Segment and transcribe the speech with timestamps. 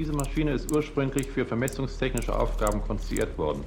[0.00, 3.62] Diese Maschine ist ursprünglich für vermessungstechnische Aufgaben konstruiert worden.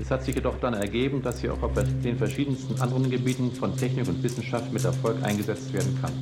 [0.00, 3.76] Es hat sich jedoch dann ergeben, dass sie auch auf den verschiedensten anderen Gebieten von
[3.76, 6.12] Technik und Wissenschaft mit Erfolg eingesetzt werden kann.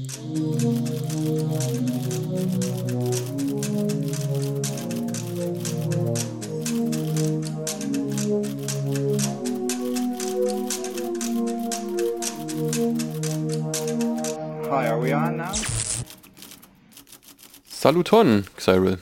[17.86, 18.98] Saluton, Cyril.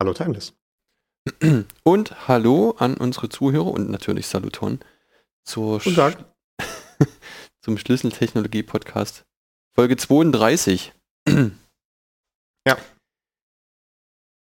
[0.00, 0.54] Hallo Timeless.
[1.82, 4.78] Und hallo an unsere Zuhörer und natürlich Saluton
[5.42, 6.32] zur Guten Tag.
[7.60, 9.24] zum Schlüsseltechnologie-Podcast
[9.74, 10.92] Folge 32.
[12.68, 12.78] Ja.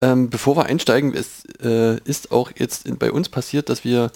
[0.03, 4.11] Ähm, bevor wir einsteigen, es äh, ist auch jetzt in, bei uns passiert, dass wir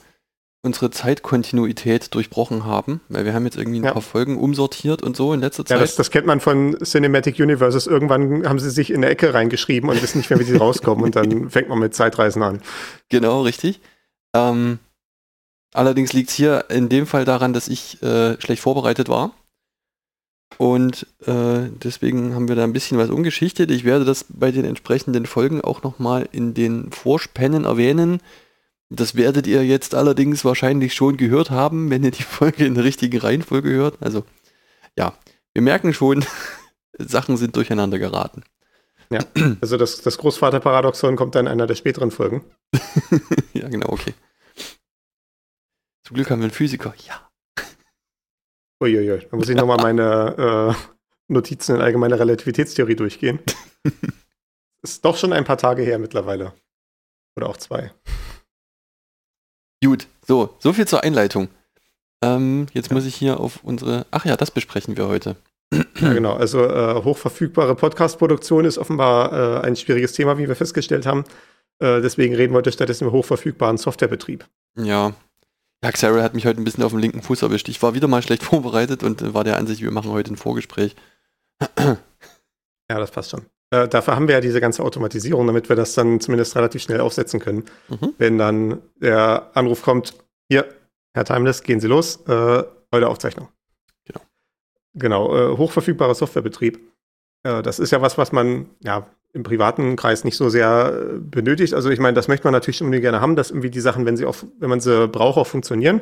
[0.66, 3.92] unsere Zeitkontinuität durchbrochen haben, weil wir haben jetzt irgendwie ein Ja.
[3.92, 5.80] paar Folgen umsortiert und so in letzter Ja, Zeit.
[5.80, 7.86] das, das kennt man von Cinematic Universes.
[7.86, 11.04] Irgendwann haben sie sich in eine Ecke reingeschrieben und wissen nicht mehr, wie sie rauskommen.
[11.04, 12.60] Und dann fängt man mit Zeitreisen an.
[13.08, 13.80] Genau, richtig.
[14.34, 14.78] Ähm,
[15.72, 19.32] allerdings liegt es hier in dem Fall daran, dass ich äh, schlecht vorbereitet war.
[20.58, 23.70] Und äh, deswegen haben wir da ein bisschen was umgeschichtet.
[23.70, 28.20] Ich werde das bei den entsprechenden Folgen auch nochmal in den Vorspänen erwähnen.
[28.88, 32.84] Das werdet ihr jetzt allerdings wahrscheinlich schon gehört haben, wenn ihr die Folge in der
[32.84, 33.96] richtigen Reihenfolge hört.
[34.00, 34.24] Also
[34.96, 35.16] ja,
[35.52, 36.24] wir merken schon,
[36.98, 38.42] Sachen sind durcheinander geraten.
[39.60, 42.44] Also das, das Großvaterparadoxon kommt dann in einer der späteren Folgen.
[43.52, 44.14] ja, genau, okay.
[46.02, 46.92] Zum Glück haben wir einen Physiker.
[47.06, 47.30] Ja.
[48.82, 53.38] Uiuiui, da muss ich nochmal meine äh, Notizen in allgemeiner Relativitätstheorie durchgehen.
[54.82, 56.52] Ist doch schon ein paar Tage her mittlerweile.
[57.36, 57.92] Oder auch zwei.
[59.86, 61.48] Gut, so, so viel zur Einleitung.
[62.20, 64.04] Ähm, jetzt muss ich hier auf unsere.
[64.10, 65.36] Ach ja, das besprechen wir heute.
[66.00, 66.34] Ja, genau.
[66.34, 71.22] Also äh, hochverfügbare Podcast-Produktion ist offenbar äh, ein schwieriges Thema, wie wir festgestellt haben.
[71.78, 74.44] Äh, deswegen reden wir heute stattdessen über hochverfügbaren Softwarebetrieb.
[74.76, 75.12] Ja.
[75.84, 77.68] Ja, Xara hat mich heute ein bisschen auf dem linken Fuß erwischt.
[77.68, 80.36] Ich war wieder mal schlecht vorbereitet und äh, war der Ansicht, wir machen heute ein
[80.36, 80.96] Vorgespräch.
[81.78, 81.96] Ja,
[82.98, 83.46] das passt schon.
[83.76, 87.00] Äh, dafür haben wir ja diese ganze Automatisierung, damit wir das dann zumindest relativ schnell
[87.00, 87.64] aufsetzen können.
[87.88, 88.14] Mhm.
[88.18, 90.14] Wenn dann der Anruf kommt,
[90.48, 90.66] hier,
[91.14, 93.48] Herr Timeless, gehen Sie los, äh, eure Aufzeichnung.
[94.04, 94.20] Genau.
[94.94, 96.80] Genau, äh, hochverfügbarer Softwarebetrieb.
[97.42, 101.18] Äh, das ist ja was, was man ja im privaten Kreis nicht so sehr äh,
[101.20, 101.74] benötigt.
[101.74, 104.16] Also ich meine, das möchte man natürlich irgendwie gerne haben, dass irgendwie die Sachen, wenn
[104.16, 106.00] sie auch, wenn man sie braucht, auch funktionieren.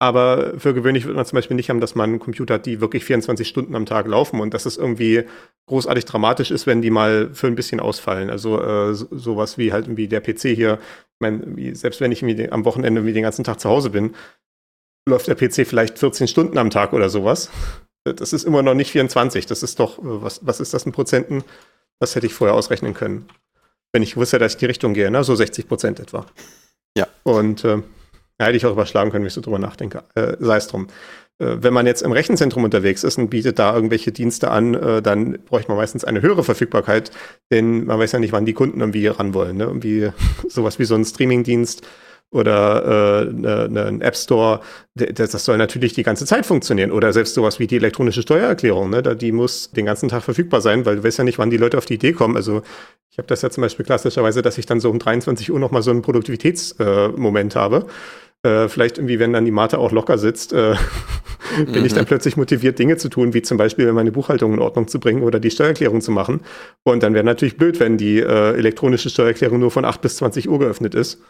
[0.00, 3.04] Aber für gewöhnlich wird man zum Beispiel nicht haben, dass man Computer hat, die wirklich
[3.04, 5.24] 24 Stunden am Tag laufen und dass es irgendwie
[5.66, 8.30] großartig dramatisch ist, wenn die mal für ein bisschen ausfallen.
[8.30, 10.78] Also äh, so, sowas wie halt irgendwie der PC hier.
[10.80, 14.14] Ich meine, selbst wenn ich irgendwie am Wochenende irgendwie den ganzen Tag zu Hause bin,
[15.08, 17.50] läuft der PC vielleicht 14 Stunden am Tag oder sowas.
[18.04, 19.46] Das ist immer noch nicht 24.
[19.46, 21.42] Das ist doch, äh, was, was ist das in Prozenten?
[22.00, 23.26] Das hätte ich vorher ausrechnen können.
[23.92, 25.24] Wenn ich wusste, dass ich die Richtung gehe, ne?
[25.24, 26.26] so 60 Prozent etwa.
[26.96, 27.06] Ja.
[27.22, 27.82] Und äh,
[28.38, 30.04] hätte ich auch überschlagen können, wenn ich so drüber nachdenke.
[30.14, 30.88] Äh, Sei es drum.
[31.38, 35.02] Äh, wenn man jetzt im Rechenzentrum unterwegs ist und bietet da irgendwelche Dienste an, äh,
[35.02, 37.10] dann bräuchte man meistens eine höhere Verfügbarkeit,
[37.50, 39.56] denn man weiß ja nicht, wann die Kunden irgendwie ran wollen.
[39.56, 39.64] Ne?
[39.64, 40.10] Irgendwie
[40.48, 41.86] sowas wie so ein Streamingdienst
[42.30, 44.60] oder äh, ne, ne, ein App Store,
[44.94, 46.92] das das soll natürlich die ganze Zeit funktionieren.
[46.92, 49.02] Oder selbst sowas wie die elektronische Steuererklärung, ne?
[49.02, 51.56] da, die muss den ganzen Tag verfügbar sein, weil du weißt ja nicht, wann die
[51.56, 52.36] Leute auf die Idee kommen.
[52.36, 52.62] Also
[53.10, 55.82] ich habe das ja zum Beispiel klassischerweise, dass ich dann so um 23 Uhr nochmal
[55.82, 57.86] so einen Produktivitätsmoment äh, Moment habe.
[58.44, 60.74] Äh, vielleicht irgendwie, wenn dann die Mate auch locker sitzt, äh,
[61.72, 64.86] bin ich dann plötzlich motiviert, Dinge zu tun, wie zum Beispiel meine Buchhaltung in Ordnung
[64.86, 66.42] zu bringen oder die Steuererklärung zu machen.
[66.84, 70.48] Und dann wäre natürlich blöd, wenn die äh, elektronische Steuererklärung nur von 8 bis 20
[70.48, 71.20] Uhr geöffnet ist.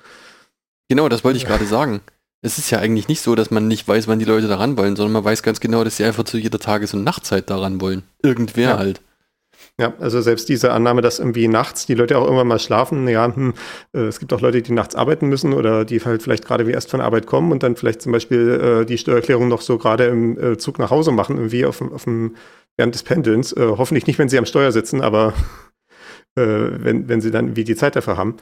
[0.88, 2.00] Genau, das wollte ich gerade sagen.
[2.41, 4.94] Es ist ja eigentlich nicht so, dass man nicht weiß, wann die Leute daran wollen,
[4.97, 8.04] sondern man weiß ganz genau, dass sie einfach zu jeder Tages- und Nachtzeit daran wollen.
[8.22, 8.78] Irgendwer Ja.
[8.78, 9.00] halt.
[9.81, 13.32] Ja, also selbst diese Annahme, dass irgendwie nachts die Leute auch irgendwann mal schlafen, ja,
[13.34, 13.54] hm,
[13.93, 16.72] äh, es gibt auch Leute, die nachts arbeiten müssen oder die halt vielleicht gerade wie
[16.72, 18.50] erst von Arbeit kommen und dann vielleicht zum Beispiel
[18.82, 21.93] äh, die Steuererklärung noch so gerade im äh, Zug nach Hause machen, irgendwie auf, dem-
[21.93, 22.36] auf dem,
[22.77, 23.53] während des Pendelns.
[23.53, 25.33] Äh, hoffentlich nicht, wenn sie am Steuer sitzen, aber
[26.36, 28.36] äh, wenn, wenn sie dann wie die Zeit dafür haben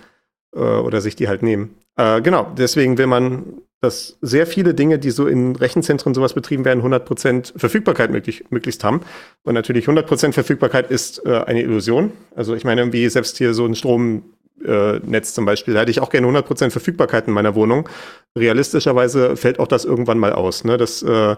[0.57, 1.75] äh, oder sich die halt nehmen.
[1.97, 3.45] Äh, genau, deswegen will man,
[3.81, 8.83] dass sehr viele Dinge, die so in Rechenzentren sowas betrieben werden, 100% Verfügbarkeit möglich, möglichst
[8.85, 9.01] haben.
[9.45, 12.13] Und natürlich 100% Verfügbarkeit ist äh, eine Illusion.
[12.35, 16.11] Also ich meine, irgendwie selbst hier so ein Stromnetz zum Beispiel, da hätte ich auch
[16.11, 17.89] gerne 100% Verfügbarkeit in meiner Wohnung.
[18.37, 20.65] Realistischerweise fällt auch das irgendwann mal aus.
[20.65, 20.77] Ne?
[20.77, 21.37] Das äh,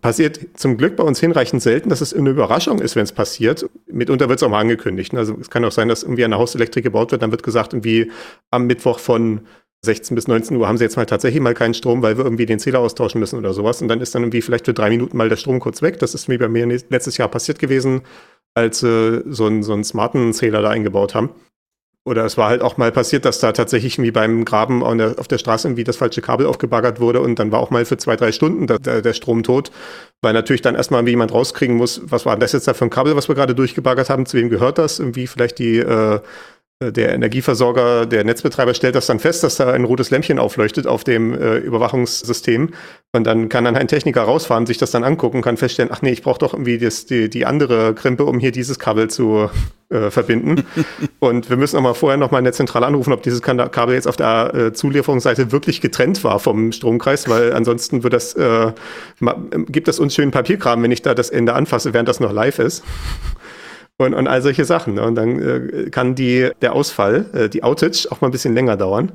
[0.00, 3.68] passiert zum Glück bei uns hinreichend selten, dass es eine Überraschung ist, wenn es passiert.
[3.86, 5.14] Mitunter wird es auch mal angekündigt.
[5.14, 8.10] Also es kann auch sein, dass irgendwie eine Hauselektrik gebaut wird, dann wird gesagt, irgendwie
[8.50, 9.42] am Mittwoch von
[9.82, 12.46] 16 bis 19 Uhr haben sie jetzt mal tatsächlich mal keinen Strom, weil wir irgendwie
[12.46, 13.80] den Zähler austauschen müssen oder sowas.
[13.80, 15.98] Und dann ist dann irgendwie vielleicht für drei Minuten mal der Strom kurz weg.
[16.00, 18.02] Das ist mir bei mir letztes Jahr passiert gewesen,
[18.54, 21.30] als äh, so, so einen smarten Zähler da eingebaut haben.
[22.08, 25.38] Oder es war halt auch mal passiert, dass da tatsächlich wie beim Graben auf der,
[25.38, 28.32] Straße irgendwie das falsche Kabel aufgebaggert wurde und dann war auch mal für zwei, drei
[28.32, 29.70] Stunden der, der, Strom tot,
[30.22, 32.90] weil natürlich dann erstmal wie jemand rauskriegen muss, was war das jetzt da für ein
[32.90, 36.20] Kabel, was wir gerade durchgebaggert haben, zu wem gehört das, irgendwie vielleicht die äh,
[36.80, 41.02] der Energieversorger, der Netzbetreiber stellt das dann fest, dass da ein rotes Lämpchen aufleuchtet auf
[41.02, 42.70] dem äh, Überwachungssystem.
[43.12, 46.12] Und dann kann dann ein Techniker rausfahren, sich das dann angucken, kann feststellen, ach nee,
[46.12, 49.50] ich brauche doch irgendwie das, die, die andere Krimpe, um hier dieses Kabel zu
[49.88, 50.66] äh, verbinden.
[51.18, 53.94] und wir müssen auch mal vorher noch mal in der Zentrale anrufen, ob dieses Kabel
[53.94, 58.72] jetzt auf der äh, Zulieferungsseite wirklich getrennt war vom Stromkreis, weil ansonsten wird das, äh,
[59.66, 62.60] gibt das uns schön Papierkram, wenn ich da das Ende anfasse, während das noch live
[62.60, 62.84] ist
[63.98, 64.94] und, und all solche Sachen.
[64.94, 65.02] Ne?
[65.02, 68.76] Und dann äh, kann die, der Ausfall, äh, die Outage, auch mal ein bisschen länger
[68.76, 69.12] dauern.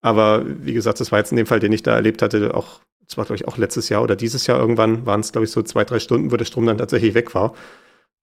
[0.00, 2.80] Aber wie gesagt, das war jetzt in dem Fall, den ich da erlebt hatte, auch,
[3.06, 5.52] das war, glaube ich, auch letztes Jahr oder dieses Jahr irgendwann, waren es, glaube ich,
[5.52, 7.54] so zwei, drei Stunden, wo der Strom dann tatsächlich weg war.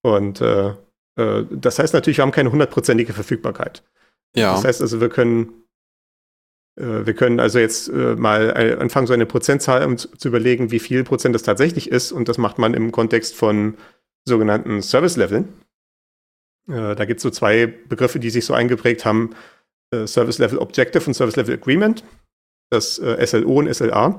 [0.02, 0.70] Und äh,
[1.16, 3.82] äh, das heißt natürlich, wir haben keine hundertprozentige Verfügbarkeit.
[4.36, 4.52] Ja.
[4.52, 5.64] Das heißt also, wir können
[6.76, 10.78] äh, wir können also jetzt äh, mal anfangen, so eine Prozentzahl um zu überlegen, wie
[10.78, 12.12] viel Prozent das tatsächlich ist.
[12.12, 13.74] Und das macht man im Kontext von
[14.24, 15.48] sogenannten Service-Leveln.
[16.70, 19.30] Äh, da gibt es so zwei Begriffe, die sich so eingeprägt haben:
[19.90, 22.04] äh, Service Level Objective und Service Level Agreement.
[22.70, 24.16] Das äh, SLO und SLA.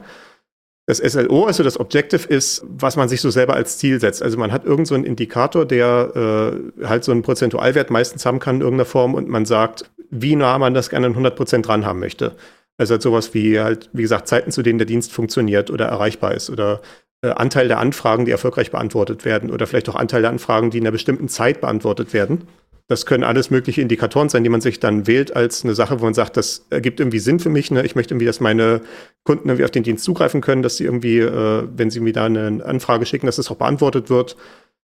[0.87, 4.21] Das SLO, also das Objective, ist, was man sich so selber als Ziel setzt.
[4.21, 6.51] Also man hat irgendeinen so einen Indikator, der
[6.81, 10.35] äh, halt so einen Prozentualwert meistens haben kann in irgendeiner Form und man sagt, wie
[10.35, 12.35] nah man das gerne an 100 Prozent dran haben möchte.
[12.81, 16.33] Also halt sowas wie halt, wie gesagt, Zeiten, zu denen der Dienst funktioniert oder erreichbar
[16.33, 16.81] ist oder
[17.23, 20.79] äh, Anteil der Anfragen, die erfolgreich beantwortet werden oder vielleicht auch Anteil der Anfragen, die
[20.79, 22.47] in einer bestimmten Zeit beantwortet werden.
[22.87, 26.05] Das können alles mögliche Indikatoren sein, die man sich dann wählt als eine Sache, wo
[26.05, 27.69] man sagt, das ergibt irgendwie Sinn für mich.
[27.69, 27.85] Ne?
[27.85, 28.81] Ich möchte irgendwie, dass meine
[29.25, 32.25] Kunden irgendwie auf den Dienst zugreifen können, dass sie irgendwie, äh, wenn sie mir da
[32.25, 34.37] eine Anfrage schicken, dass das auch beantwortet wird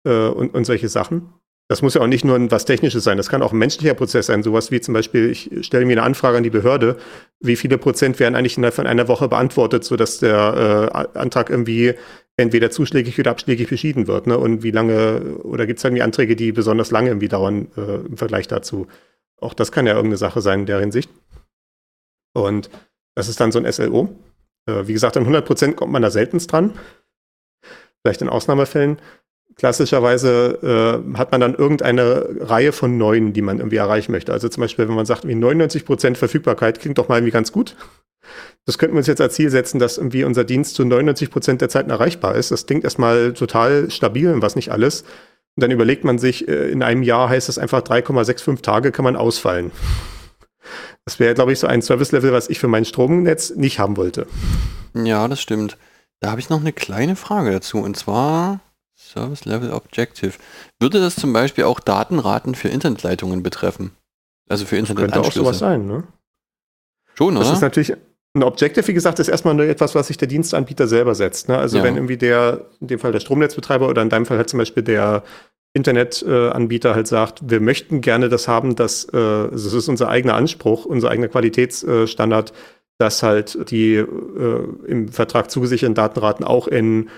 [0.06, 1.34] äh, und, und solche Sachen.
[1.70, 4.26] Das muss ja auch nicht nur was Technisches sein, das kann auch ein menschlicher Prozess
[4.26, 4.42] sein.
[4.42, 6.98] Sowas wie zum Beispiel, ich stelle mir eine Anfrage an die Behörde,
[7.40, 11.94] wie viele Prozent werden eigentlich innerhalb von einer Woche beantwortet, sodass der äh, Antrag irgendwie
[12.38, 14.26] entweder zuschlägig oder abschlägig beschieden wird.
[14.26, 14.36] Ne?
[14.36, 18.18] Und wie lange, oder gibt es irgendwie Anträge, die besonders lange irgendwie dauern äh, im
[18.18, 18.88] Vergleich dazu?
[19.40, 21.12] Auch das kann ja irgendeine Sache sein in der Hinsicht.
[22.34, 22.72] Und
[23.14, 24.10] das ist dann so ein SLO.
[24.66, 26.74] Äh, wie gesagt, an 100 Prozent kommt man da seltenst dran.
[28.02, 28.98] Vielleicht in Ausnahmefällen
[29.60, 34.32] klassischerweise äh, hat man dann irgendeine Reihe von Neuen, die man irgendwie erreichen möchte.
[34.32, 37.52] Also zum Beispiel, wenn man sagt, wie 99 Prozent Verfügbarkeit klingt doch mal irgendwie ganz
[37.52, 37.76] gut.
[38.66, 41.62] Das könnten wir uns jetzt als Ziel setzen, dass irgendwie unser Dienst zu 99 Prozent
[41.62, 42.52] der Zeit erreichbar ist.
[42.52, 45.02] Das klingt erstmal total stabil und was nicht alles.
[45.56, 49.04] Und dann überlegt man sich, äh, in einem Jahr heißt das einfach 3,65 Tage kann
[49.04, 49.72] man ausfallen.
[51.04, 54.28] Das wäre, glaube ich, so ein Service-Level, was ich für mein Stromnetz nicht haben wollte.
[54.94, 55.78] Ja, das stimmt.
[56.20, 57.80] Da habe ich noch eine kleine Frage dazu.
[57.80, 58.60] Und zwar,
[59.10, 60.34] Service Level Objective.
[60.80, 63.92] Würde das zum Beispiel auch Datenraten für Internetleitungen betreffen?
[64.48, 65.22] Also für Internetanschlüsse?
[65.24, 66.04] Könnte auch sowas sein, ne?
[67.16, 67.46] Schon, oder?
[67.46, 67.94] Das ist natürlich
[68.36, 71.50] ein Objective, wie gesagt, ist erstmal nur etwas, was sich der Dienstanbieter selber setzt.
[71.50, 71.58] Ne?
[71.58, 71.84] Also ja.
[71.84, 74.84] wenn irgendwie der, in dem Fall der Stromnetzbetreiber oder in deinem Fall halt zum Beispiel
[74.84, 75.24] der
[75.74, 80.86] Internetanbieter halt sagt, wir möchten gerne das haben, dass, äh, das ist unser eigener Anspruch,
[80.86, 82.54] unser eigener Qualitätsstandard,
[83.00, 84.08] dass halt die äh,
[84.88, 87.10] im Vertrag zugesicherten Datenraten auch in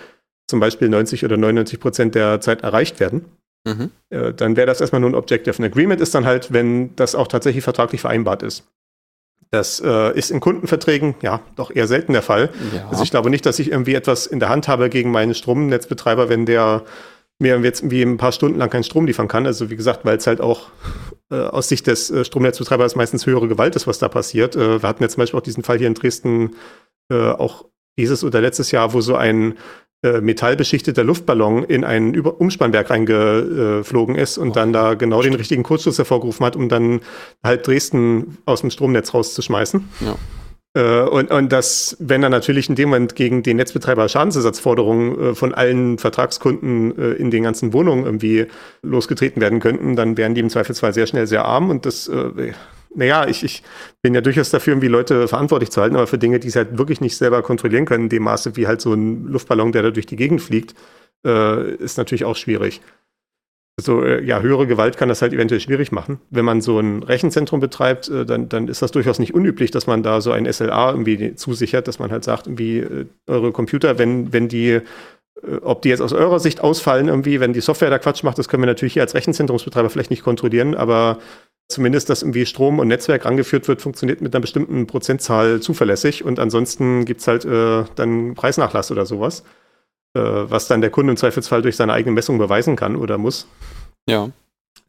[0.52, 3.26] zum Beispiel 90 oder 99 Prozent der Zeit erreicht werden,
[3.66, 3.90] mhm.
[4.12, 5.58] äh, dann wäre das erstmal nur ein Objective.
[5.58, 8.68] Ein Agreement ist dann halt, wenn das auch tatsächlich vertraglich vereinbart ist.
[9.50, 12.52] Das äh, ist in Kundenverträgen ja doch eher selten der Fall.
[12.74, 12.88] Ja.
[12.90, 16.30] Also ich glaube nicht, dass ich irgendwie etwas in der Hand habe gegen meinen Stromnetzbetreiber,
[16.30, 16.84] wenn der
[17.40, 19.46] mir jetzt irgendwie ein paar Stunden lang keinen Strom liefern kann.
[19.46, 20.70] Also wie gesagt, weil es halt auch
[21.32, 24.56] äh, aus Sicht des äh, Stromnetzbetreibers meistens höhere Gewalt ist, was da passiert.
[24.56, 26.56] Äh, wir hatten jetzt zum Beispiel auch diesen Fall hier in Dresden
[27.12, 27.66] äh, auch
[27.98, 29.58] dieses oder letztes Jahr, wo so ein
[30.04, 35.36] metallbeschichteter Luftballon in ein Über Umspannwerk reingeflogen ist und oh, dann da genau stimmt.
[35.36, 37.02] den richtigen Kurzschluss hervorgerufen hat, um dann
[37.44, 39.88] halt Dresden aus dem Stromnetz rauszuschmeißen.
[40.00, 40.16] Ja.
[40.74, 45.36] Äh, und, und das, wenn dann natürlich in dem Moment gegen den Netzbetreiber Schadensersatzforderungen äh,
[45.36, 48.48] von allen Vertragskunden äh, in den ganzen Wohnungen irgendwie
[48.82, 52.54] losgetreten werden könnten, dann wären die im Zweifelsfall sehr schnell sehr arm und das äh,
[52.96, 53.64] naja, ich, ich
[54.02, 56.78] bin ja durchaus dafür, irgendwie Leute verantwortlich zu halten, aber für Dinge, die sie halt
[56.78, 59.92] wirklich nicht selber kontrollieren können, in dem Maße wie halt so ein Luftballon, der da
[59.92, 60.76] durch die Gegend fliegt,
[61.26, 62.82] äh, ist natürlich auch schwierig.
[63.78, 66.20] Also äh, ja, höhere Gewalt kann das halt eventuell schwierig machen.
[66.30, 69.88] Wenn man so ein Rechenzentrum betreibt, äh, dann, dann ist das durchaus nicht unüblich, dass
[69.88, 73.98] man da so ein SLA irgendwie zusichert, dass man halt sagt, irgendwie äh, eure Computer,
[73.98, 74.82] wenn, wenn die
[75.44, 78.38] äh, ob die jetzt aus eurer Sicht ausfallen, irgendwie, wenn die Software da Quatsch macht,
[78.38, 81.20] das können wir natürlich hier als Rechenzentrumsbetreiber vielleicht nicht kontrollieren, aber
[81.68, 86.40] zumindest, dass irgendwie Strom und Netzwerk angeführt wird, funktioniert mit einer bestimmten Prozentzahl zuverlässig und
[86.40, 89.44] ansonsten gibt es halt äh, dann Preisnachlass oder sowas,
[90.14, 93.48] äh, was dann der Kunde im Zweifelsfall durch seine eigene Messung beweisen kann oder muss.
[94.08, 94.30] Ja.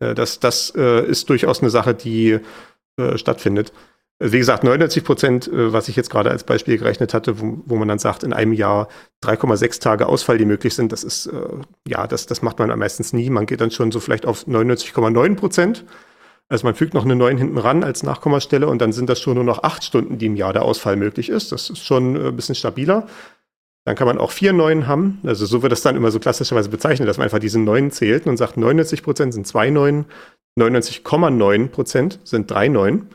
[0.01, 2.41] Äh, das das äh, ist durchaus eine Sache, die
[2.99, 3.73] äh, stattfindet.
[4.23, 7.61] Also wie gesagt, 99 Prozent, äh, was ich jetzt gerade als Beispiel gerechnet hatte, wo,
[7.67, 8.87] wo man dann sagt, in einem Jahr
[9.25, 11.33] 3,6 Tage Ausfall, die möglich sind, das ist, äh,
[11.89, 13.31] ja, das, das macht man meistens nie.
[13.31, 15.85] Man geht dann schon so vielleicht auf 99,9 Prozent.
[16.49, 19.37] Also man fügt noch eine 9 hinten ran als Nachkommastelle und dann sind das schon
[19.37, 21.53] nur noch 8 Stunden, die im Jahr der Ausfall möglich ist.
[21.53, 23.07] Das ist schon äh, ein bisschen stabiler.
[23.85, 25.21] Dann kann man auch vier Neuen haben.
[25.25, 28.27] Also so wird das dann immer so klassischerweise bezeichnet, dass man einfach diese Neuen zählt
[28.27, 30.05] und sagt, 99 Prozent sind zwei Neuen,
[30.59, 33.09] 99,9 Prozent sind drei Neuen.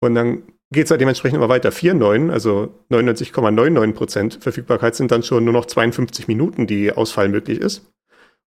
[0.00, 1.70] Und dann geht es halt dementsprechend immer weiter.
[1.70, 7.28] Vier Neuen, also 99,99 Prozent Verfügbarkeit sind dann schon nur noch 52 Minuten, die Ausfall
[7.28, 7.82] möglich ist.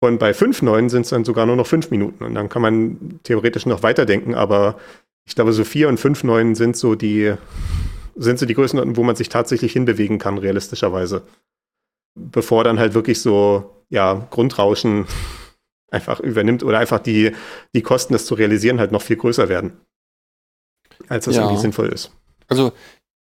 [0.01, 2.25] Und bei fünf Neuen sind es dann sogar nur noch fünf Minuten.
[2.25, 4.79] Und dann kann man theoretisch noch weiterdenken, aber
[5.27, 7.35] ich glaube, so vier und fünf Neuen sind so die,
[8.17, 11.23] sind so die Größenordnungen, wo man sich tatsächlich hinbewegen kann, realistischerweise.
[12.15, 15.07] Bevor dann halt wirklich so, ja, Grundrauschen
[15.91, 17.33] einfach übernimmt oder einfach die,
[17.75, 19.73] die Kosten, das zu realisieren, halt noch viel größer werden
[21.09, 21.43] als das ja.
[21.43, 22.11] irgendwie sinnvoll ist.
[22.49, 22.73] Also,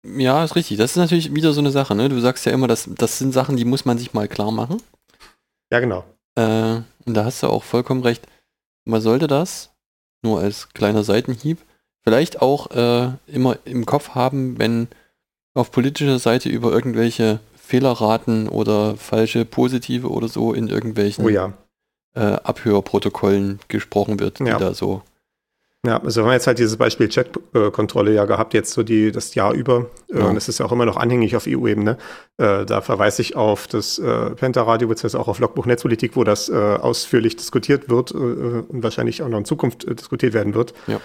[0.03, 0.77] ja, ist richtig.
[0.77, 2.09] Das ist natürlich wieder so eine Sache, ne?
[2.09, 4.81] Du sagst ja immer, dass das sind Sachen, die muss man sich mal klar machen.
[5.71, 6.05] Ja, genau.
[6.35, 8.27] Äh, und da hast du auch vollkommen recht.
[8.85, 9.71] Man sollte das,
[10.21, 11.59] nur als kleiner Seitenhieb,
[12.03, 14.87] vielleicht auch äh, immer im Kopf haben, wenn
[15.53, 21.53] auf politischer Seite über irgendwelche Fehlerraten oder falsche Positive oder so in irgendwelchen oh ja.
[22.13, 24.59] äh, Abhörprotokollen gesprochen wird, die ja.
[24.59, 25.01] da so
[25.85, 29.35] ja, also wir haben jetzt halt dieses Beispiel Chat-Kontrolle ja gehabt, jetzt so die, das
[29.35, 29.87] Jahr über.
[30.11, 30.25] Äh, ja.
[30.25, 31.97] Und es ist ja auch immer noch anhängig auf EU-Ebene.
[32.37, 36.49] Äh, da verweise ich auf das äh, Penta-Radio, beziehungsweise auch auf Logbuch Netzpolitik, wo das
[36.49, 40.73] äh, ausführlich diskutiert wird äh, und wahrscheinlich auch noch in Zukunft äh, diskutiert werden wird.
[40.87, 40.99] Ja.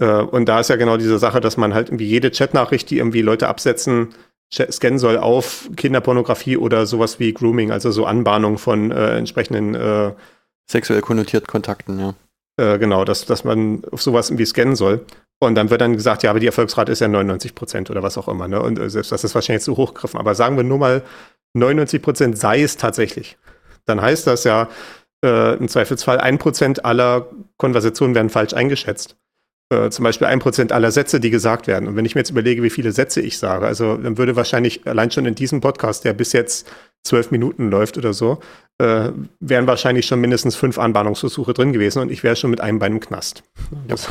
[0.00, 3.20] und da ist ja genau diese Sache, dass man halt irgendwie jede Chat-Nachricht, die irgendwie
[3.20, 4.10] Leute absetzen,
[4.52, 10.14] scannen soll auf Kinderpornografie oder sowas wie Grooming, also so Anbahnung von entsprechenden
[10.70, 12.14] sexuell konnotierten Kontakten, ja.
[12.58, 15.06] Äh, genau, dass, dass man auf sowas irgendwie scannen soll.
[15.38, 18.18] Und dann wird dann gesagt, ja, aber die Erfolgsrate ist ja 99 Prozent oder was
[18.18, 18.48] auch immer.
[18.48, 18.60] Ne?
[18.60, 20.18] Und äh, selbst das ist wahrscheinlich zu hochgegriffen.
[20.18, 21.02] Aber sagen wir nur mal,
[21.54, 23.38] 99 Prozent sei es tatsächlich.
[23.86, 24.68] Dann heißt das ja,
[25.24, 29.16] äh, im Zweifelsfall ein Prozent aller Konversationen werden falsch eingeschätzt.
[29.70, 31.88] Äh, zum Beispiel ein Prozent aller Sätze, die gesagt werden.
[31.88, 34.84] Und wenn ich mir jetzt überlege, wie viele Sätze ich sage, also dann würde wahrscheinlich
[34.86, 36.68] allein schon in diesem Podcast, der bis jetzt
[37.04, 38.40] zwölf Minuten läuft oder so,
[38.78, 42.78] äh, wären wahrscheinlich schon mindestens fünf Anbahnungsversuche drin gewesen und ich wäre schon mit einem
[42.78, 43.42] Bein im Knast.
[43.88, 44.08] Das,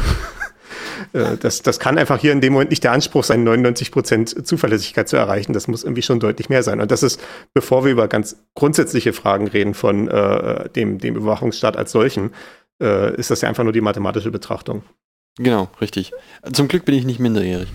[1.13, 4.47] äh, das, das, kann einfach hier in dem Moment nicht der Anspruch sein, 99 Prozent
[4.47, 5.53] Zuverlässigkeit zu erreichen.
[5.53, 6.81] Das muss irgendwie schon deutlich mehr sein.
[6.81, 7.21] Und das ist,
[7.53, 12.33] bevor wir über ganz grundsätzliche Fragen reden von äh, dem, dem Überwachungsstaat als solchen,
[12.81, 14.83] äh, ist das ja einfach nur die mathematische Betrachtung.
[15.37, 16.11] Genau, richtig.
[16.51, 17.69] Zum Glück bin ich nicht minderjährig.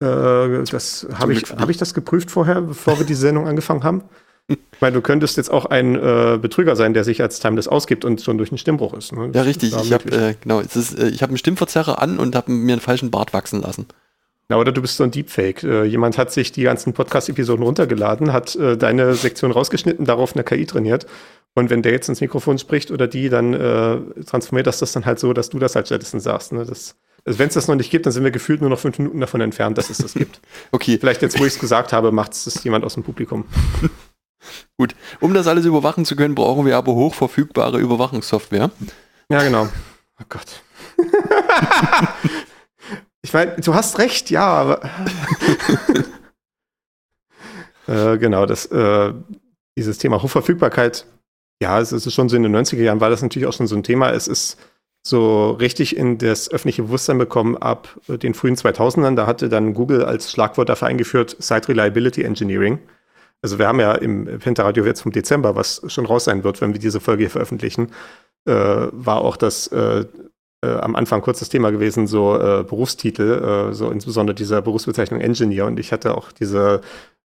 [0.00, 4.04] Äh, das habe ich, hab ich das geprüft vorher, bevor wir die Sendung angefangen haben?
[4.46, 8.04] Ich meine, du könntest jetzt auch ein äh, Betrüger sein, der sich als Timeless ausgibt
[8.04, 9.12] und schon durch einen Stimmbruch ist.
[9.12, 9.30] Ne?
[9.32, 9.74] Ja, richtig.
[9.74, 13.32] Ich habe äh, genau, äh, ich einen Stimmverzerrer an und habe mir einen falschen Bart
[13.32, 13.86] wachsen lassen.
[14.50, 15.62] Ja, oder du bist so ein Deepfake.
[15.62, 20.44] Äh, jemand hat sich die ganzen Podcast-Episoden runtergeladen, hat äh, deine Sektion rausgeschnitten, darauf eine
[20.44, 21.06] KI trainiert.
[21.54, 25.06] Und wenn der jetzt ins Mikrofon spricht oder die, dann äh, transformiert das das dann
[25.06, 26.52] halt so, dass du das halt stattdessen sagst.
[26.52, 26.66] Ne?
[26.66, 28.98] Das, also wenn es das noch nicht gibt, dann sind wir gefühlt nur noch fünf
[28.98, 30.40] Minuten davon entfernt, dass es das gibt.
[30.72, 30.98] okay.
[31.00, 33.46] Vielleicht jetzt, wo ich es gesagt habe, macht es jemand aus dem Publikum.
[34.78, 38.70] Gut, um das alles überwachen zu können, brauchen wir aber hochverfügbare Überwachungssoftware.
[39.30, 39.68] Ja, genau.
[40.20, 40.62] Oh Gott.
[43.22, 44.90] ich meine, du hast recht, ja, aber.
[47.86, 49.12] äh, genau, das, äh,
[49.76, 51.06] dieses Thema Hochverfügbarkeit,
[51.62, 53.76] ja, es ist schon so in den 90er Jahren war das natürlich auch schon so
[53.76, 54.10] ein Thema.
[54.10, 54.58] Es ist
[55.06, 59.14] so richtig in das öffentliche Bewusstsein bekommen ab den frühen 2000ern.
[59.14, 62.78] Da hatte dann Google als Schlagwort dafür eingeführt, Site Reliability Engineering.
[63.44, 66.72] Also wir haben ja im Pentaradio jetzt vom Dezember, was schon raus sein wird, wenn
[66.72, 67.90] wir diese Folge hier veröffentlichen,
[68.46, 70.06] äh, war auch das äh,
[70.64, 75.20] äh, am Anfang kurz das Thema gewesen, so äh, Berufstitel, äh, so insbesondere dieser Berufsbezeichnung
[75.20, 75.66] Engineer.
[75.66, 76.80] Und ich hatte auch diese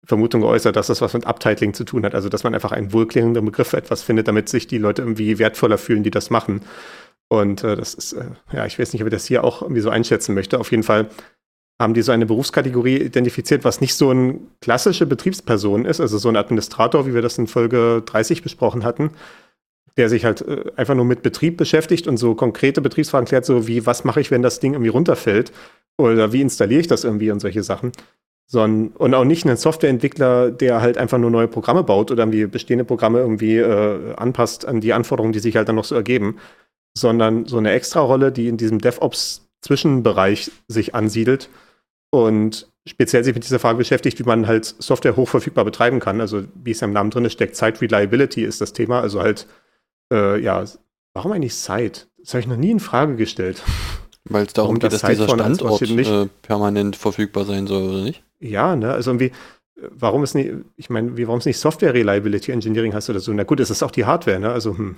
[0.03, 2.13] Vermutung geäußert, dass das was mit Uptitling zu tun hat.
[2.13, 5.39] Also dass man einfach einen wohlklingenden Begriff für etwas findet, damit sich die Leute irgendwie
[5.39, 6.61] wertvoller fühlen, die das machen.
[7.29, 8.15] Und äh, das ist,
[8.53, 10.59] ja, ich weiß nicht, ob ich das hier auch irgendwie so einschätzen möchte.
[10.59, 11.09] Auf jeden Fall
[11.79, 16.29] haben die so eine Berufskategorie identifiziert, was nicht so eine klassische Betriebsperson ist, also so
[16.29, 19.11] ein Administrator, wie wir das in Folge 30 besprochen hatten,
[19.97, 23.67] der sich halt äh, einfach nur mit Betrieb beschäftigt und so konkrete Betriebsfragen klärt, so
[23.67, 25.51] wie, was mache ich, wenn das Ding irgendwie runterfällt?
[25.97, 27.91] Oder wie installiere ich das irgendwie und solche Sachen.
[28.47, 32.45] Sondern, und auch nicht einen Softwareentwickler, der halt einfach nur neue Programme baut oder irgendwie
[32.45, 36.37] bestehende Programme irgendwie äh, anpasst an die Anforderungen, die sich halt dann noch so ergeben,
[36.97, 41.49] sondern so eine Extra-Rolle, die in diesem DevOps-Zwischenbereich sich ansiedelt
[42.09, 46.21] und speziell sich mit dieser Frage beschäftigt, wie man halt Software hochverfügbar betreiben kann.
[46.21, 49.01] Also wie es ja im Namen drin steckt, Site Reliability ist das Thema.
[49.01, 49.47] Also halt,
[50.11, 50.63] äh, ja,
[51.13, 52.07] warum eigentlich Site?
[52.19, 53.63] Das habe ich noch nie in Frage gestellt.
[54.25, 58.23] Weil es darum geht, das dass dieser Standort äh, permanent verfügbar sein soll, oder nicht?
[58.39, 62.51] Ja, ne, also irgendwie, äh, warum ist nicht, ich meine, warum es nicht Software Reliability
[62.51, 63.31] Engineering heißt oder so?
[63.33, 64.51] Na gut, es ist auch die Hardware, ne?
[64.51, 64.95] Also, hm.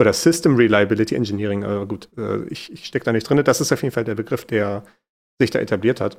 [0.00, 3.40] Oder System Reliability Engineering, aber gut, äh, ich, ich stecke da nicht drin.
[3.44, 4.82] Das ist auf jeden Fall der Begriff, der
[5.42, 6.16] sich da etabliert hat.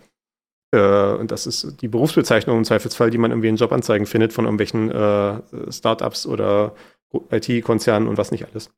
[0.72, 4.46] Äh, und das ist die Berufsbezeichnung im Zweifelsfall, die man irgendwie in Jobanzeigen findet von
[4.46, 6.76] irgendwelchen äh, Startups oder
[7.32, 8.72] IT-Konzernen und was nicht alles.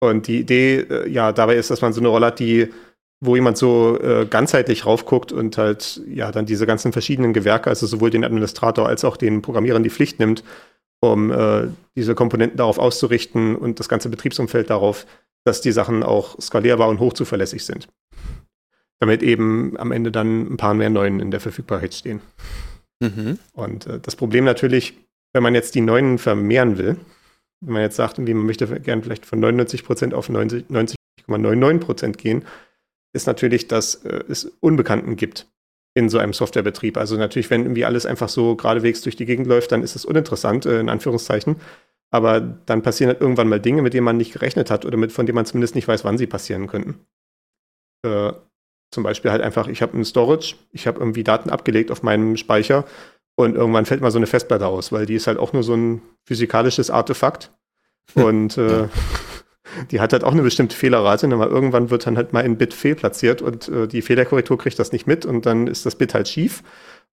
[0.00, 2.70] Und die Idee, äh, ja, dabei ist, dass man so eine Rolle hat, die
[3.20, 7.86] wo jemand so äh, ganzheitlich raufguckt und halt ja dann diese ganzen verschiedenen Gewerke, also
[7.86, 10.42] sowohl den Administrator als auch den Programmierern die Pflicht nimmt,
[11.00, 15.06] um äh, diese Komponenten darauf auszurichten und das ganze Betriebsumfeld darauf,
[15.44, 17.88] dass die Sachen auch skalierbar und hochzuverlässig sind.
[19.00, 22.20] Damit eben am Ende dann ein paar mehr Neuen in der Verfügbarkeit stehen.
[23.00, 23.38] Mhm.
[23.52, 24.94] Und äh, das Problem natürlich,
[25.32, 26.96] wenn man jetzt die Neuen vermehren will,
[27.60, 32.44] wenn man jetzt sagt, irgendwie, man möchte gerne vielleicht von 99% auf 90 90,99% gehen,
[33.12, 35.46] ist natürlich, dass äh, es Unbekannten gibt
[35.94, 36.96] in so einem Softwarebetrieb.
[36.96, 40.04] Also natürlich, wenn irgendwie alles einfach so geradewegs durch die Gegend läuft, dann ist es
[40.04, 41.56] uninteressant, äh, in Anführungszeichen.
[42.12, 45.12] Aber dann passieren halt irgendwann mal Dinge, mit denen man nicht gerechnet hat oder mit,
[45.12, 47.00] von denen man zumindest nicht weiß, wann sie passieren könnten.
[48.04, 48.32] Äh,
[48.90, 52.36] zum Beispiel halt einfach, ich habe ein Storage, ich habe irgendwie Daten abgelegt auf meinem
[52.36, 52.84] Speicher
[53.36, 55.74] und irgendwann fällt mal so eine Festplatte aus, weil die ist halt auch nur so
[55.74, 57.50] ein physikalisches Artefakt.
[58.14, 58.88] Und äh,
[59.90, 62.74] die hat halt auch eine bestimmte Fehlerrate, aber irgendwann wird dann halt mal ein Bit
[62.74, 66.28] fehlplatziert und äh, die Fehlerkorrektur kriegt das nicht mit und dann ist das Bit halt
[66.28, 66.62] schief.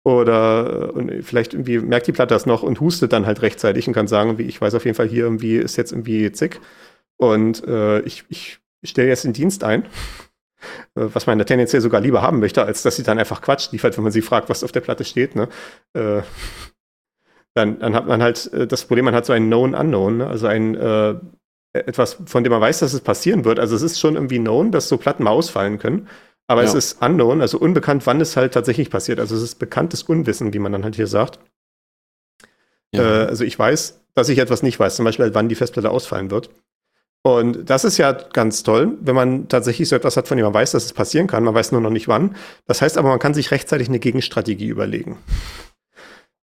[0.05, 3.87] Oder äh, und vielleicht irgendwie merkt die Platte das noch und hustet dann halt rechtzeitig
[3.87, 6.59] und kann sagen, wie ich weiß auf jeden Fall, hier irgendwie ist jetzt irgendwie zick.
[7.17, 9.85] Und äh, ich, ich stelle jetzt den Dienst ein,
[10.95, 14.03] was man tendenziell sogar lieber haben möchte, als dass sie dann einfach Quatsch liefert, wenn
[14.03, 15.35] man sie fragt, was auf der Platte steht.
[15.35, 15.49] Ne?
[15.93, 16.21] Äh,
[17.55, 20.27] dann, dann hat man halt äh, das Problem, man hat so ein Known Unknown, ne?
[20.27, 21.15] also ein äh,
[21.73, 23.59] etwas, von dem man weiß, dass es passieren wird.
[23.59, 26.07] Also es ist schon irgendwie known, dass so Platten mal ausfallen können.
[26.47, 26.67] Aber Ja.
[26.67, 29.19] es ist unknown, also unbekannt, wann es halt tatsächlich passiert.
[29.19, 31.39] Also es ist bekanntes Unwissen, wie man dann halt hier sagt.
[32.93, 33.23] Ja.
[33.23, 35.89] Äh, also ich weiß, dass ich etwas nicht weiß, zum Beispiel, halt, wann die Festplatte
[35.89, 36.49] ausfallen wird.
[37.25, 40.53] Und das ist ja ganz toll, wenn man tatsächlich so etwas hat, von dem man
[40.53, 41.45] weiß, dass es passieren kann.
[41.45, 42.35] Man weiß nur noch nicht wann.
[42.65, 45.17] Das heißt aber, man kann sich rechtzeitig eine Gegenstrategie überlegen.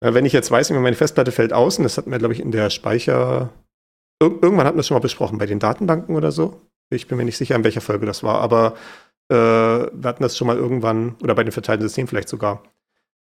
[0.00, 2.40] Äh, Wenn ich jetzt weiß, meine Festplatte fällt aus, und das hatten wir, glaube ich,
[2.40, 3.50] in der Speicher.
[4.20, 6.60] Ir irgendwann hatten wir das schon mal besprochen, bei den Datenbanken oder so.
[6.90, 8.74] Ich bin mir nicht sicher, in welcher Folge das war, aber
[9.28, 12.62] äh, wir hatten das schon mal irgendwann, oder bei den verteilten Systemen vielleicht sogar,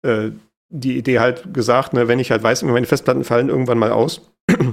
[0.03, 0.31] äh,
[0.69, 4.32] die Idee halt gesagt, ne, wenn ich halt weiß, meine Festplatten fallen irgendwann mal aus,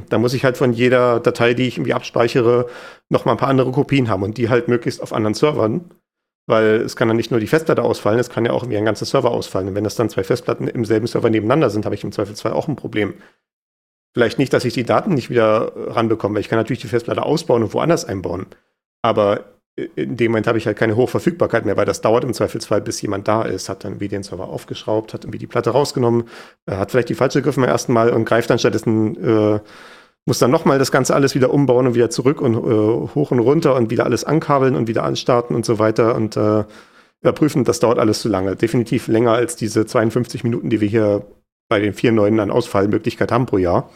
[0.10, 2.68] dann muss ich halt von jeder Datei, die ich irgendwie abspeichere,
[3.10, 5.92] noch mal ein paar andere Kopien haben und die halt möglichst auf anderen Servern,
[6.48, 8.86] weil es kann dann nicht nur die Festplatte ausfallen, es kann ja auch irgendwie ein
[8.86, 9.68] ganzer Server ausfallen.
[9.68, 12.54] Und wenn das dann zwei Festplatten im selben Server nebeneinander sind, habe ich im Zweifelsfall
[12.54, 13.14] auch ein Problem.
[14.14, 17.24] Vielleicht nicht, dass ich die Daten nicht wieder ranbekomme, weil ich kann natürlich die Festplatte
[17.24, 18.48] ausbauen und woanders einbauen.
[19.04, 19.59] Aber
[19.96, 23.02] in dem Moment habe ich halt keine Hochverfügbarkeit mehr, weil das dauert im Zweifelsfall, bis
[23.02, 26.26] jemand da ist, hat dann wie den Server aufgeschraubt, hat irgendwie die Platte rausgenommen,
[26.66, 29.60] äh, hat vielleicht die falsche gegriffen beim ersten Mal und greift dann stattdessen, äh,
[30.26, 33.40] muss dann nochmal das Ganze alles wieder umbauen und wieder zurück und äh, hoch und
[33.40, 36.66] runter und wieder alles ankabeln und wieder anstarten und so weiter und äh,
[37.22, 37.64] überprüfen.
[37.64, 38.56] Das dauert alles zu lange.
[38.56, 41.26] Definitiv länger als diese 52 Minuten, die wir hier
[41.70, 43.90] bei den vier neuen an Ausfallmöglichkeit haben pro Jahr.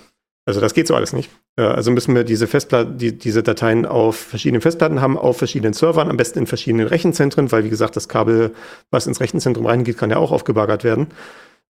[0.45, 1.29] Also das geht so alles nicht.
[1.55, 6.09] Also müssen wir diese Festplatten, die, diese Dateien auf verschiedenen Festplatten haben, auf verschiedenen Servern,
[6.09, 8.55] am besten in verschiedenen Rechenzentren, weil wie gesagt, das Kabel,
[8.89, 11.07] was ins Rechenzentrum reingeht, kann ja auch aufgebaggert werden.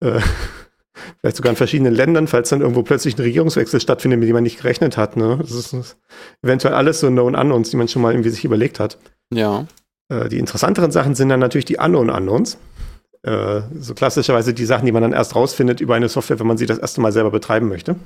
[0.00, 0.20] Äh,
[1.20, 4.42] Vielleicht sogar in verschiedenen Ländern, falls dann irgendwo plötzlich ein Regierungswechsel stattfindet, mit dem man
[4.42, 5.16] nicht gerechnet hat.
[5.16, 5.38] Ne?
[5.40, 5.96] Das ist das ist
[6.42, 8.98] eventuell alles so Known Unknowns, die man schon mal irgendwie sich überlegt hat.
[9.32, 9.66] ja.
[10.08, 12.58] Äh, die interessanteren Sachen sind dann natürlich die Unknown Unknowns.
[13.22, 16.58] Äh, so klassischerweise die Sachen, die man dann erst rausfindet über eine Software, wenn man
[16.58, 17.96] sie das erste Mal selber betreiben möchte.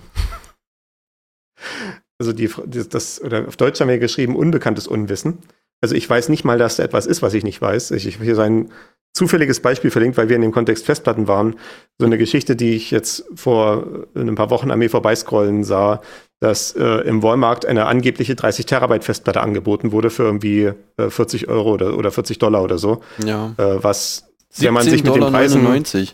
[2.19, 5.39] Also die, das, oder auf Deutsch haben wir geschrieben, unbekanntes Unwissen.
[5.83, 7.91] Also ich weiß nicht mal, dass da etwas ist, was ich nicht weiß.
[7.91, 8.71] Ich, ich habe hier so ein
[9.13, 11.57] zufälliges Beispiel verlinkt, weil wir in dem Kontext Festplatten waren.
[11.99, 16.01] So eine Geschichte, die ich jetzt vor äh, ein paar Wochen an mir vorbeiscrollen sah,
[16.41, 21.49] dass äh, im Walmart eine angebliche 30 Terabyte Festplatte angeboten wurde für irgendwie äh, 40
[21.49, 23.01] Euro oder, oder 40 Dollar oder so.
[23.25, 23.55] Ja.
[23.57, 24.25] Äh, was,
[24.59, 26.13] wenn man sich mit den Preisen 17,99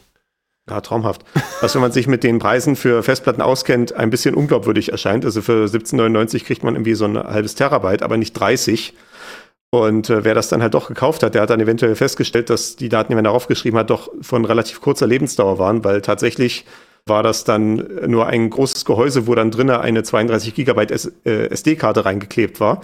[0.69, 1.23] ja, traumhaft.
[1.61, 5.25] Was, wenn man sich mit den Preisen für Festplatten auskennt, ein bisschen unglaubwürdig erscheint.
[5.25, 8.95] Also für 17,99 kriegt man irgendwie so ein halbes Terabyte, aber nicht 30.
[9.71, 12.77] Und äh, wer das dann halt doch gekauft hat, der hat dann eventuell festgestellt, dass
[12.77, 16.67] die Daten, die man darauf geschrieben hat, doch von relativ kurzer Lebensdauer waren, weil tatsächlich
[17.07, 21.47] war das dann nur ein großes Gehäuse, wo dann drinnen eine 32 Gigabyte S äh,
[21.47, 22.83] SD-Karte reingeklebt war.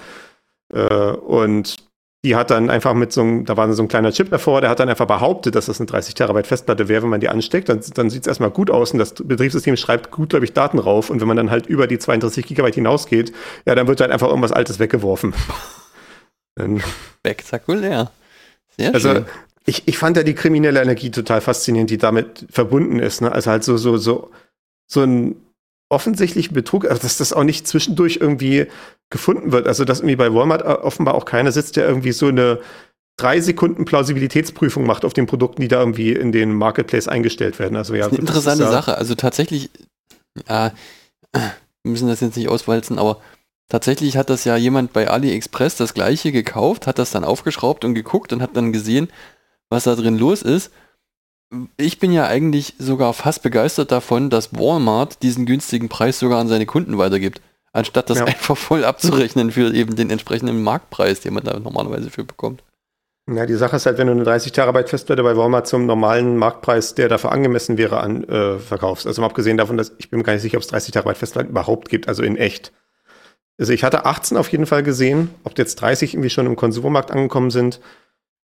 [0.73, 1.77] Äh, und
[2.25, 4.71] die hat dann einfach mit so einem, da war so ein kleiner Chip davor, der
[4.71, 7.69] hat dann einfach behauptet, dass das eine 30 Terabyte Festplatte wäre, wenn man die ansteckt.
[7.69, 10.81] Dann, dann sieht es erstmal gut aus und das Betriebssystem schreibt gut, glaube ich, Daten
[10.81, 11.11] rauf.
[11.11, 13.33] Und wenn man dann halt über die 32 Gigabyte hinausgeht,
[13.67, 15.33] ja, dann wird halt einfach irgendwas Altes weggeworfen.
[17.21, 18.11] Spektakulär.
[18.77, 19.27] Sehr also schön.
[19.67, 23.21] ich, ich fand ja die kriminelle Energie total faszinierend, die damit verbunden ist.
[23.21, 23.31] Ne?
[23.31, 24.33] Also halt so, so, so,
[24.89, 25.37] so ein
[25.89, 28.67] offensichtlichen Betrug, also dass das auch nicht zwischendurch irgendwie
[29.11, 29.67] gefunden wird.
[29.67, 32.61] Also dass irgendwie bei Walmart äh, offenbar auch keiner sitzt, der irgendwie so eine
[33.17, 37.77] drei Sekunden Plausibilitätsprüfung macht auf den Produkten, die da irgendwie in den Marketplace eingestellt werden.
[37.77, 38.97] Also ja, Das ist eine interessante ja- Sache.
[38.97, 39.71] Also tatsächlich,
[40.49, 40.73] ja,
[41.33, 41.43] wir
[41.83, 43.21] müssen das jetzt nicht auswalzen, aber
[43.69, 47.95] tatsächlich hat das ja jemand bei AliExpress das gleiche gekauft, hat das dann aufgeschraubt und
[47.95, 49.09] geguckt und hat dann gesehen,
[49.69, 50.71] was da drin los ist.
[51.79, 56.49] Ich bin ja eigentlich sogar fast begeistert davon, dass Walmart diesen günstigen Preis sogar an
[56.49, 57.41] seine Kunden weitergibt,
[57.73, 58.27] anstatt das Ja.
[58.27, 62.63] einfach voll abzurechnen für eben den entsprechenden Marktpreis, den man da normalerweise für bekommt.
[63.31, 66.37] Ja, die Sache ist halt, wenn du eine 30 Terabyte Festplatte bei Walmart zum normalen
[66.39, 69.07] Marktpreis, der dafür angemessen wäre, an, äh, verkaufst.
[69.07, 71.19] Also mal abgesehen davon, dass ich bin mir gar nicht sicher, ob es 30 Terabyte
[71.19, 72.73] Festplatten überhaupt gibt, also in echt.
[73.59, 75.31] Also ich hatte 18 auf jeden Fall gesehen.
[75.45, 77.81] Ob jetzt 30 irgendwie schon im Konsumermarkt angekommen sind,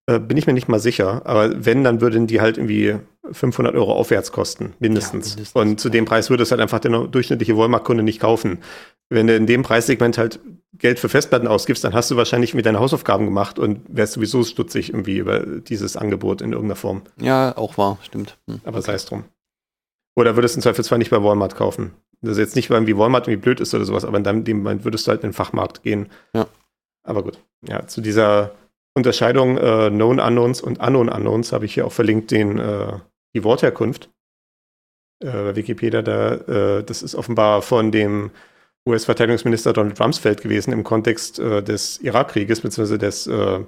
[0.06, 1.22] äh, bin ich mir nicht mal sicher.
[1.24, 2.96] Aber wenn, dann würden die halt irgendwie
[3.30, 5.30] 500 Euro aufwärts kosten, mindestens.
[5.30, 5.60] Ja, mindestens.
[5.60, 8.58] Und zu dem Preis würde es halt einfach der durchschnittliche Walmart-Kunde nicht kaufen.
[9.08, 10.40] Wenn du in dem Preissegment halt
[10.76, 14.42] Geld für Festplatten ausgibst, dann hast du wahrscheinlich mit deine Hausaufgaben gemacht und wärst sowieso
[14.42, 17.02] stutzig irgendwie über dieses Angebot in irgendeiner Form.
[17.20, 18.36] Ja, auch wahr, stimmt.
[18.48, 18.60] Hm.
[18.64, 19.24] Aber sei es drum.
[20.16, 21.92] Oder würdest du im Zweifelsfall nicht bei Walmart kaufen.
[22.20, 24.58] Das ist jetzt nicht, weil irgendwie Walmart irgendwie blöd ist oder sowas, aber in dem
[24.58, 26.08] Moment würdest du halt in den Fachmarkt gehen.
[26.34, 26.46] Ja.
[27.02, 27.38] Aber gut.
[27.68, 28.52] Ja, zu dieser
[28.94, 32.98] Unterscheidung äh, Known Unknowns und Unknown Unknowns habe ich hier auch verlinkt den, äh,
[33.34, 34.10] die Wortherkunft.
[35.22, 38.30] Äh, Wikipedia, da, äh, das ist offenbar von dem
[38.88, 43.60] US-Verteidigungsminister Donald Rumsfeld gewesen im Kontext äh, des Irakkrieges, beziehungsweise des äh,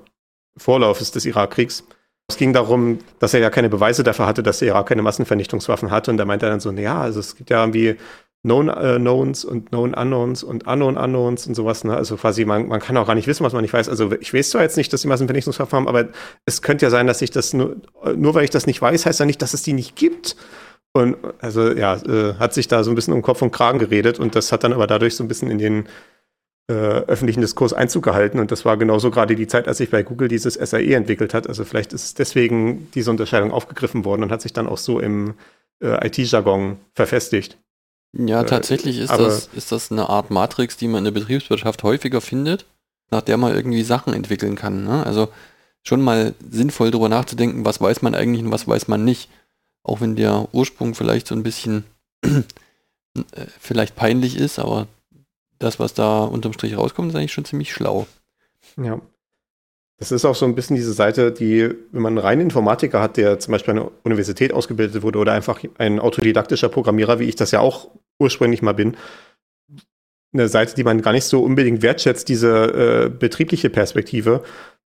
[0.57, 1.85] Vorlaufes des Irakkriegs.
[2.29, 5.91] Es ging darum, dass er ja keine Beweise dafür hatte, dass der Irak keine Massenvernichtungswaffen
[5.91, 6.11] hatte.
[6.11, 7.97] Und da meinte er dann so, naja, also es gibt ja irgendwie
[8.47, 11.83] Known äh, Knowns und Known Unknowns und Unknown Unknowns und sowas.
[11.83, 11.97] Ne?
[11.97, 13.89] Also quasi, man, man kann auch gar nicht wissen, was man nicht weiß.
[13.89, 16.09] Also ich weiß zwar jetzt nicht, dass die Massenvernichtungswaffen haben, aber
[16.45, 17.77] es könnte ja sein, dass ich das nur,
[18.15, 20.37] nur weil ich das nicht weiß, heißt ja nicht, dass es die nicht gibt.
[20.93, 24.21] Und also ja, äh, hat sich da so ein bisschen um Kopf und Kragen geredet
[24.21, 25.89] und das hat dann aber dadurch so ein bisschen in den
[26.69, 28.39] äh, öffentlichen Diskurs Einzug gehalten.
[28.39, 31.49] Und das war genauso gerade die Zeit, als sich bei Google dieses SAE entwickelt hat.
[31.49, 35.35] Also vielleicht ist deswegen diese Unterscheidung aufgegriffen worden und hat sich dann auch so im
[35.83, 37.59] äh, IT-Jargon verfestigt.
[38.19, 41.21] Ja, Äh, tatsächlich ist aber- das, ist das eine Art Matrix, die man in der
[41.21, 42.65] Betriebswirtschaft häufiger findet,
[43.11, 44.85] nach der man irgendwie Sachen entwickeln kann.
[44.85, 45.05] Ne?
[45.05, 45.29] Also
[45.83, 49.29] schon mal sinnvoll darüber nachzudenken, was weiß man eigentlich und was weiß man nicht.
[49.83, 51.85] Auch wenn der Ursprung vielleicht so ein bisschen
[52.23, 52.43] äh,
[53.61, 54.87] vielleicht peinlich ist, aber
[55.59, 58.07] das, was da unterm Strich rauskommt, ist eigentlich schon ziemlich schlau.
[58.77, 59.01] Ja.
[59.99, 63.17] Das ist auch so ein bisschen diese Seite, die, wenn man einen reinen Informatiker hat,
[63.17, 67.37] der zum Beispiel an der Universität ausgebildet wurde oder einfach ein autodidaktischer Programmierer, wie ich
[67.37, 68.97] das ja auch ursprünglich mal bin,
[70.33, 74.43] eine Seite, die man gar nicht so unbedingt wertschätzt, diese äh, betriebliche Perspektive,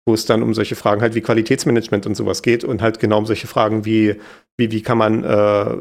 [0.06, 3.18] wo es dann um solche Fragen halt wie Qualitätsmanagement und sowas geht und halt genau
[3.18, 4.16] um solche Fragen wie,
[4.58, 5.78] wie, wie kann man äh,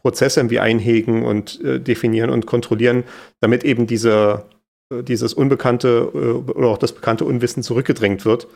[0.00, 3.04] Prozesse irgendwie einhegen und äh, definieren und kontrollieren,
[3.40, 4.44] damit eben diese
[4.90, 8.48] äh, dieses Unbekannte äh, oder auch das bekannte Unwissen zurückgedrängt wird.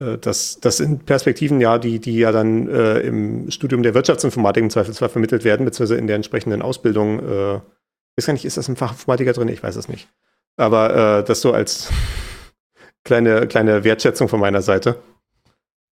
[0.00, 4.62] Äh, Das, das sind Perspektiven, ja, die, die ja dann äh, im Studium der Wirtschaftsinformatik
[4.62, 7.20] im Zweifelsfall vermittelt werden, beziehungsweise in der entsprechenden Ausbildung.
[7.20, 7.60] Äh,
[8.16, 9.48] weiß gar nicht, ist das im Fach Informatiker drin?
[9.48, 10.08] Ich weiß es nicht.
[10.56, 11.90] Aber äh, das so als
[13.04, 14.96] kleine, kleine Wertschätzung von meiner Seite.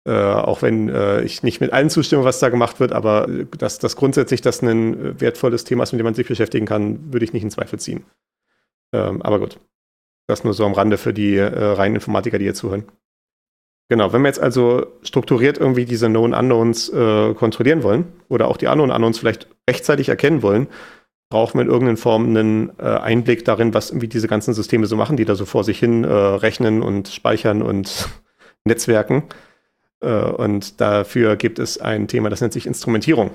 [0.03, 3.45] Äh, auch wenn äh, ich nicht mit allen zustimme, was da gemacht wird, aber äh,
[3.57, 7.13] dass das grundsätzlich das ein äh, wertvolles Thema ist, mit dem man sich beschäftigen kann,
[7.13, 8.03] würde ich nicht in Zweifel ziehen.
[8.93, 9.59] Ähm, aber gut.
[10.27, 12.85] Das nur so am Rande für die äh, reinen Informatiker, die hier zuhören.
[13.91, 18.55] Genau, wenn wir jetzt also strukturiert irgendwie diese Known Unknowns äh, kontrollieren wollen oder auch
[18.55, 20.67] die Unknown Unknowns vielleicht rechtzeitig erkennen wollen,
[21.29, 24.95] brauchen wir in irgendeiner Form einen äh, Einblick darin, was irgendwie diese ganzen Systeme so
[24.95, 28.07] machen, die da so vor sich hin äh, rechnen und speichern und
[28.63, 29.23] Netzwerken.
[29.99, 33.31] Äh, und dafür gibt es ein Thema, das nennt sich Instrumentierung.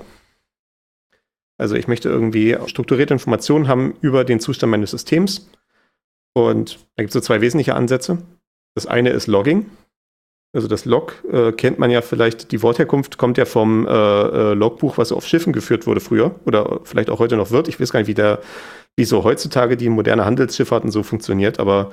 [1.59, 5.51] Also ich möchte irgendwie strukturierte Informationen haben über den Zustand meines Systems.
[6.33, 8.17] Und da gibt es so zwei wesentliche Ansätze.
[8.73, 9.67] Das eine ist Logging.
[10.53, 14.53] Also das Log äh, kennt man ja vielleicht, die Wortherkunft kommt ja vom äh, äh,
[14.53, 17.67] Logbuch, was auf Schiffen geführt wurde früher oder vielleicht auch heute noch wird.
[17.67, 18.39] Ich weiß gar nicht, wie, der,
[18.95, 21.91] wie so heutzutage die moderne Handelsschifffahrt und so funktioniert, aber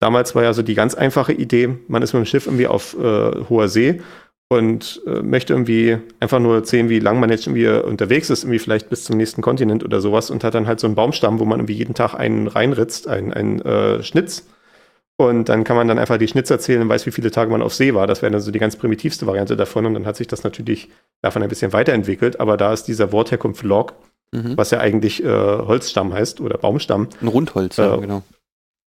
[0.00, 2.96] damals war ja so die ganz einfache Idee, man ist mit dem Schiff irgendwie auf
[2.98, 4.00] äh, hoher See
[4.48, 8.58] und äh, möchte irgendwie einfach nur sehen, wie lang man jetzt irgendwie unterwegs ist, irgendwie
[8.58, 11.44] vielleicht bis zum nächsten Kontinent oder sowas und hat dann halt so einen Baumstamm, wo
[11.44, 14.46] man irgendwie jeden Tag einen reinritzt, einen, einen äh, Schnitz.
[15.18, 17.62] Und dann kann man dann einfach die Schnitzer zählen und weiß, wie viele Tage man
[17.62, 18.06] auf See war.
[18.06, 19.86] Das wäre dann so die ganz primitivste Variante davon.
[19.86, 20.88] Und dann hat sich das natürlich
[21.20, 22.40] davon ein bisschen weiterentwickelt.
[22.40, 23.94] Aber da ist dieser Wortherkunft Log,
[24.34, 24.56] Mhm.
[24.56, 28.22] was ja eigentlich äh, Holzstamm heißt oder Baumstamm, Ein Rundholz, ja, Äh, genau.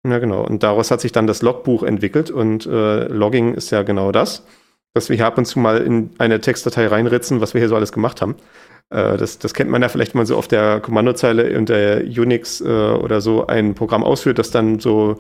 [0.04, 0.44] Ja, genau.
[0.44, 4.44] Und daraus hat sich dann das Logbuch entwickelt und äh, Logging ist ja genau das,
[4.96, 7.76] dass wir hier ab und zu mal in eine Textdatei reinritzen, was wir hier so
[7.76, 8.36] alles gemacht haben.
[8.90, 12.66] Äh, das, das kennt man ja vielleicht mal so auf der Kommandozeile unter Unix äh,
[12.66, 15.20] oder so ein Programm ausführt, das dann so,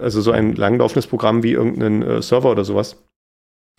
[0.00, 3.02] also so ein langlaufendes Programm wie irgendein äh, Server oder sowas,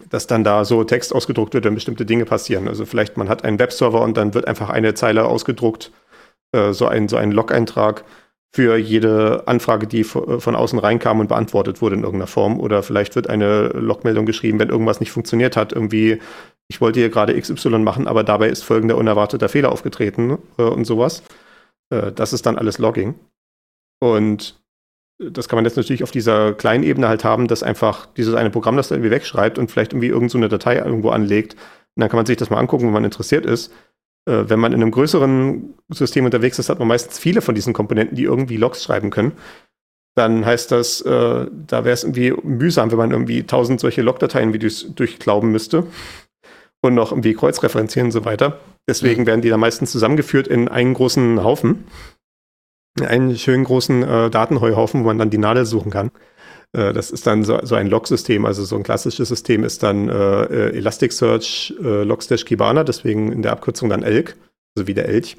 [0.10, 2.68] dass dann da so Text ausgedruckt wird, wenn bestimmte Dinge passieren.
[2.68, 5.92] Also vielleicht man hat einen Webserver und dann wird einfach eine Zeile ausgedruckt,
[6.54, 8.04] äh, so ein, so ein Log-Eintrag
[8.56, 12.60] für jede Anfrage, die von außen reinkam und beantwortet wurde in irgendeiner Form.
[12.60, 15.74] Oder vielleicht wird eine Logmeldung geschrieben, wenn irgendwas nicht funktioniert hat.
[15.74, 16.20] Irgendwie,
[16.68, 20.86] ich wollte hier gerade XY machen, aber dabei ist folgender unerwarteter Fehler aufgetreten äh, und
[20.86, 21.24] sowas.
[21.89, 23.16] Äh, das ist dann alles Logging.
[24.00, 24.62] Und
[25.19, 28.49] das kann man jetzt natürlich auf dieser kleinen Ebene halt haben, dass einfach dieses eine
[28.49, 31.54] Programm das da irgendwie wegschreibt und vielleicht irgendwie irgendeine so Datei irgendwo anlegt.
[31.54, 33.71] Und dann kann man sich das mal angucken, wenn man interessiert ist
[34.26, 37.73] äh, wenn man in einem größeren System unterwegs ist, hat man meistens viele von diesen
[37.73, 39.34] Komponenten, die irgendwie Logs schreiben können.
[40.15, 44.54] Dann heißt das, äh, da wäre es irgendwie mühsam, wenn man irgendwie tausend solche Logdateien
[44.54, 45.88] wie durchglauben müsste
[46.82, 48.60] und noch irgendwie kreuzreferenzieren und so weiter.
[48.88, 49.28] Deswegen mhm.
[49.28, 51.86] werden die da meistens zusammengeführt in einen großen Haufen.
[53.02, 56.12] Einen schönen großen äh, Datenheuhaufen, wo man dann die Nadel suchen kann.
[56.74, 60.10] Äh, das ist dann so, so ein Log-System, also so ein klassisches System ist dann
[60.10, 64.36] äh, äh Elasticsearch äh, Logstash Kibana, deswegen in der Abkürzung dann ELK,
[64.76, 65.38] also wie der Elch.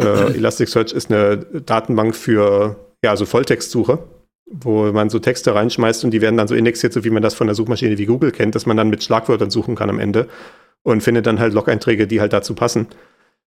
[0.00, 0.04] Äh,
[0.36, 3.98] Elasticsearch ist eine Datenbank für ja, also Volltextsuche,
[4.46, 7.34] wo man so Texte reinschmeißt und die werden dann so indexiert, so wie man das
[7.34, 10.28] von der Suchmaschine wie Google kennt, dass man dann mit Schlagwörtern suchen kann am Ende
[10.82, 12.86] und findet dann halt Log-Einträge, die halt dazu passen,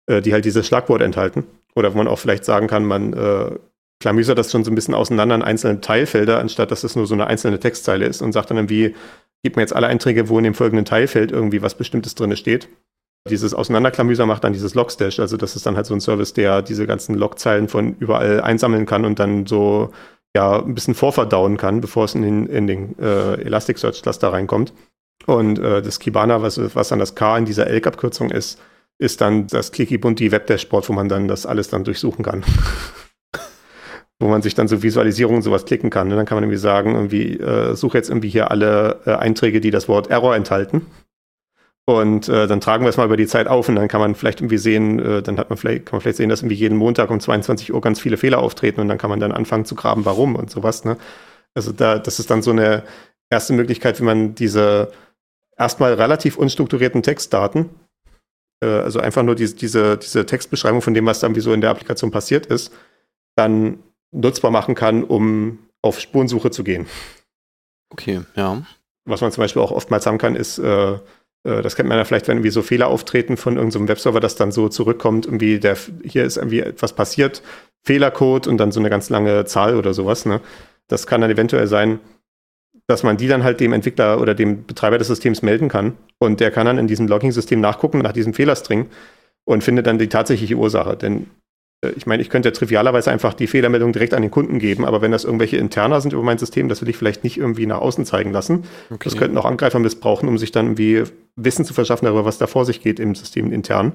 [0.09, 1.45] äh, die halt dieses Schlagwort enthalten.
[1.75, 3.51] Oder wo man auch vielleicht sagen kann, man äh,
[4.01, 7.13] klamüsert das schon so ein bisschen auseinander in einzelne Teilfelder, anstatt dass es nur so
[7.13, 8.95] eine einzelne Textzeile ist und sagt dann irgendwie,
[9.43, 12.69] gib mir jetzt alle Einträge, wo in dem folgenden Teilfeld irgendwie was Bestimmtes drin steht.
[13.29, 16.61] Dieses Auseinanderklamüser macht dann dieses Logstash, also das ist dann halt so ein Service, der
[16.61, 19.91] diese ganzen Logzeilen von überall einsammeln kann und dann so
[20.35, 24.73] ja ein bisschen vorverdauen kann, bevor es in den, in den äh, Elasticsearch-Cluster reinkommt.
[25.25, 28.59] Und äh, das Kibana, was, was dann das K in dieser Elk-Abkürzung ist,
[28.99, 32.43] ist dann das Clicky Bunti Web Dashboard, wo man dann das alles dann durchsuchen kann.
[34.19, 36.11] wo man sich dann so Visualisierungen sowas klicken kann.
[36.11, 39.61] Und dann kann man irgendwie sagen, irgendwie, äh, suche jetzt irgendwie hier alle äh, Einträge,
[39.61, 40.85] die das Wort Error enthalten.
[41.85, 44.13] Und äh, dann tragen wir es mal über die Zeit auf und dann kann man
[44.13, 46.77] vielleicht irgendwie sehen, äh, dann hat man vielleicht, kann man vielleicht sehen, dass irgendwie jeden
[46.77, 49.73] Montag um 22 Uhr ganz viele Fehler auftreten und dann kann man dann anfangen zu
[49.73, 50.85] graben, warum und sowas.
[50.85, 50.97] Ne?
[51.55, 52.83] Also da, das ist dann so eine
[53.31, 54.91] erste Möglichkeit, wie man diese
[55.57, 57.69] erstmal relativ unstrukturierten Textdaten,
[58.67, 61.69] also einfach nur diese, diese, diese Textbeschreibung von dem, was dann wie so in der
[61.69, 62.73] Applikation passiert ist,
[63.35, 63.79] dann
[64.11, 66.87] nutzbar machen kann, um auf Spurensuche zu gehen.
[67.91, 68.61] Okay, ja.
[69.05, 70.93] Was man zum Beispiel auch oftmals haben kann, ist, äh,
[71.43, 74.19] äh, das kennt man ja vielleicht, wenn irgendwie so Fehler auftreten von irgendeinem so Webserver,
[74.19, 77.41] das dann so zurückkommt, irgendwie der, hier ist irgendwie etwas passiert,
[77.83, 80.25] Fehlercode und dann so eine ganz lange Zahl oder sowas.
[80.25, 80.41] Ne?
[80.87, 81.99] Das kann dann eventuell sein,
[82.89, 85.93] dass man die dann halt dem Entwickler oder dem Betreiber des Systems melden kann.
[86.17, 88.87] Und der kann dann in diesem Logging-System nachgucken nach diesem Fehlerstring
[89.45, 90.97] und findet dann die tatsächliche Ursache.
[90.97, 91.27] Denn
[91.83, 94.85] äh, ich meine, ich könnte ja trivialerweise einfach die Fehlermeldung direkt an den Kunden geben,
[94.85, 97.67] aber wenn das irgendwelche Interner sind über mein System, das will ich vielleicht nicht irgendwie
[97.67, 98.63] nach außen zeigen lassen.
[98.89, 99.01] Okay.
[99.03, 101.03] Das könnten auch Angreifer missbrauchen, um sich dann irgendwie
[101.35, 103.93] Wissen zu verschaffen darüber, was da vor sich geht im System intern.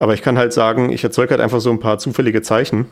[0.00, 2.86] Aber ich kann halt sagen, ich erzeuge halt einfach so ein paar zufällige Zeichen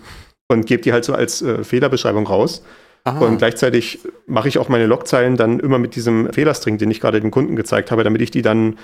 [0.47, 2.63] und gebe die halt so als äh, Fehlerbeschreibung raus.
[3.05, 3.19] Aha.
[3.21, 7.21] Und gleichzeitig mache ich auch meine Logzeilen dann immer mit diesem Fehlerstring, den ich gerade
[7.21, 8.77] dem Kunden gezeigt habe, damit ich die dann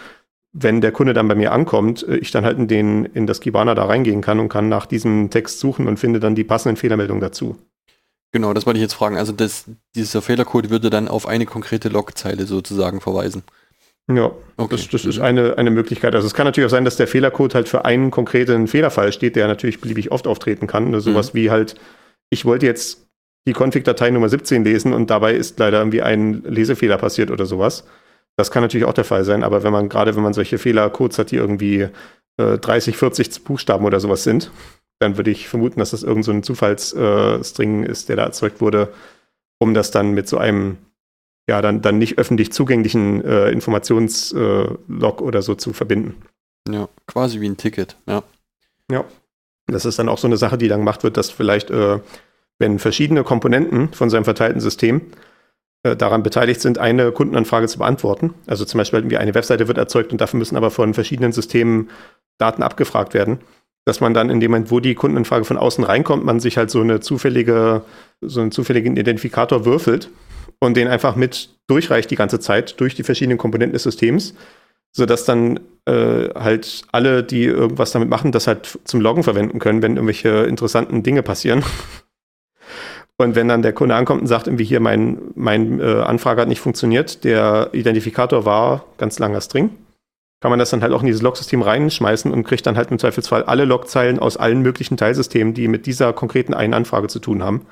[0.55, 3.41] wenn der Kunde dann bei mir ankommt, äh, ich dann halt in, den, in das
[3.41, 6.77] Kibana da reingehen kann und kann nach diesem Text suchen und finde dann die passenden
[6.77, 7.59] Fehlermeldungen dazu.
[8.33, 9.17] Genau, das wollte ich jetzt fragen.
[9.17, 13.43] Also das, dieser Fehlercode würde dann auf eine konkrete Logzeile sozusagen verweisen.
[14.13, 14.77] Ja, okay.
[14.77, 16.15] das, das ist eine, eine Möglichkeit.
[16.15, 19.37] Also es kann natürlich auch sein, dass der Fehlercode halt für einen konkreten Fehlerfall steht,
[19.37, 20.93] der natürlich beliebig oft auftreten kann.
[20.95, 21.39] Also sowas mhm.
[21.39, 21.77] wie halt,
[22.29, 23.04] ich wollte jetzt
[23.47, 27.85] die Config-Datei Nummer 17 lesen und dabei ist leider irgendwie ein Lesefehler passiert oder sowas.
[28.37, 31.19] Das kann natürlich auch der Fall sein, aber wenn man gerade, wenn man solche Fehlercodes
[31.19, 31.89] hat, die irgendwie
[32.37, 34.51] äh, 30, 40 Buchstaben oder sowas sind,
[34.99, 38.93] dann würde ich vermuten, dass das irgendein so Zufallsstring äh, ist, der da erzeugt wurde,
[39.59, 40.79] um das dann mit so einem
[41.47, 46.15] ja, dann, dann nicht öffentlich zugänglichen äh, Informationslog oder so zu verbinden.
[46.69, 48.23] Ja, quasi wie ein Ticket, ja.
[48.91, 49.05] Ja.
[49.67, 51.99] Das ist dann auch so eine Sache, die dann gemacht wird, dass vielleicht, äh,
[52.59, 55.03] wenn verschiedene Komponenten von seinem verteilten System
[55.85, 58.35] äh, daran beteiligt sind, eine Kundenanfrage zu beantworten.
[58.47, 61.91] Also zum Beispiel wie eine Webseite wird erzeugt und dafür müssen aber von verschiedenen Systemen
[62.39, 63.39] Daten abgefragt werden.
[63.85, 66.71] Dass man dann in dem Moment, wo die Kundenanfrage von außen reinkommt, man sich halt
[66.71, 67.83] so eine zufällige,
[68.23, 70.09] so einen zufälligen Identifikator würfelt
[70.59, 74.35] und den einfach mit durchreicht die ganze Zeit durch die verschiedenen Komponenten des Systems,
[74.91, 79.83] sodass dann äh, halt alle, die irgendwas damit machen, das halt zum Loggen verwenden können,
[79.83, 81.63] wenn irgendwelche interessanten Dinge passieren.
[83.17, 86.49] Und wenn dann der Kunde ankommt und sagt, irgendwie hier mein, mein äh, Anfrage hat
[86.49, 89.71] nicht funktioniert, der Identifikator war ganz langer String,
[90.41, 92.99] kann man das dann halt auch in dieses Logsystem reinschmeißen und kriegt dann halt im
[92.99, 97.43] Zweifelsfall alle Logzeilen aus allen möglichen Teilsystemen, die mit dieser konkreten einen Anfrage zu tun
[97.43, 97.67] haben.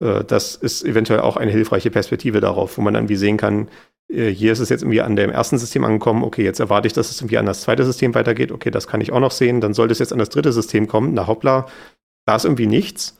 [0.00, 3.68] Äh, das ist eventuell auch eine hilfreiche Perspektive darauf, wo man dann wie sehen kann,
[4.08, 6.92] äh, hier ist es jetzt irgendwie an dem ersten System angekommen, okay, jetzt erwarte ich,
[6.92, 9.60] dass es irgendwie an das zweite System weitergeht, okay, das kann ich auch noch sehen,
[9.60, 11.68] dann sollte es jetzt an das dritte System kommen, na hoppla,
[12.26, 13.19] da ist irgendwie nichts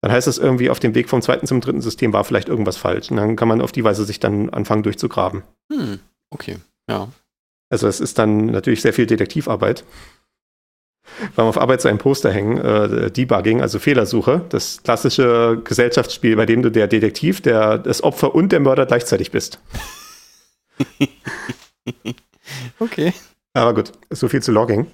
[0.00, 2.76] dann heißt das irgendwie auf dem Weg vom zweiten zum dritten System war vielleicht irgendwas
[2.76, 3.10] falsch.
[3.10, 5.42] Und dann kann man auf die Weise sich dann anfangen durchzugraben.
[5.72, 5.98] Hm,
[6.30, 6.58] okay,
[6.88, 7.08] ja.
[7.70, 9.84] Also es ist dann natürlich sehr viel Detektivarbeit.
[11.34, 16.36] Wir haben auf Arbeit so ein Poster hängen, äh, Debugging, also Fehlersuche, das klassische Gesellschaftsspiel,
[16.36, 19.58] bei dem du der Detektiv, der das Opfer und der Mörder gleichzeitig bist.
[22.78, 23.12] okay.
[23.54, 24.86] Aber gut, so viel zu Logging.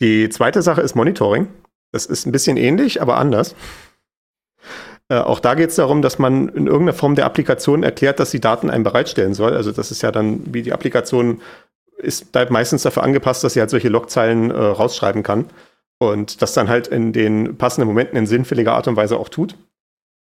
[0.00, 1.48] Die zweite Sache ist Monitoring.
[1.92, 3.54] Das ist ein bisschen ähnlich, aber anders.
[5.08, 8.30] Äh, auch da geht es darum, dass man in irgendeiner Form der Applikation erklärt, dass
[8.30, 9.54] sie Daten einem bereitstellen soll.
[9.54, 11.40] Also das ist ja dann, wie die Applikation
[11.98, 15.46] ist bleibt meistens dafür angepasst, dass sie halt solche Logzeilen äh, rausschreiben kann.
[15.98, 19.54] Und das dann halt in den passenden Momenten in sinnfälliger Art und Weise auch tut.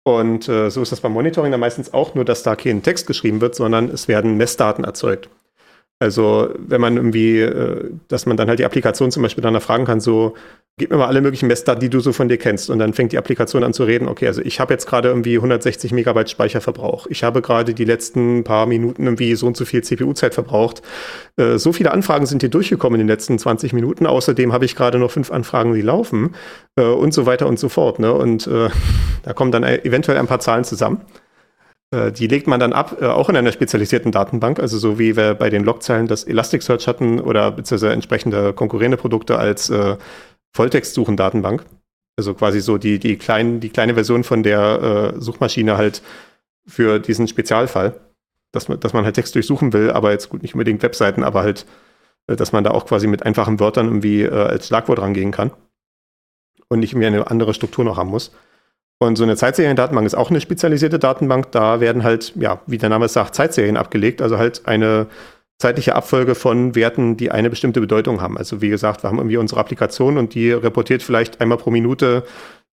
[0.03, 3.07] Und äh, so ist das beim Monitoring dann meistens auch nur, dass da kein Text
[3.07, 5.29] geschrieben wird, sondern es werden Messdaten erzeugt.
[5.99, 9.85] Also wenn man irgendwie, äh, dass man dann halt die Applikation zum Beispiel danach fragen
[9.85, 10.33] kann, so,
[10.77, 12.69] gib mir mal alle möglichen Messdaten, die du so von dir kennst.
[12.69, 15.35] Und dann fängt die Applikation an zu reden, okay, also ich habe jetzt gerade irgendwie
[15.35, 17.05] 160 Megabyte Speicherverbrauch.
[17.07, 20.81] Ich habe gerade die letzten paar Minuten irgendwie so und so viel CPU-Zeit verbraucht.
[21.37, 24.07] Äh, so viele Anfragen sind hier durchgekommen in den letzten 20 Minuten.
[24.07, 26.35] Außerdem habe ich gerade noch fünf Anfragen, die laufen
[26.75, 27.99] äh, und so weiter und so fort.
[27.99, 28.11] Ne?
[28.11, 28.49] Und
[29.23, 31.01] da kommen dann eventuell ein paar Zahlen zusammen.
[31.93, 35.15] Äh, die legt man dann ab, äh, auch in einer spezialisierten Datenbank, also so wie
[35.15, 39.97] wir bei den Logzeilen das Elasticsearch hatten oder beziehungsweise entsprechende konkurrierende Produkte als äh,
[40.53, 41.65] Volltextsuchen-Datenbank.
[42.17, 46.01] Also quasi so die, die, kleinen, die kleine Version von der äh, Suchmaschine halt
[46.67, 47.99] für diesen Spezialfall,
[48.51, 51.41] dass man, dass man halt Text durchsuchen will, aber jetzt gut nicht unbedingt Webseiten, aber
[51.43, 51.65] halt,
[52.27, 55.51] äh, dass man da auch quasi mit einfachen Wörtern irgendwie äh, als Schlagwort rangehen kann
[56.69, 58.31] und nicht mehr eine andere Struktur noch haben muss.
[58.99, 61.51] Und so eine Zeitseriendatenbank ist auch eine spezialisierte Datenbank.
[61.51, 65.07] Da werden halt, ja, wie der Name sagt, Zeitserien abgelegt, also halt eine
[65.59, 68.37] zeitliche Abfolge von Werten, die eine bestimmte Bedeutung haben.
[68.37, 72.23] Also wie gesagt, wir haben irgendwie unsere Applikation und die reportiert vielleicht einmal pro Minute,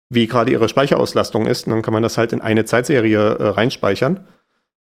[0.09, 1.67] wie gerade ihre Speicherauslastung ist.
[1.67, 4.27] Und dann kann man das halt in eine Zeitserie äh, reinspeichern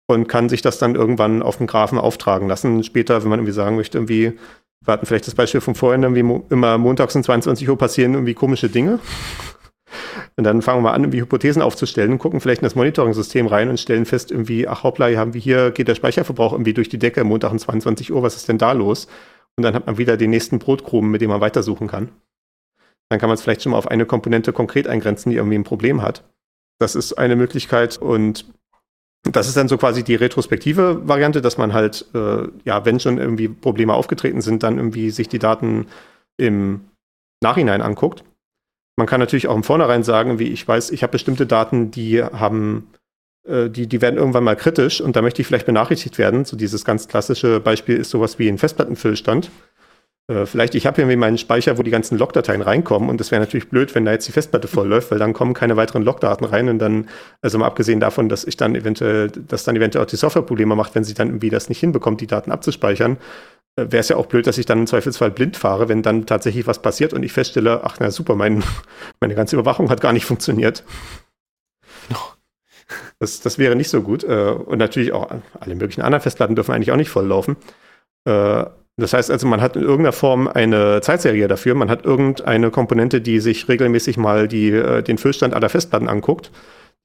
[0.09, 2.83] und kann sich das dann irgendwann auf dem Graphen auftragen lassen.
[2.83, 4.38] Später, wenn man irgendwie sagen möchte, irgendwie,
[4.85, 8.14] wir hatten vielleicht das Beispiel von vorhin, irgendwie mo immer montags um 22 Uhr passieren
[8.14, 8.98] irgendwie komische Dinge.
[10.37, 13.81] Und dann fangen wir an, irgendwie Hypothesen aufzustellen, gucken vielleicht in das Monitoring-System rein und
[13.81, 16.98] stellen fest, irgendwie, ach hoppla, hier haben wir hier, geht der Speicherverbrauch irgendwie durch die
[16.98, 19.07] Decke, Montag um 22 Uhr, was ist denn da los?
[19.57, 22.11] Und dann hat man wieder den nächsten Brotkrumen, mit dem man weitersuchen kann.
[23.09, 25.64] Dann kann man es vielleicht schon mal auf eine Komponente konkret eingrenzen, die irgendwie ein
[25.64, 26.24] Problem hat.
[26.79, 28.46] Das ist eine Möglichkeit und
[29.22, 33.18] das ist dann so quasi die retrospektive Variante, dass man halt, äh, ja, wenn schon
[33.18, 35.88] irgendwie Probleme aufgetreten sind, dann irgendwie sich die Daten
[36.38, 36.88] im
[37.42, 38.24] Nachhinein anguckt
[38.96, 42.22] man kann natürlich auch im Vornherein sagen, wie ich weiß, ich habe bestimmte Daten, die
[42.22, 42.88] haben,
[43.46, 46.44] äh, die, die werden irgendwann mal kritisch und da möchte ich vielleicht benachrichtigt werden.
[46.44, 49.50] So dieses ganz klassische Beispiel ist sowas wie ein Festplattenfüllstand.
[50.31, 53.40] Äh, vielleicht, ich habe irgendwie meinen Speicher, wo die ganzen Logdateien reinkommen und das wäre
[53.40, 56.68] natürlich blöd, wenn da jetzt die Festplatte vollläuft, weil dann kommen keine weiteren Logdaten rein
[56.68, 57.09] und dann,
[57.42, 60.76] also mal abgesehen davon, dass ich dann eventuell, dass dann eventuell auch die Software Probleme
[60.76, 63.16] macht, wenn sie dann irgendwie das nicht hinbekommt, die Daten abzuspeichern,
[63.76, 66.66] wäre es ja auch blöd, dass ich dann im Zweifelsfall blind fahre, wenn dann tatsächlich
[66.66, 68.62] was passiert und ich feststelle, ach na super, mein,
[69.20, 70.85] meine ganze Überwachung hat gar nicht funktioniert.
[73.18, 74.24] Das, das wäre nicht so gut.
[74.24, 75.30] Äh, und natürlich auch
[75.61, 77.56] alle möglichen anderen Festplatten dürfen eigentlich auch nicht volllaufen.
[78.24, 78.64] Äh,
[78.96, 81.74] das heißt also, man hat in irgendeiner Form eine Zeitserie dafür.
[81.74, 86.50] Man hat irgendeine Komponente, die sich regelmäßig mal die, äh, den Füllstand aller Festplatten anguckt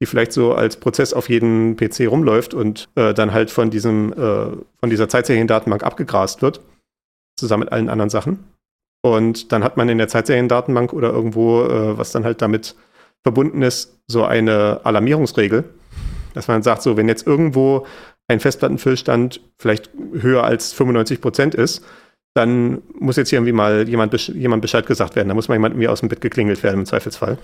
[0.00, 4.12] die vielleicht so als Prozess auf jedem PC rumläuft und äh, dann halt von diesem,
[4.12, 4.16] äh,
[4.80, 6.60] von dieser Zeitseriendatenbank abgegrast wird,
[7.38, 8.44] zusammen mit allen anderen Sachen.
[9.02, 12.74] Und dann hat man in der Zeitseriendatenbank oder irgendwo, äh, was dann halt damit
[13.22, 15.64] verbunden ist, so eine Alarmierungsregel,
[16.34, 17.86] dass man sagt, so, wenn jetzt irgendwo
[18.28, 21.84] ein Festplattenfüllstand vielleicht höher als 95 Prozent ist,
[22.34, 25.28] dann muss jetzt hier irgendwie mal jemand, jemand Bescheid gesagt werden.
[25.28, 27.38] Da muss mal jemand irgendwie aus dem Bett geklingelt werden im Zweifelsfall.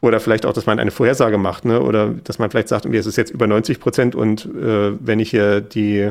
[0.00, 1.80] Oder vielleicht auch, dass man eine Vorhersage macht, ne?
[1.80, 5.30] Oder dass man vielleicht sagt, es ist jetzt über 90 Prozent und äh, wenn ich
[5.30, 6.10] hier die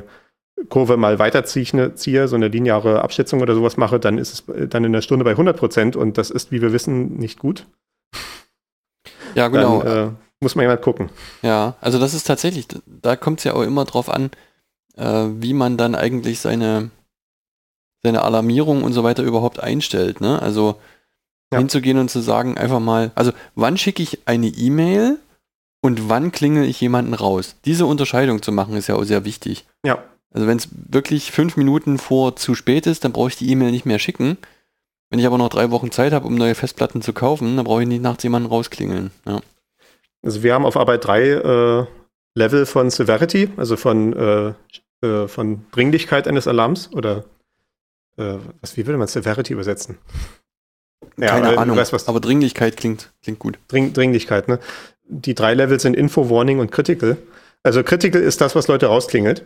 [0.68, 4.70] Kurve mal weiterziehe, ne, ziehe, so eine lineare Abschätzung oder sowas mache, dann ist es
[4.70, 7.66] dann in der Stunde bei 100 Prozent und das ist, wie wir wissen, nicht gut.
[9.36, 9.82] Ja, genau.
[9.84, 10.12] Dann, äh,
[10.42, 11.10] muss man jemand gucken.
[11.42, 14.32] Ja, also das ist tatsächlich, da kommt es ja auch immer drauf an,
[14.96, 16.92] äh, wie man dann eigentlich seine,
[18.04, 20.22] seine Alarmierung und so weiter überhaupt einstellt.
[20.22, 20.42] Ne?
[20.42, 20.80] Also
[21.52, 21.60] ja.
[21.60, 25.20] hinzugehen und zu sagen, einfach mal, also wann schicke ich eine E-Mail
[25.82, 27.56] und wann klingel ich jemanden raus?
[27.66, 29.66] Diese Unterscheidung zu machen, ist ja auch sehr wichtig.
[29.86, 30.04] Ja.
[30.32, 33.72] Also wenn es wirklich fünf Minuten vor zu spät ist, dann brauche ich die E-Mail
[33.72, 34.38] nicht mehr schicken.
[35.10, 37.82] Wenn ich aber noch drei Wochen Zeit habe, um neue Festplatten zu kaufen, dann brauche
[37.82, 39.10] ich nicht nachts jemanden rausklingeln.
[39.26, 39.42] Ja.
[40.22, 41.86] Also wir haben auf Arbeit drei äh,
[42.36, 44.54] Level von Severity, also von, äh,
[45.02, 47.24] äh, von Dringlichkeit eines Alarms oder
[48.18, 49.98] äh, was, wie würde man Severity übersetzen?
[51.18, 53.60] Ja, Keine Ahnung, weißt, aber Dringlichkeit klingt, klingt gut.
[53.68, 54.60] Dring, Dringlichkeit, ne?
[55.04, 57.18] Die drei Level sind Info, Warning und Critical.
[57.64, 59.44] Also Critical ist das, was Leute rausklingelt.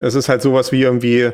[0.00, 1.30] Es ist halt sowas wie irgendwie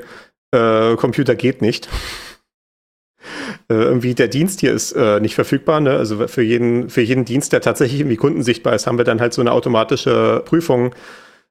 [0.50, 1.88] äh, Computer geht nicht.
[3.70, 5.80] äh, irgendwie der Dienst hier ist äh, nicht verfügbar.
[5.80, 5.92] Ne?
[5.92, 9.32] Also für jeden, für jeden Dienst, der tatsächlich irgendwie kundensichtbar ist, haben wir dann halt
[9.34, 10.94] so eine automatische Prüfung,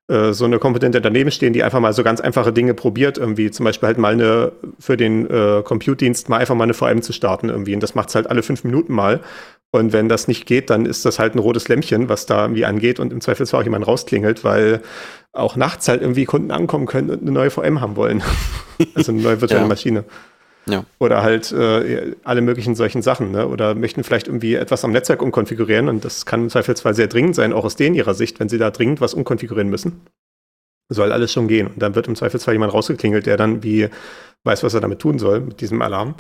[0.10, 3.64] so eine Kompetente daneben stehen, die einfach mal so ganz einfache Dinge probiert, irgendwie zum
[3.64, 7.50] Beispiel halt mal eine für den äh, Compute-Dienst mal einfach mal eine VM zu starten
[7.50, 7.74] irgendwie.
[7.74, 9.22] Und das macht es halt alle fünf Minuten mal.
[9.72, 12.66] Und wenn das nicht geht, dann ist das halt ein rotes Lämpchen, was da irgendwie
[12.66, 14.82] angeht und im Zweifelsfall auch jemand rausklingelt, weil
[15.32, 18.22] auch nachts halt irgendwie Kunden ankommen können und eine neue VM haben wollen.
[18.96, 19.68] also eine neue virtuelle ja.
[19.68, 20.04] Maschine.
[20.66, 20.86] Ja.
[21.00, 23.32] Oder halt äh, alle möglichen solchen Sachen.
[23.32, 23.48] Ne?
[23.48, 27.36] Oder möchten vielleicht irgendwie etwas am Netzwerk umkonfigurieren und das kann im Zweifelsfall sehr dringend
[27.36, 30.02] sein, auch aus denen ihrer Sicht, wenn sie da dringend was umkonfigurieren müssen.
[30.90, 31.68] Soll alles schon gehen.
[31.68, 33.90] Und dann wird im Zweifelsfall jemand rausgeklingelt, der dann wie
[34.44, 36.16] weiß, was er damit tun soll, mit diesem Alarm.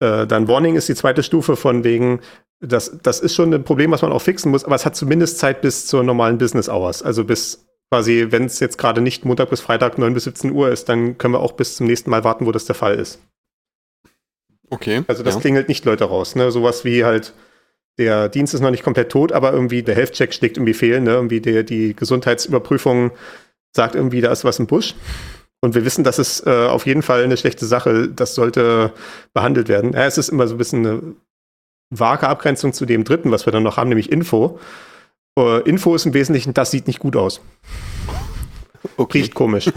[0.00, 2.20] Äh, dann Warning ist die zweite Stufe von wegen,
[2.60, 5.38] das, das ist schon ein Problem, was man auch fixen muss, aber es hat zumindest
[5.38, 7.02] Zeit bis zur normalen Business Hours.
[7.02, 10.70] Also bis quasi, wenn es jetzt gerade nicht Montag bis Freitag 9 bis 17 Uhr
[10.70, 13.20] ist, dann können wir auch bis zum nächsten Mal warten, wo das der Fall ist.
[14.70, 15.02] Okay.
[15.06, 15.40] Also das ja.
[15.40, 16.34] klingelt nicht Leute raus.
[16.34, 16.50] Ne?
[16.50, 17.32] Sowas wie halt,
[17.98, 21.00] der Dienst ist noch nicht komplett tot, aber irgendwie der Health-Check schlägt irgendwie fehl.
[21.00, 21.10] Ne?
[21.10, 23.12] Irgendwie der, die Gesundheitsüberprüfung
[23.72, 24.94] sagt irgendwie, da ist was im Busch.
[25.60, 28.08] Und wir wissen, das ist äh, auf jeden Fall eine schlechte Sache.
[28.08, 28.92] Das sollte
[29.32, 29.92] behandelt werden.
[29.92, 31.02] Ja, es ist immer so ein bisschen eine
[31.90, 34.58] vage Abgrenzung zu dem dritten, was wir dann noch haben, nämlich Info.
[35.38, 37.40] Uh, Info ist im Wesentlichen, das sieht nicht gut aus.
[38.96, 39.18] Okay.
[39.18, 39.70] Riecht komisch.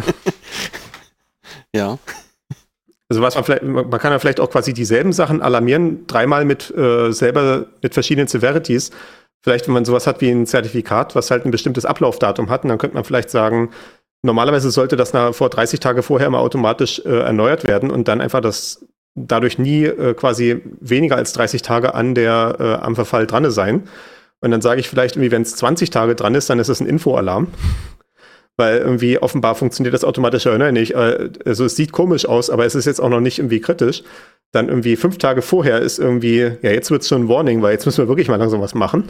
[1.76, 1.98] ja.
[3.10, 6.76] Also was man vielleicht, man kann ja vielleicht auch quasi dieselben Sachen alarmieren, dreimal mit
[6.76, 8.92] äh, selber mit verschiedenen Severities.
[9.44, 12.70] Vielleicht, wenn man sowas hat wie ein Zertifikat, was halt ein bestimmtes Ablaufdatum hat, und
[12.70, 13.70] dann könnte man vielleicht sagen,
[14.24, 18.20] normalerweise sollte das nach, vor 30 Tage vorher mal automatisch äh, erneuert werden und dann
[18.20, 18.86] einfach das
[19.16, 23.88] dadurch nie äh, quasi weniger als 30 Tage an der äh, am Verfall dran sein.
[24.42, 26.82] Und dann sage ich vielleicht irgendwie, wenn es 20 Tage dran ist, dann ist es
[26.82, 27.48] ein Infoalarm
[28.58, 30.96] weil irgendwie offenbar funktioniert das automatische Erneuern nicht.
[30.96, 34.04] Äh, also es sieht komisch aus, aber es ist jetzt auch noch nicht irgendwie kritisch.
[34.52, 37.74] Dann irgendwie fünf Tage vorher ist irgendwie, ja, jetzt wird es schon ein Warning, weil
[37.74, 39.10] jetzt müssen wir wirklich mal langsam was machen.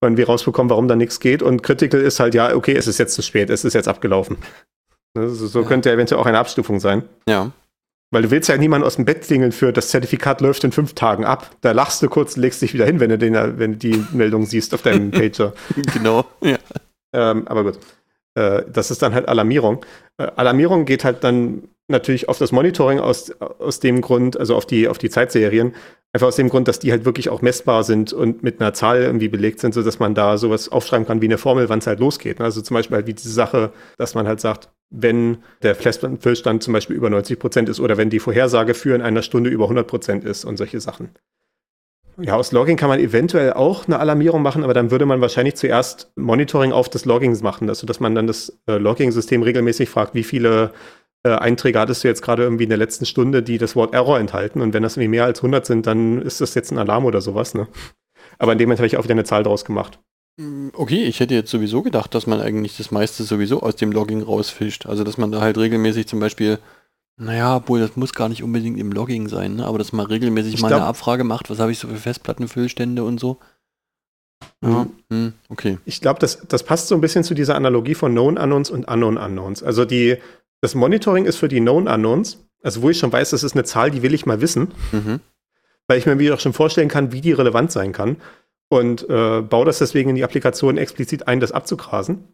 [0.00, 1.42] Wenn wir rausbekommen, warum da nichts geht.
[1.42, 4.38] Und Critical ist halt, ja, okay, es ist jetzt zu spät, es ist jetzt abgelaufen.
[5.16, 5.68] Also so ja.
[5.68, 7.02] könnte eventuell auch eine Abstufung sein.
[7.28, 7.52] Ja.
[8.10, 10.94] Weil du willst ja niemanden aus dem Bett klingeln für das Zertifikat läuft in fünf
[10.94, 11.50] Tagen ab.
[11.60, 14.44] Da lachst du kurz, legst dich wieder hin, wenn du, den, wenn du die Meldung
[14.44, 15.54] siehst auf deinem Pager.
[15.92, 16.58] genau, ja.
[17.14, 17.78] Ähm, aber gut.
[18.34, 19.84] Äh, das ist dann halt Alarmierung.
[20.18, 24.66] Äh, Alarmierung geht halt dann natürlich auf das Monitoring aus, aus dem Grund, also auf
[24.66, 25.74] die, auf die Zeitserien,
[26.12, 29.02] einfach aus dem Grund, dass die halt wirklich auch messbar sind und mit einer Zahl
[29.02, 32.00] irgendwie belegt sind, sodass man da sowas aufschreiben kann wie eine Formel, wann es halt
[32.00, 32.40] losgeht.
[32.40, 36.72] Also zum Beispiel halt wie diese Sache, dass man halt sagt, wenn der Festplattenfüllstand zum
[36.74, 39.86] Beispiel über 90 Prozent ist oder wenn die Vorhersage für in einer Stunde über 100
[39.86, 41.10] Prozent ist und solche Sachen.
[42.20, 45.56] Ja, aus Logging kann man eventuell auch eine Alarmierung machen, aber dann würde man wahrscheinlich
[45.56, 50.14] zuerst Monitoring auf des Loggings machen, also dass man dann das äh, Logging-System regelmäßig fragt,
[50.14, 50.72] wie viele
[51.24, 54.18] äh, Einträge hattest du jetzt gerade irgendwie in der letzten Stunde, die das Wort Error
[54.18, 54.60] enthalten.
[54.60, 57.20] Und wenn das irgendwie mehr als 100 sind, dann ist das jetzt ein Alarm oder
[57.20, 57.54] sowas.
[57.54, 57.68] Ne?
[58.38, 60.00] Aber in dem Moment habe ich auch wieder eine Zahl draus gemacht.
[60.36, 63.92] Mm, okay, ich hätte jetzt sowieso gedacht, dass man eigentlich das meiste sowieso aus dem
[63.92, 64.86] Logging rausfischt.
[64.86, 66.58] Also dass man da halt regelmäßig zum Beispiel
[67.16, 69.66] naja, obwohl das muss gar nicht unbedingt im Logging sein, ne?
[69.66, 73.04] aber dass man regelmäßig ich mal eine Abfrage macht, was habe ich so für Festplattenfüllstände
[73.04, 73.38] und so.
[74.64, 75.78] Ja, hm, okay.
[75.84, 78.88] Ich glaube, das, das passt so ein bisschen zu dieser Analogie von Known Unknowns und
[78.88, 79.62] Unknown Unknowns.
[79.62, 80.16] Also die,
[80.60, 83.64] das Monitoring ist für die Known Unknowns, also wo ich schon weiß, das ist eine
[83.64, 85.20] Zahl, die will ich mal wissen, mhm.
[85.86, 88.16] weil ich mir wieder auch schon vorstellen kann, wie die relevant sein kann
[88.68, 92.24] und äh, baue das deswegen in die Applikation explizit ein, das abzugrasen.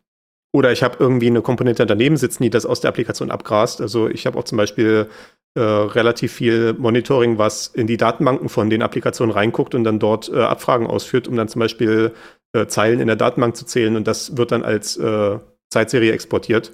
[0.52, 3.80] Oder ich habe irgendwie eine Komponente daneben sitzen, die das aus der Applikation abgrast.
[3.80, 5.08] Also ich habe auch zum Beispiel
[5.54, 10.30] äh, relativ viel Monitoring, was in die Datenbanken von den Applikationen reinguckt und dann dort
[10.30, 12.12] äh, Abfragen ausführt, um dann zum Beispiel
[12.52, 15.38] äh, Zeilen in der Datenbank zu zählen und das wird dann als äh,
[15.70, 16.72] Zeitserie exportiert.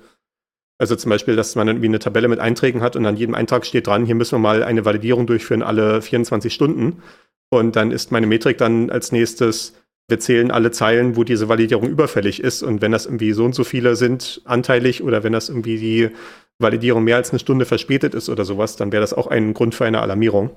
[0.78, 3.64] Also zum Beispiel, dass man irgendwie eine Tabelle mit Einträgen hat und an jedem Eintrag
[3.64, 7.02] steht dran, hier müssen wir mal eine Validierung durchführen alle 24 Stunden.
[7.50, 9.74] Und dann ist meine Metrik dann als nächstes
[10.08, 12.62] wir zählen alle Zeilen, wo diese Validierung überfällig ist.
[12.62, 16.10] Und wenn das irgendwie so und so viele sind, anteilig, oder wenn das irgendwie die
[16.58, 19.74] Validierung mehr als eine Stunde verspätet ist oder sowas, dann wäre das auch ein Grund
[19.74, 20.50] für eine Alarmierung.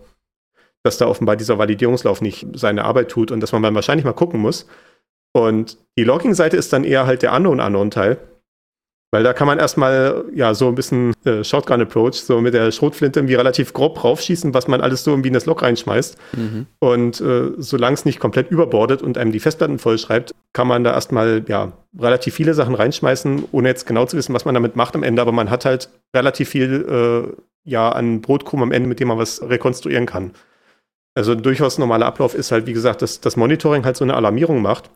[0.84, 4.14] dass da offenbar dieser Validierungslauf nicht seine Arbeit tut und dass man dann wahrscheinlich mal
[4.14, 4.68] gucken muss.
[5.34, 8.18] Und die Logging-Seite ist dann eher halt der Unknown-Unknown-Teil.
[9.12, 13.20] Weil da kann man erstmal ja so ein bisschen äh, Shotgun-Approach, so mit der Schrotflinte
[13.20, 16.18] irgendwie relativ grob raufschießen, was man alles so irgendwie in das Log reinschmeißt.
[16.36, 16.66] Mhm.
[16.80, 20.92] Und äh, solange es nicht komplett überbordet und einem die Festplatten vollschreibt, kann man da
[20.92, 24.94] erstmal ja relativ viele Sachen reinschmeißen, ohne jetzt genau zu wissen, was man damit macht
[24.94, 25.22] am Ende.
[25.22, 29.18] Aber man hat halt relativ viel äh, ja an Brotkrumm am Ende, mit dem man
[29.18, 30.32] was rekonstruieren kann.
[31.16, 34.16] Also ein durchaus normaler Ablauf ist halt, wie gesagt, dass das Monitoring halt so eine
[34.16, 34.92] Alarmierung macht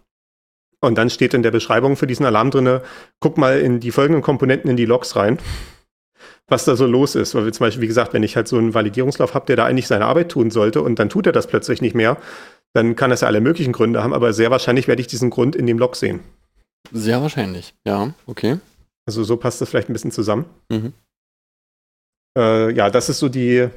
[0.82, 2.82] und dann steht in der Beschreibung für diesen Alarm drinne,
[3.19, 5.39] guck mal in die folgenden Komponenten in die Logs rein,
[6.47, 7.36] was da so los ist.
[7.36, 9.65] Weil wir zum Beispiel, wie gesagt, wenn ich halt so einen Validierungslauf habe, der da
[9.65, 12.17] eigentlich seine Arbeit tun sollte und dann tut er das plötzlich nicht mehr,
[12.73, 15.55] dann kann das ja alle möglichen Gründe haben, aber sehr wahrscheinlich werde ich diesen Grund
[15.55, 16.21] in dem Log sehen.
[16.91, 18.57] Sehr wahrscheinlich, ja, okay.
[19.05, 20.45] Also so passt das vielleicht ein bisschen zusammen.
[20.69, 20.93] Mhm.
[22.38, 23.69] Äh, ja, das ist so die,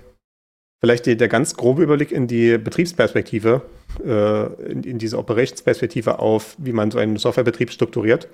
[0.85, 3.63] vielleicht der ganz grobe Überblick in die Betriebsperspektive
[4.05, 8.29] äh, in, in diese Operationsperspektive auf, wie man so einen Softwarebetrieb strukturiert.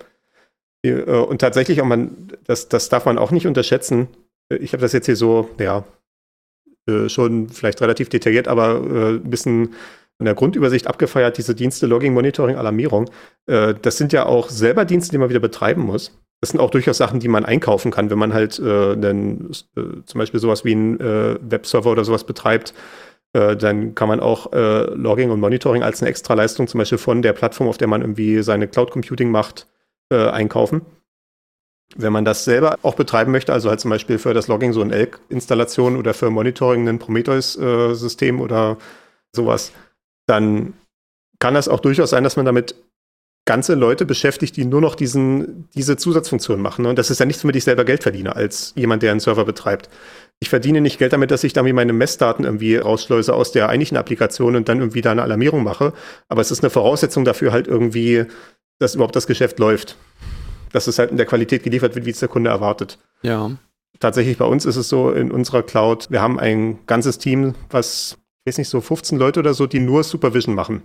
[0.82, 4.08] Äh, und tatsächlich, auch man, das, das darf man auch nicht unterschätzen.
[4.48, 5.84] Äh, ich habe das jetzt hier so, ja,
[6.88, 9.74] äh, schon vielleicht relativ detailliert, aber ein bisschen
[10.18, 13.08] in der Grundübersicht abgefeiert, diese Dienste Logging, Monitoring, Alarmierung.
[13.46, 16.20] das sind ja auch selber Dienste, die man wieder betreiben muss.
[16.40, 20.02] Das sind auch durchaus Sachen, die man einkaufen kann, wenn man halt äh, dann, äh,
[20.06, 22.74] zum Beispiel sowas wie einen äh, Webserver oder sowas betreibt
[23.32, 27.22] äh, dann kann man auch äh, Logging und Monitoring als eine Extraleistung zum Beispiel von
[27.22, 29.68] der Plattform, auf der man irgendwie seine Cloud Computing macht,
[30.10, 30.82] äh, einkaufen.
[31.96, 34.80] Wenn man das selber auch betreiben möchte, also halt zum Beispiel für das Logging so
[34.80, 38.76] eine Elk-Installation oder für Monitoring ein Prometheus-System äh, oder
[39.34, 39.72] sowas,
[40.26, 40.74] dann
[41.40, 42.74] kann das auch durchaus sein, dass man damit
[43.50, 46.86] ganze Leute beschäftigt, die nur noch diesen, diese Zusatzfunktion machen.
[46.86, 49.44] Und das ist ja nichts, womit ich selber Geld verdiene, als jemand, der einen Server
[49.44, 49.90] betreibt.
[50.38, 53.96] Ich verdiene nicht Geld damit, dass ich dann meine Messdaten irgendwie rausschleuse aus der eigentlichen
[53.96, 55.92] Applikation und dann irgendwie da eine Alarmierung mache.
[56.28, 58.26] Aber es ist eine Voraussetzung dafür halt irgendwie,
[58.78, 59.96] dass überhaupt das Geschäft läuft.
[60.70, 63.00] Dass es halt in der Qualität geliefert wird, wie es der Kunde erwartet.
[63.22, 63.50] Ja.
[63.98, 68.16] Tatsächlich bei uns ist es so in unserer Cloud, wir haben ein ganzes Team, was,
[68.44, 70.82] ich weiß nicht, so 15 Leute oder so, die nur Supervision machen.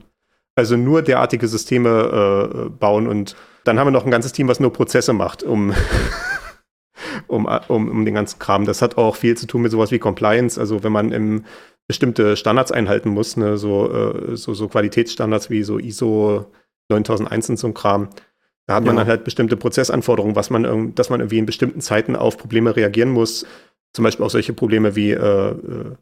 [0.55, 3.35] Also nur derartige Systeme äh, bauen und
[3.65, 5.73] dann haben wir noch ein ganzes Team, was nur Prozesse macht, um,
[7.27, 8.65] um, um, um den ganzen Kram.
[8.65, 10.59] Das hat auch viel zu tun mit sowas wie Compliance.
[10.59, 11.45] Also wenn man im
[11.87, 16.51] bestimmte Standards einhalten muss, ne, so, äh, so, so Qualitätsstandards wie so ISO
[16.89, 18.09] 9001 und so ein Kram.
[18.67, 22.15] Da hat man dann halt bestimmte Prozessanforderungen, was man, dass man irgendwie in bestimmten Zeiten
[22.15, 23.45] auf Probleme reagieren muss.
[23.95, 25.55] Zum Beispiel auch solche Probleme wie äh, äh,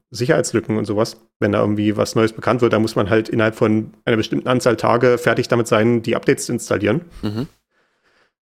[0.09, 1.17] Sicherheitslücken und sowas.
[1.39, 4.47] Wenn da irgendwie was Neues bekannt wird, dann muss man halt innerhalb von einer bestimmten
[4.47, 7.01] Anzahl Tage fertig damit sein, die Updates zu installieren.
[7.21, 7.47] Mhm.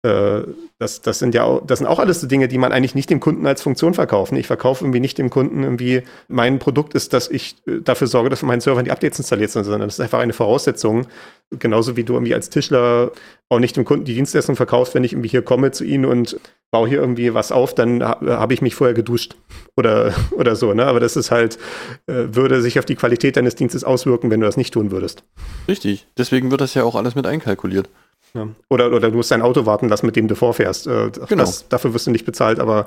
[0.03, 0.43] Äh,
[0.79, 3.11] das, das sind ja auch, das sind auch alles so Dinge, die man eigentlich nicht
[3.11, 4.37] dem Kunden als Funktion verkaufen.
[4.37, 8.31] Ich verkaufe irgendwie nicht dem Kunden irgendwie, mein Produkt ist, dass ich äh, dafür sorge,
[8.31, 11.07] dass von meinen Servern die Updates installiert sind, sondern das ist einfach eine Voraussetzung.
[11.51, 13.13] Genauso wie du irgendwie als Tischler
[13.51, 16.41] auch nicht dem Kunden die Dienstleistung verkaufst, wenn ich irgendwie hier komme zu ihnen und
[16.71, 19.35] baue hier irgendwie was auf, dann ha habe ich mich vorher geduscht
[19.77, 20.73] oder, oder so.
[20.73, 20.87] Ne?
[20.87, 21.59] Aber das ist halt,
[22.07, 25.25] äh, würde sich auf die Qualität deines Dienstes auswirken, wenn du das nicht tun würdest.
[25.69, 26.07] Richtig.
[26.17, 27.91] Deswegen wird das ja auch alles mit einkalkuliert.
[28.35, 28.49] Ja.
[28.69, 30.87] Oder, oder du musst dein Auto warten lassen, mit dem du vorfährst.
[30.87, 31.43] Äh, genau.
[31.43, 32.87] Das, dafür wirst du nicht bezahlt, aber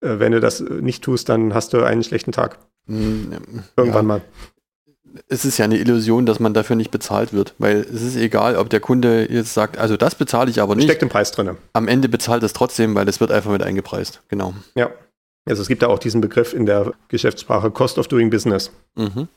[0.00, 2.58] äh, wenn du das nicht tust, dann hast du einen schlechten Tag.
[2.86, 3.32] Mm,
[3.76, 4.02] Irgendwann ja.
[4.02, 4.20] mal.
[5.28, 8.56] Es ist ja eine Illusion, dass man dafür nicht bezahlt wird, weil es ist egal,
[8.56, 10.86] ob der Kunde jetzt sagt, also das bezahle ich aber nicht.
[10.86, 11.56] Steckt im Preis drin.
[11.72, 14.22] Am Ende bezahlt es trotzdem, weil es wird einfach mit eingepreist.
[14.28, 14.54] Genau.
[14.74, 14.90] Ja.
[15.46, 18.72] Also es gibt da auch diesen Begriff in der Geschäftssprache Cost of Doing Business.
[18.96, 19.28] Mhm.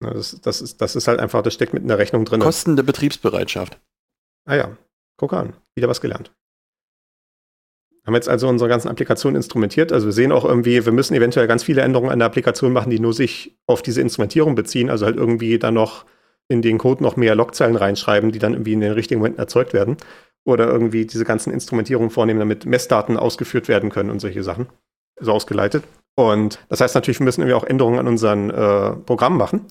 [0.00, 2.40] Das, das, ist, das ist halt einfach, das steckt mit in der Rechnung drin.
[2.40, 3.78] Kosten der Betriebsbereitschaft.
[4.46, 4.76] Ah ja,
[5.16, 6.32] guck an, wieder was gelernt.
[8.06, 9.92] Haben jetzt also unsere ganzen Applikationen instrumentiert.
[9.92, 12.90] Also wir sehen auch irgendwie, wir müssen eventuell ganz viele Änderungen an der Applikation machen,
[12.90, 14.88] die nur sich auf diese Instrumentierung beziehen.
[14.88, 16.06] Also halt irgendwie dann noch
[16.48, 19.74] in den Code noch mehr Logzeilen reinschreiben, die dann irgendwie in den richtigen Momenten erzeugt
[19.74, 19.98] werden.
[20.44, 24.66] Oder irgendwie diese ganzen Instrumentierungen vornehmen, damit Messdaten ausgeführt werden können und solche Sachen.
[25.20, 25.84] So ausgeleitet.
[26.16, 29.66] Und das heißt natürlich, wir müssen irgendwie auch Änderungen an unseren äh, Programmen machen.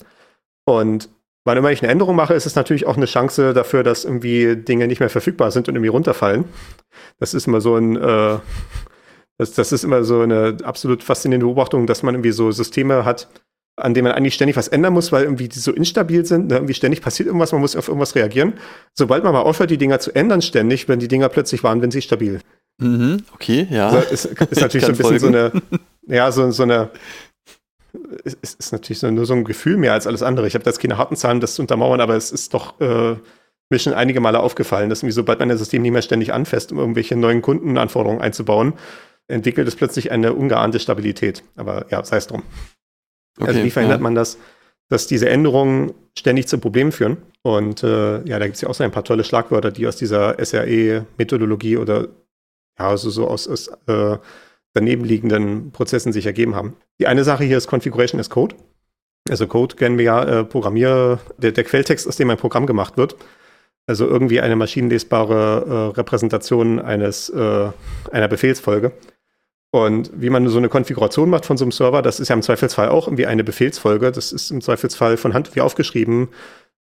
[0.64, 1.08] Und
[1.44, 4.56] Wann immer ich eine Änderung mache, ist es natürlich auch eine Chance dafür, dass irgendwie
[4.56, 6.44] Dinge nicht mehr verfügbar sind und irgendwie runterfallen.
[7.18, 8.38] Das ist immer so ein, äh,
[9.38, 13.28] das, das ist immer so eine absolut faszinierende Beobachtung, dass man irgendwie so Systeme hat,
[13.76, 16.48] an denen man eigentlich ständig was ändern muss, weil irgendwie die so instabil sind.
[16.48, 16.56] Ne?
[16.56, 18.54] Irgendwie ständig passiert irgendwas, man muss auf irgendwas reagieren.
[18.92, 21.90] Sobald man mal aufhört, die Dinger zu ändern ständig, werden die Dinger plötzlich waren, wenn
[21.90, 22.40] sie stabil.
[22.78, 23.88] Mhm, okay, ja.
[23.88, 25.20] Also ist, ist natürlich so ein bisschen folgen.
[25.20, 25.52] so eine,
[26.06, 26.90] ja, so, so eine,
[28.24, 30.46] es ist, ist natürlich nur so ein Gefühl mehr als alles andere.
[30.46, 33.16] Ich habe da jetzt keine harten Zahlen, das zu untermauern, aber es ist doch äh,
[33.70, 36.72] mir schon einige Male aufgefallen, dass irgendwie sobald man das System nicht mehr ständig anfasst,
[36.72, 38.74] um irgendwelche neuen Kundenanforderungen einzubauen,
[39.28, 41.44] entwickelt es plötzlich eine ungeahnte Stabilität.
[41.56, 42.42] Aber ja, sei es drum.
[43.38, 44.02] Also okay, also wie verhindert ja.
[44.02, 44.38] man das?
[44.90, 47.16] dass diese Änderungen ständig zu Problemen führen.
[47.42, 49.96] Und äh, ja, da gibt es ja auch so ein paar tolle Schlagwörter, die aus
[49.96, 52.08] dieser SRE-Methodologie oder
[52.78, 54.18] ja, also so aus, aus äh,
[54.72, 56.76] daneben liegenden Prozessen sich ergeben haben.
[57.00, 58.54] Die eine Sache hier ist Configuration as Code.
[59.28, 62.96] Also Code kennen wir ja, äh, Programmier, der, der Quelltext, aus dem ein Programm gemacht
[62.96, 63.16] wird.
[63.86, 67.70] Also irgendwie eine maschinenlesbare äh, Repräsentation eines, äh,
[68.12, 68.92] einer Befehlsfolge.
[69.72, 72.42] Und wie man so eine Konfiguration macht von so einem Server, das ist ja im
[72.42, 74.10] Zweifelsfall auch irgendwie eine Befehlsfolge.
[74.10, 76.28] Das ist im Zweifelsfall von Hand wie aufgeschrieben.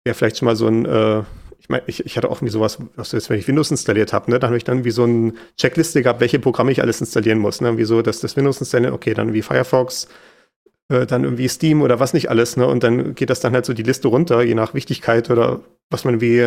[0.05, 1.23] Wäre vielleicht schon mal so ein, äh,
[1.59, 4.31] ich meine, ich, ich hatte auch irgendwie sowas, was jetzt, wenn ich Windows installiert habe,
[4.31, 7.39] ne, dann habe ich dann wie so eine Checkliste gehabt, welche Programme ich alles installieren
[7.39, 7.61] muss.
[7.61, 7.77] Ne?
[7.79, 10.09] Wie so, dass das Windows installieren, okay, dann wie Firefox,
[10.89, 12.67] äh, dann irgendwie Steam oder was nicht alles, ne?
[12.67, 16.05] Und dann geht das dann halt so die Liste runter, je nach Wichtigkeit oder was
[16.05, 16.41] man wie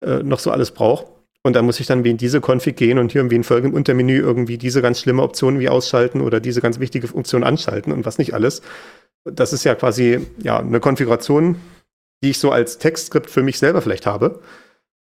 [0.00, 1.06] äh, noch so alles braucht.
[1.42, 3.68] Und dann muss ich dann wie in diese Config gehen und hier irgendwie in Folge
[3.68, 7.92] im Untermenü irgendwie diese ganz schlimme Option wie ausschalten oder diese ganz wichtige Funktion anschalten
[7.92, 8.62] und was nicht alles.
[9.24, 11.56] Das ist ja quasi ja eine Konfiguration,
[12.22, 14.40] die ich so als Textskript für mich selber vielleicht habe.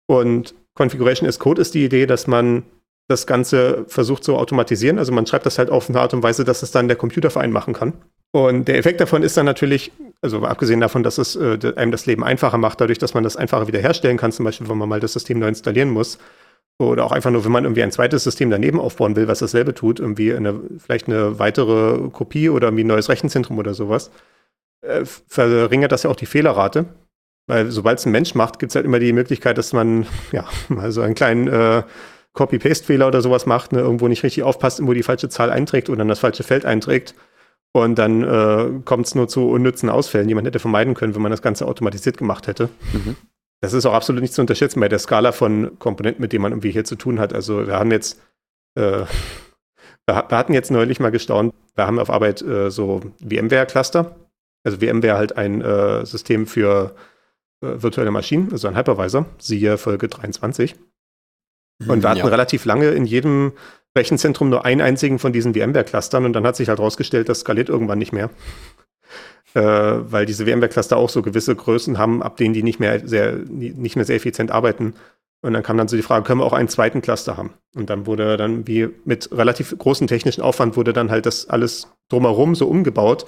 [0.08, 2.64] Und Configuration as Code ist die Idee, dass man
[3.08, 4.98] das Ganze versucht zu automatisieren.
[4.98, 7.30] Also man schreibt das halt auf eine Art und Weise, dass es dann der Computer
[7.30, 7.94] für einen machen kann.
[8.32, 9.92] Und der Effekt davon ist dann natürlich,
[10.22, 13.38] also abgesehen davon, dass es äh, einem das Leben einfacher macht, dadurch, dass man das
[13.38, 16.18] einfacher wiederherstellen kann, zum Beispiel, wenn man mal das System neu installieren muss.
[16.78, 19.74] Oder auch einfach nur, wenn man irgendwie ein zweites System daneben aufbauen will, was dasselbe
[19.74, 24.12] tut, irgendwie eine, vielleicht eine weitere Kopie oder irgendwie ein neues Rechenzentrum oder sowas,
[24.82, 26.86] äh, verringert das ja auch die Fehlerrate.
[27.48, 30.46] Weil sobald es ein Mensch macht, gibt es halt immer die Möglichkeit, dass man ja
[30.70, 31.84] mal so einen kleinen äh,
[32.34, 36.00] Copy-Paste-Fehler oder sowas macht, ne, irgendwo nicht richtig aufpasst, irgendwo die falsche Zahl einträgt oder
[36.00, 37.16] dann das falsche Feld einträgt.
[37.74, 41.22] Und dann äh, kommt es nur zu unnützen Ausfällen, die man hätte vermeiden können, wenn
[41.22, 42.70] man das Ganze automatisiert gemacht hätte.
[42.94, 43.18] Mhm.
[43.62, 46.52] Das ist auch absolut nicht zu unterschätzen bei der Skala von Komponenten, mit denen man
[46.52, 47.34] irgendwie hier zu tun hat.
[47.34, 48.22] Also wir haben jetzt,
[48.76, 49.04] äh,
[50.06, 54.16] wir, hatten jetzt neulich mal gestaunt, wir haben auf Arbeit äh, so VMware-Cluster.
[54.64, 56.96] Also VMware halt ein äh, System für
[57.62, 60.76] virtuelle Maschinen, also ein Hypervisor, siehe Folge 23.
[61.88, 62.28] Und wir hatten ja.
[62.28, 63.54] relativ lange in jedem
[63.98, 67.70] Rechenzentrum nur einen einzigen von diesen VMware-Clustern und dann hat sich halt rausgestellt, das skaliert
[67.70, 68.30] irgendwann nicht mehr.
[69.54, 73.36] Äh, weil diese VMware-Cluster auch so gewisse Größen haben, ab denen die nicht mehr sehr,
[73.36, 74.96] nicht mehr sehr effizient arbeiten.
[75.42, 77.54] Und dann kam dann so die Frage, können wir auch einen zweiten Cluster haben?
[77.74, 81.88] Und dann wurde dann wie mit relativ großem technischen Aufwand wurde dann halt das alles
[82.10, 83.26] drumherum so umgebaut,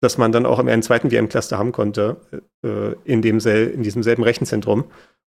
[0.00, 2.16] dass man dann auch einen zweiten VM-Cluster haben konnte
[2.64, 4.84] äh, in, dem in diesem selben Rechenzentrum.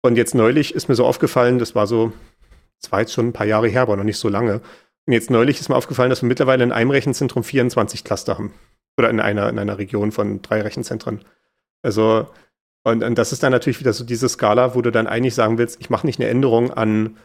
[0.03, 2.13] Und jetzt neulich ist mir so aufgefallen, das war so
[2.83, 4.61] das war jetzt schon ein paar Jahre her, aber noch nicht so lange.
[5.07, 8.53] Und jetzt neulich ist mir aufgefallen, dass wir mittlerweile in einem Rechenzentrum 24 Cluster haben.
[8.99, 11.25] Oder in einer, in einer Region von drei Rechenzentren.
[11.83, 12.29] Also,
[12.83, 15.59] und, und das ist dann natürlich wieder so diese Skala, wo du dann eigentlich sagen
[15.59, 17.17] willst, ich mache nicht eine Änderung an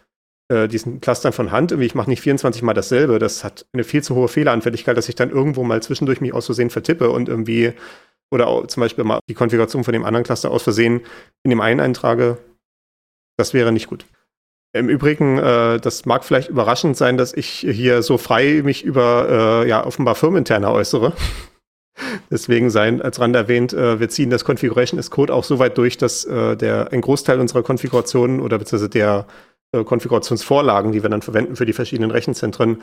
[0.52, 3.20] äh, diesen Clustern von Hand, irgendwie, ich mache nicht 24 mal dasselbe.
[3.20, 6.46] Das hat eine viel zu hohe Fehleranfälligkeit, dass ich dann irgendwo mal zwischendurch mich aus
[6.46, 7.74] Versehen vertippe und irgendwie
[8.32, 11.02] oder auch zum Beispiel mal die Konfiguration von dem anderen Cluster aus Versehen
[11.44, 12.38] in dem einen eintrage.
[13.38, 14.06] Das wäre nicht gut.
[14.74, 19.64] Im Übrigen, äh, das mag vielleicht überraschend sein, dass ich hier so frei mich über
[19.64, 21.14] äh, ja offenbar firmeninterne äußere.
[22.32, 25.78] Deswegen sein als Rand erwähnt, äh, wir ziehen das Configuration as Code auch so weit
[25.78, 29.28] durch, dass äh, der ein Großteil unserer Konfigurationen oder beziehungsweise der
[29.72, 32.82] äh, Konfigurationsvorlagen, die wir dann verwenden für die verschiedenen Rechenzentren,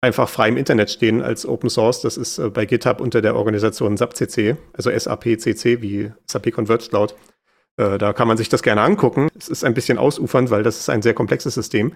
[0.00, 2.00] einfach frei im Internet stehen als Open Source.
[2.02, 7.14] Das ist äh, bei GitHub unter der Organisation SAPCC, also SAPCC wie SAP Converge Cloud.
[7.78, 9.28] Äh, da kann man sich das gerne angucken.
[9.38, 11.94] Es ist ein bisschen ausufernd, weil das ist ein sehr komplexes System.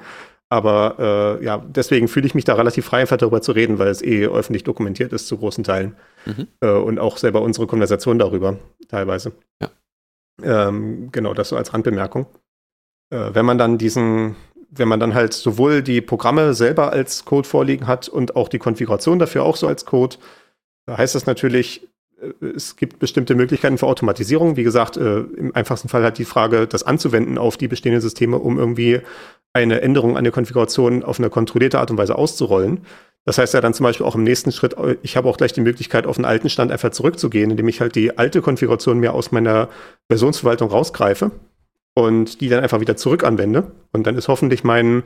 [0.49, 3.88] Aber äh, ja, deswegen fühle ich mich da relativ frei, einfach darüber zu reden, weil
[3.88, 5.97] es eh öffentlich dokumentiert ist zu großen Teilen.
[6.26, 6.49] Mhm.
[6.68, 9.32] Und auch selber unsere Konversation darüber teilweise.
[9.62, 9.70] Ja.
[10.43, 12.26] Ähm, genau, das so als Randbemerkung.
[13.11, 14.37] Äh, wenn man dann diesen,
[14.71, 18.59] wenn man dann halt sowohl die Programme selber als Code vorliegen hat und auch die
[18.59, 20.17] Konfiguration dafür auch so als Code,
[20.89, 21.89] heißt das natürlich,
[22.41, 24.57] es gibt bestimmte Möglichkeiten für Automatisierung.
[24.57, 28.39] Wie gesagt, äh, im einfachsten Fall hat die Frage, das anzuwenden auf die bestehenden Systeme,
[28.39, 29.01] um irgendwie
[29.53, 32.85] eine Änderung an der Konfiguration auf eine kontrollierte Art und Weise auszurollen.
[33.25, 35.53] Das heißt ja dann zum Beispiel auch im nächsten Schritt, äh, ich habe auch gleich
[35.53, 39.15] die Möglichkeit, auf den alten Stand einfach zurückzugehen, indem ich halt die alte Konfiguration mir
[39.15, 39.69] aus meiner
[40.09, 41.31] Versionsverwaltung rausgreife
[41.95, 43.72] und die dann einfach wieder zurück anwende.
[43.93, 45.03] Und dann ist hoffentlich mein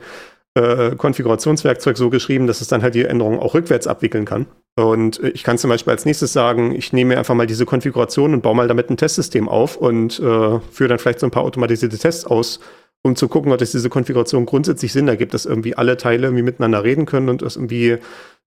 [0.55, 4.45] äh, Konfigurationswerkzeug so geschrieben, dass es dann halt die Änderungen auch rückwärts abwickeln kann.
[4.77, 7.65] Und äh, ich kann zum Beispiel als nächstes sagen, ich nehme mir einfach mal diese
[7.65, 11.31] Konfiguration und baue mal damit ein Testsystem auf und äh, führe dann vielleicht so ein
[11.31, 12.59] paar automatisierte Tests aus,
[13.03, 16.43] um zu gucken, ob das diese Konfiguration grundsätzlich Sinn ergibt, dass irgendwie alle Teile irgendwie
[16.43, 17.97] miteinander reden können und das irgendwie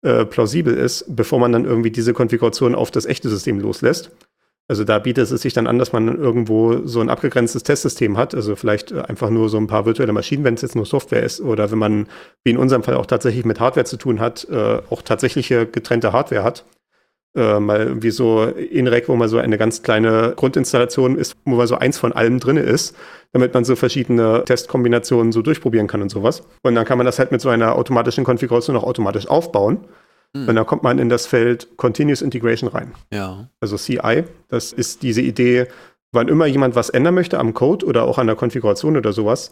[0.03, 4.11] äh, plausibel ist, bevor man dann irgendwie diese Konfiguration auf das echte System loslässt.
[4.67, 8.33] Also da bietet es sich dann an, dass man irgendwo so ein abgegrenztes Testsystem hat.
[8.33, 11.23] Also vielleicht äh, einfach nur so ein paar virtuelle Maschinen, wenn es jetzt nur Software
[11.23, 11.39] ist.
[11.41, 12.07] Oder wenn man,
[12.43, 16.13] wie in unserem Fall auch tatsächlich mit Hardware zu tun hat, äh, auch tatsächliche getrennte
[16.13, 16.65] Hardware hat.
[17.35, 21.55] äh, mal irgendwie so in Rec, wo mal so eine ganz kleine Grundinstallation ist, wo
[21.55, 22.95] mal so eins von allem drin ist,
[23.33, 26.43] damit man so verschiedene Testkombinationen so durchprobieren kann und sowas.
[26.63, 29.85] Und dann kann man das halt mit so einer automatischen Konfiguration auch automatisch aufbauen.
[30.33, 30.49] Mhm.
[30.49, 32.93] Und dann kommt man in das Feld Continuous Integration rein.
[33.11, 33.49] Ja.
[33.59, 35.67] Also CI, das ist diese Idee,
[36.11, 39.51] wann immer jemand was ändern möchte am Code oder auch an der Konfiguration oder sowas,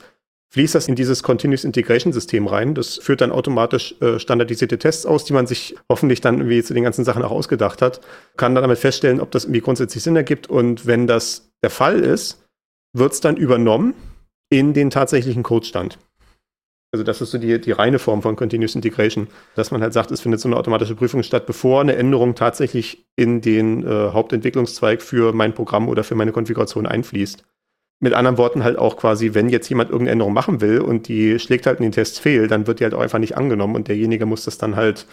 [0.53, 2.75] fließt das in dieses Continuous Integration System rein.
[2.75, 6.75] Das führt dann automatisch äh, standardisierte Tests aus, die man sich hoffentlich dann irgendwie zu
[6.75, 8.01] den ganzen Sachen auch ausgedacht hat.
[8.37, 10.47] Kann dann damit feststellen, ob das irgendwie grundsätzlich Sinn ergibt.
[10.47, 12.43] Und wenn das der Fall ist,
[12.95, 13.95] wird es dann übernommen
[14.51, 15.97] in den tatsächlichen Codestand.
[16.93, 20.11] Also das ist so die, die reine Form von Continuous Integration, dass man halt sagt,
[20.11, 25.01] es findet so eine automatische Prüfung statt, bevor eine Änderung tatsächlich in den äh, Hauptentwicklungszweig
[25.01, 27.43] für mein Programm oder für meine Konfiguration einfließt.
[27.99, 31.39] Mit anderen Worten halt auch quasi, wenn jetzt jemand irgendeine Änderung machen will und die
[31.39, 33.87] schlägt halt in den Test fehl, dann wird die halt auch einfach nicht angenommen und
[33.87, 35.07] derjenige muss das dann halt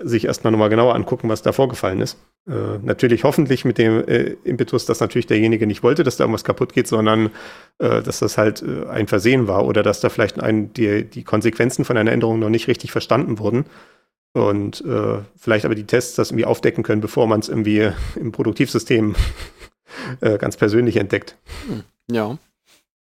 [0.00, 2.18] sich erstmal nochmal genauer angucken, was da vorgefallen ist.
[2.48, 6.44] Äh, natürlich hoffentlich mit dem äh, Impetus, dass natürlich derjenige nicht wollte, dass da irgendwas
[6.44, 7.30] kaputt geht, sondern
[7.78, 11.22] äh, dass das halt äh, ein Versehen war oder dass da vielleicht ein, die, die
[11.22, 13.66] Konsequenzen von einer Änderung noch nicht richtig verstanden wurden
[14.32, 18.32] und äh, vielleicht aber die Tests das irgendwie aufdecken können, bevor man es irgendwie im
[18.32, 19.14] Produktivsystem
[20.20, 21.36] äh, ganz persönlich entdeckt.
[21.68, 21.84] Hm.
[22.10, 22.38] Ja.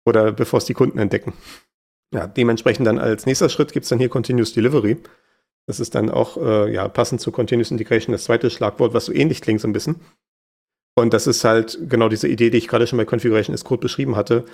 [0.05, 1.35] Oder bevor es die Kunden entdecken.
[2.13, 4.97] Ja, dementsprechend dann als nächster Schritt gibt es dann hier Continuous Delivery.
[5.71, 9.13] Das ist dann auch äh, ja, passend zu Continuous Integration das zweite Schlagwort, was so
[9.13, 10.01] ähnlich klingt so ein bisschen.
[10.97, 13.81] Und das ist halt genau diese Idee, die ich gerade schon bei Configuration as Code
[13.81, 14.47] beschrieben hatte,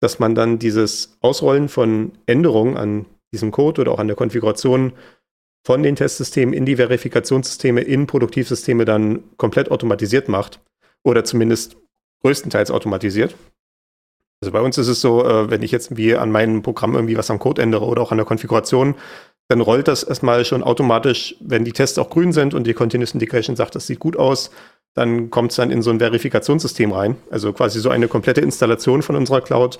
[0.00, 4.94] dass man dann dieses Ausrollen von Änderungen an diesem Code oder auch an der Konfiguration
[5.64, 10.58] von den Testsystemen in die Verifikationssysteme, in Produktivsysteme dann komplett automatisiert macht.
[11.04, 11.76] Oder zumindest
[12.24, 13.36] größtenteils automatisiert.
[14.42, 17.16] Also bei uns ist es so, äh, wenn ich jetzt wie an meinem Programm irgendwie
[17.16, 18.96] was am Code ändere oder auch an der Konfiguration,
[19.48, 23.12] dann rollt das erstmal schon automatisch, wenn die Tests auch grün sind und die Continuous
[23.12, 24.50] Integration sagt, das sieht gut aus,
[24.94, 27.16] dann kommt es dann in so ein Verifikationssystem rein.
[27.30, 29.78] Also quasi so eine komplette Installation von unserer Cloud,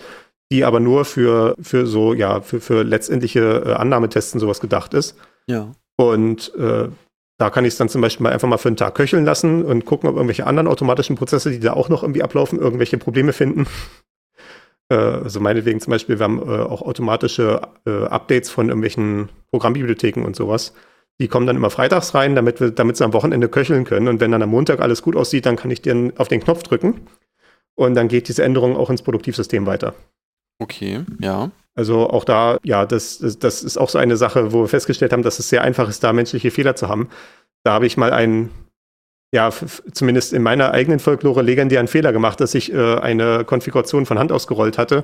[0.53, 4.93] die aber nur für, für so, ja, für, für letztendliche äh, Annahmetests und sowas gedacht
[4.93, 5.17] ist.
[5.47, 5.73] Ja.
[5.97, 6.89] Und äh,
[7.39, 9.65] da kann ich es dann zum Beispiel mal einfach mal für einen Tag köcheln lassen
[9.65, 13.33] und gucken, ob irgendwelche anderen automatischen Prozesse, die da auch noch irgendwie ablaufen, irgendwelche Probleme
[13.33, 13.67] finden.
[14.91, 20.24] Äh, also meinetwegen zum Beispiel, wir haben äh, auch automatische äh, Updates von irgendwelchen Programmbibliotheken
[20.24, 20.74] und sowas.
[21.20, 24.09] Die kommen dann immer freitags rein, damit wir, damit sie am Wochenende köcheln können.
[24.09, 26.64] Und wenn dann am Montag alles gut aussieht, dann kann ich den auf den Knopf
[26.64, 27.07] drücken.
[27.76, 29.94] Und dann geht diese Änderung auch ins Produktivsystem weiter.
[30.59, 31.52] Okay, ja.
[31.76, 35.12] Also auch da, ja, das, das, das ist auch so eine Sache, wo wir festgestellt
[35.12, 37.09] haben, dass es sehr einfach ist, da menschliche Fehler zu haben.
[37.62, 38.50] Da habe ich mal einen
[39.35, 39.51] ja,
[39.91, 44.30] zumindest in meiner eigenen Folklore legendären Fehler gemacht, dass ich äh, eine Konfiguration von Hand
[44.30, 45.03] ausgerollt hatte,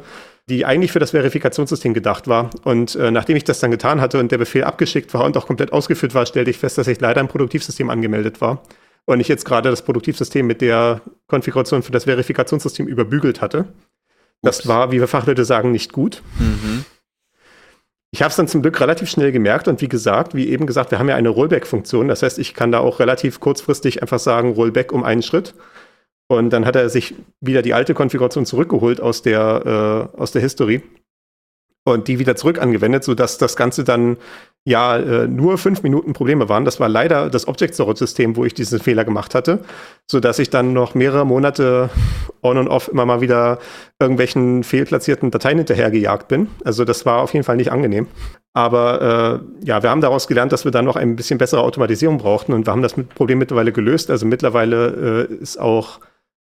[0.49, 2.51] die eigentlich für das Verifikationssystem gedacht war.
[2.63, 5.49] Und äh, nachdem ich das dann getan hatte und der Befehl abgeschickt war und auch
[5.49, 8.63] komplett ausgeführt war, stellte ich fest, dass ich leider im Produktivsystem angemeldet war.
[9.05, 13.65] Und ich jetzt gerade das Produktivsystem mit der Konfiguration für das Verifikationssystem überbügelt hatte.
[14.43, 16.23] Das war, wie wir Fachleute sagen, nicht gut.
[16.39, 16.85] Mhm.
[18.13, 20.91] Ich habe es dann zum Glück relativ schnell gemerkt und wie gesagt, wie eben gesagt,
[20.91, 22.09] wir haben ja eine Rollback-Funktion.
[22.09, 25.55] Das heißt, ich kann da auch relativ kurzfristig einfach sagen, Rollback um einen Schritt.
[26.29, 30.43] Und dann hat er sich wieder die alte Konfiguration zurückgeholt aus der, äh, aus der
[30.43, 30.83] History
[31.85, 34.17] und die wieder zurück angewendet, sodass das Ganze dann
[34.65, 36.65] ja äh, nur fünf Minuten Probleme waren.
[36.65, 39.61] Das war leider das Object Storage System, wo ich diesen Fehler gemacht hatte,
[40.07, 41.91] sodass ich dann noch mehrere Monate
[42.43, 43.59] on und off immer mal wieder
[43.99, 46.49] irgendwelchen fehlplatzierten Dateien hinterhergejagt bin.
[46.65, 48.07] Also das war auf jeden Fall nicht angenehm.
[48.53, 52.19] Aber äh, ja, wir haben daraus gelernt, dass wir dann noch ein bisschen bessere Automatisierung
[52.19, 54.11] brauchten und wir haben das Problem mittlerweile gelöst.
[54.11, 56.01] Also mittlerweile äh, ist auch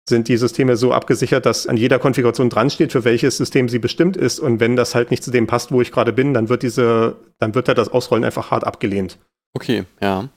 [0.09, 3.81] sind die Systeme so abgesichert, dass an jeder Konfiguration dran steht, für welches System sie
[3.81, 4.39] bestimmt ist.
[4.39, 7.17] Und wenn das halt nicht zu dem passt, wo ich gerade bin, dann wird diese,
[7.39, 9.19] dann wird halt das Ausrollen einfach hart abgelehnt.
[9.55, 10.29] Okay, ja.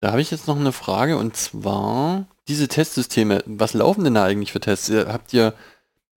[0.00, 3.44] Da habe ich jetzt noch eine Frage und zwar diese Testsysteme.
[3.46, 4.90] Was laufen denn da eigentlich für Tests?
[4.90, 5.54] Habt ihr,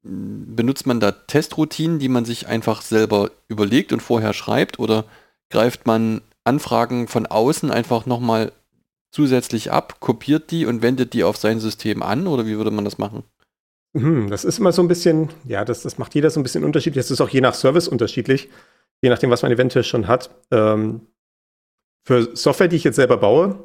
[0.02, 5.06] benutzt man da Testroutinen, die man sich einfach selber überlegt und vorher schreibt oder
[5.52, 8.52] greift man Anfragen von außen einfach nochmal
[9.16, 12.84] zusätzlich ab, kopiert die und wendet die auf sein System an oder wie würde man
[12.84, 13.24] das machen?
[13.96, 16.66] Hm, das ist immer so ein bisschen, ja, das, das macht jeder so ein bisschen
[16.66, 17.06] unterschiedlich.
[17.06, 18.50] Das ist auch je nach Service unterschiedlich,
[19.02, 20.32] je nachdem, was man eventuell schon hat.
[20.52, 21.08] Ähm,
[22.06, 23.58] für Software, die ich jetzt selber baue,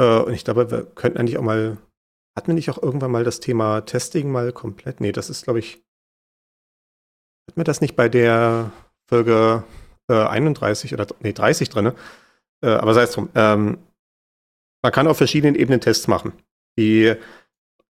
[0.00, 1.78] äh, und ich glaube, wir könnten eigentlich auch mal,
[2.36, 5.00] hatten wir nicht auch irgendwann mal das Thema Testing mal komplett?
[5.00, 5.84] Nee, das ist, glaube ich,
[7.48, 8.72] hatten wir das nicht bei der
[9.08, 9.62] Folge
[10.10, 11.92] äh, 31 oder, nee, 30 drin,
[12.64, 13.28] äh, aber sei es drum.
[13.36, 13.78] Ähm,
[14.82, 16.32] man kann auf verschiedenen Ebenen Tests machen.
[16.78, 17.14] Die,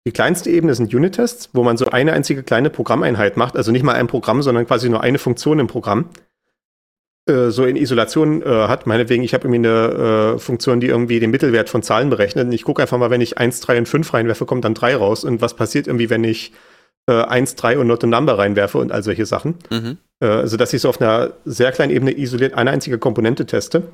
[0.07, 3.83] die kleinste Ebene sind Unit-Tests, wo man so eine einzige kleine Programmeinheit macht, also nicht
[3.83, 6.11] mal ein Programm, sondern quasi nur eine Funktion im Programm.
[7.29, 8.87] äh, so in Isolation äh, hat.
[8.87, 12.47] Meinetwegen, ich habe irgendwie eine äh, Funktion, die irgendwie den Mittelwert von Zahlen berechnet.
[12.47, 14.97] Und ich gucke einfach mal, wenn ich 1, 3 und 5 reinwerfe, kommt dann 3
[14.97, 15.25] raus.
[15.25, 16.53] Und was passiert irgendwie, wenn ich
[17.09, 19.55] äh, 1, 3 und not a number reinwerfe und all solche Sachen.
[19.71, 19.99] Mhm.
[20.21, 23.85] Äh, also, dass ich so auf einer sehr kleinen Ebene isoliert eine einzige Komponente teste.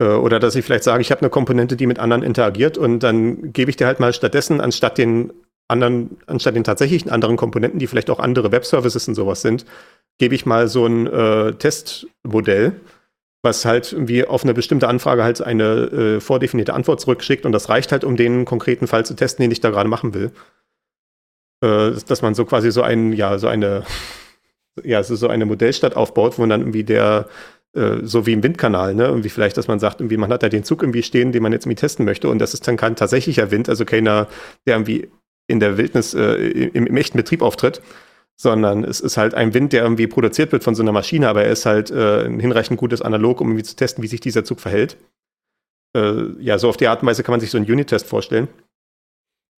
[0.00, 3.00] Äh, Oder dass ich vielleicht sage, ich habe eine Komponente, die mit anderen interagiert und
[3.00, 5.32] dann gebe ich dir halt mal stattdessen, anstatt den
[5.68, 9.64] anderen, anstatt den tatsächlichen anderen Komponenten, die vielleicht auch andere Webservices und sowas sind,
[10.18, 12.80] gebe ich mal so ein äh, Testmodell,
[13.42, 17.68] was halt irgendwie auf eine bestimmte Anfrage halt eine äh, vordefinierte Antwort zurückschickt und das
[17.68, 20.32] reicht halt, um den konkreten Fall zu testen, den ich da gerade machen will.
[21.62, 23.84] Äh, dass man so quasi so ein, ja, so eine,
[24.84, 27.28] ja, so, so eine Modellstadt aufbaut, wo dann irgendwie der,
[27.74, 30.48] äh, so wie im Windkanal, ne, irgendwie vielleicht, dass man sagt, irgendwie, man hat da
[30.48, 32.96] den Zug irgendwie stehen, den man jetzt irgendwie testen möchte und das ist dann kein
[32.96, 34.28] tatsächlicher Wind, also keiner,
[34.66, 35.08] der irgendwie
[35.46, 37.82] in der Wildnis äh, im, im echten Betrieb auftritt,
[38.36, 41.44] sondern es ist halt ein Wind, der irgendwie produziert wird von so einer Maschine, aber
[41.44, 44.44] er ist halt äh, ein hinreichend gutes Analog, um irgendwie zu testen, wie sich dieser
[44.44, 44.96] Zug verhält.
[45.96, 48.48] Äh, ja, so auf die Art und Weise kann man sich so einen Unit-Test vorstellen.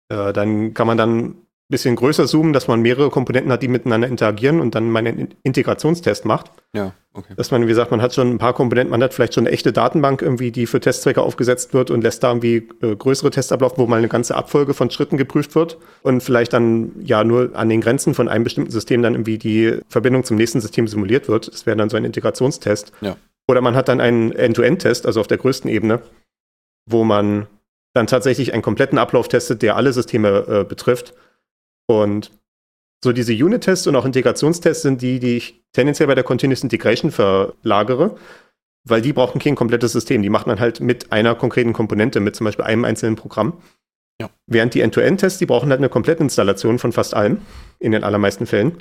[0.09, 4.07] Äh, dann kann man dann bisschen größer zoomen, dass man mehrere Komponenten hat, die miteinander
[4.07, 6.53] interagieren und dann meinen In- Integrationstest macht.
[6.75, 7.35] Ja, okay.
[7.37, 9.53] Dass man, wie gesagt, man hat schon ein paar Komponenten, man hat vielleicht schon eine
[9.53, 13.51] echte Datenbank irgendwie, die für Testzwecke aufgesetzt wird und lässt da irgendwie äh, größere Tests
[13.51, 17.51] ablaufen, wo mal eine ganze Abfolge von Schritten geprüft wird und vielleicht dann ja nur
[17.55, 21.29] an den Grenzen von einem bestimmten System dann irgendwie die Verbindung zum nächsten System simuliert
[21.29, 21.53] wird.
[21.53, 22.93] Das wäre dann so ein Integrationstest.
[23.01, 23.17] Ja.
[23.49, 26.01] Oder man hat dann einen End-to-End-Test, also auf der größten Ebene,
[26.89, 27.49] wo man
[27.93, 31.15] dann tatsächlich einen kompletten Ablauf testet, der alle Systeme äh, betrifft.
[31.87, 32.31] Und
[33.03, 37.11] so diese Unit-Tests und auch Integrationstests sind die, die ich tendenziell bei der Continuous Integration
[37.11, 38.17] verlagere,
[38.85, 40.23] weil die brauchen kein komplettes System.
[40.23, 43.61] Die machen dann halt mit einer konkreten Komponente, mit zum Beispiel einem einzelnen Programm.
[44.21, 44.31] Ja.
[44.47, 47.43] Während die End-to-End-Tests, die brauchen halt eine komplette Installation von fast allem,
[47.79, 48.79] in den allermeisten Fällen.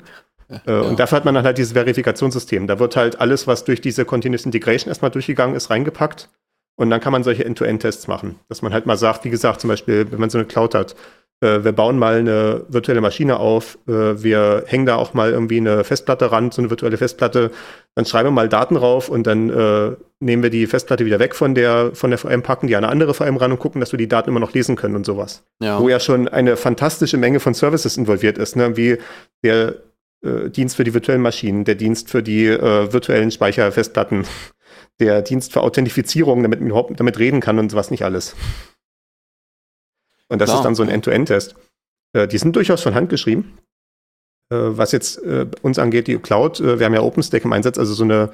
[0.48, 0.80] Ja, Äh, ja.
[0.82, 2.66] Und dafür hat man dann halt dieses Verifikationssystem.
[2.66, 6.30] Da wird halt alles, was durch diese Continuous Integration erstmal durchgegangen ist, reingepackt.
[6.76, 8.38] Und dann kann man solche End-to-End-Tests machen.
[8.48, 10.94] Dass man halt mal sagt, wie gesagt, zum Beispiel, wenn man so eine Cloud hat,
[11.40, 15.58] äh, wir bauen mal eine virtuelle Maschine auf, äh, wir hängen da auch mal irgendwie
[15.58, 17.50] eine Festplatte ran, so eine virtuelle Festplatte,
[17.94, 21.34] dann schreiben wir mal Daten rauf und dann äh, nehmen wir die Festplatte wieder weg
[21.34, 23.92] von der, von der VM, packen die an eine andere VM ran und gucken, dass
[23.92, 25.80] wir die Daten immer noch lesen können und sowas Ja.
[25.80, 28.76] wo ja schon eine fantastische Menge von Services involviert ist, ne?
[28.76, 28.96] wie
[29.44, 29.74] der
[30.24, 34.24] äh, Dienst für die virtuellen Maschinen, der Dienst für die äh, virtuellen Speicherfestplatten,
[35.00, 38.34] der Dienst für Authentifizierung, damit man überhaupt damit reden kann und sowas nicht alles.
[40.28, 40.88] Und das Klar, ist dann so ein.
[40.88, 41.54] End-to-End-Test.
[42.12, 43.58] Äh, die sind durchaus von Hand geschrieben.
[44.50, 47.78] Äh, was jetzt äh, uns angeht, die Cloud, äh, wir haben ja OpenStack im Einsatz,
[47.78, 48.30] also so eine,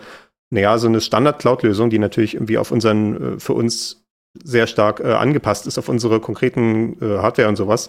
[0.51, 4.05] naja, so eine Standard-Cloud-Lösung, die natürlich irgendwie auf unseren, äh, für uns
[4.43, 7.88] sehr stark äh, angepasst ist auf unsere konkreten Hardware und sowas.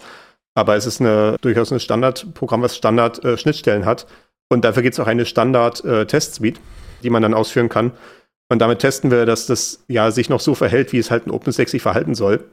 [0.54, 4.06] Aber es ist eine, durchaus ein Standardprogramm, was Standard-Schnittstellen hat.
[4.50, 6.60] Und dafür gibt es auch eine Standard-Test-Suite,
[7.02, 7.92] die man dann ausführen kann.
[8.50, 11.32] Und damit testen wir, dass das ja sich noch so verhält, wie es halt in
[11.32, 12.44] OpenStack sich verhalten soll.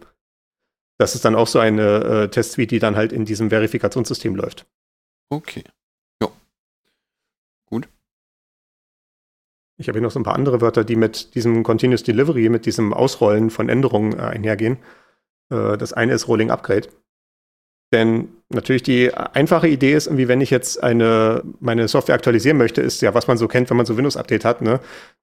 [1.01, 4.67] Das ist dann auch so eine äh, Test-Suite, die dann halt in diesem Verifikationssystem läuft.
[5.31, 5.63] Okay.
[9.79, 12.67] Ich habe hier noch so ein paar andere Wörter, die mit diesem Continuous Delivery, mit
[12.67, 14.77] diesem Ausrollen von Änderungen äh, einhergehen.
[15.49, 16.87] Äh, das eine ist Rolling Upgrade.
[17.91, 22.81] Denn natürlich die einfache Idee ist, irgendwie, wenn ich jetzt eine, meine Software aktualisieren möchte,
[22.81, 24.79] ist ja, was man so kennt, wenn man so Windows-Update hat, ne?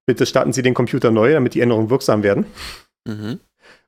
[0.06, 2.46] Bitte starten Sie den Computer neu, damit die Änderungen wirksam werden.
[3.06, 3.38] Mhm.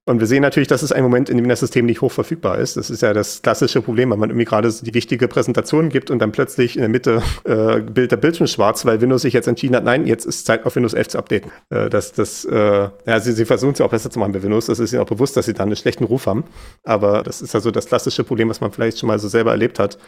[0.06, 2.58] Und wir sehen natürlich, dass es ein Moment, in dem das System nicht hoch verfügbar
[2.58, 2.76] ist.
[2.76, 6.10] Das ist ja das klassische Problem, wenn man irgendwie gerade so die wichtige Präsentation gibt
[6.10, 9.46] und dann plötzlich in der Mitte äh, Bild der Bildschirm schwarz, weil Windows sich jetzt
[9.46, 11.52] entschieden hat, nein, jetzt ist Zeit auf Windows 11 zu updaten.
[11.68, 14.42] Äh, das, das, äh, ja, sie, sie versuchen es ja auch besser zu machen bei
[14.42, 14.66] Windows.
[14.66, 16.44] Das ist ihnen auch bewusst, dass sie da einen schlechten Ruf haben.
[16.82, 19.78] Aber das ist also das klassische Problem, was man vielleicht schon mal so selber erlebt
[19.78, 19.98] hat.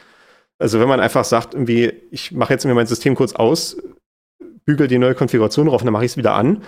[0.58, 3.76] Also wenn man einfach sagt, irgendwie, ich mache jetzt mir mein System kurz aus,
[4.64, 6.62] bügel die neue Konfiguration drauf und dann mache ich es wieder an,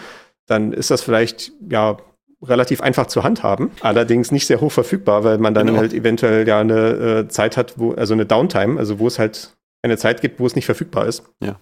[0.46, 1.96] dann ist das vielleicht, ja,
[2.44, 5.78] relativ einfach zu handhaben, allerdings nicht sehr hoch verfügbar, weil man dann Genau.
[5.78, 9.54] halt eventuell ja eine äh, Zeit hat, wo, also eine Downtime, also wo es halt
[9.82, 11.24] eine Zeit gibt, wo es nicht verfügbar ist.
[11.42, 11.58] Ja.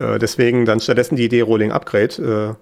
[0.00, 2.14] Äh, deswegen dann stattdessen die Idee Rolling Upgrade.
[2.16, 2.54] Äh,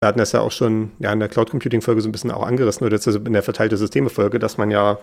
[0.00, 2.30] wir hatten das ja auch schon ja, in der Cloud Computing Folge so ein bisschen
[2.32, 4.98] auch angerissen oder jetzt also in der verteilte Systeme Folge, dass man ja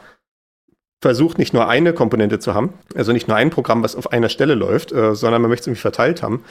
[1.02, 4.28] versucht, nicht nur eine Komponente zu haben, also nicht nur ein Programm, was auf einer
[4.28, 6.44] Stelle läuft, äh, sondern man möchte es irgendwie verteilt haben.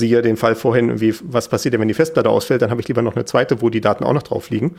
[0.00, 2.88] Siehe den Fall vorhin, irgendwie, was passiert denn, wenn die Festplatte ausfällt, dann habe ich
[2.88, 4.76] lieber noch eine zweite, wo die Daten auch noch drauf liegen.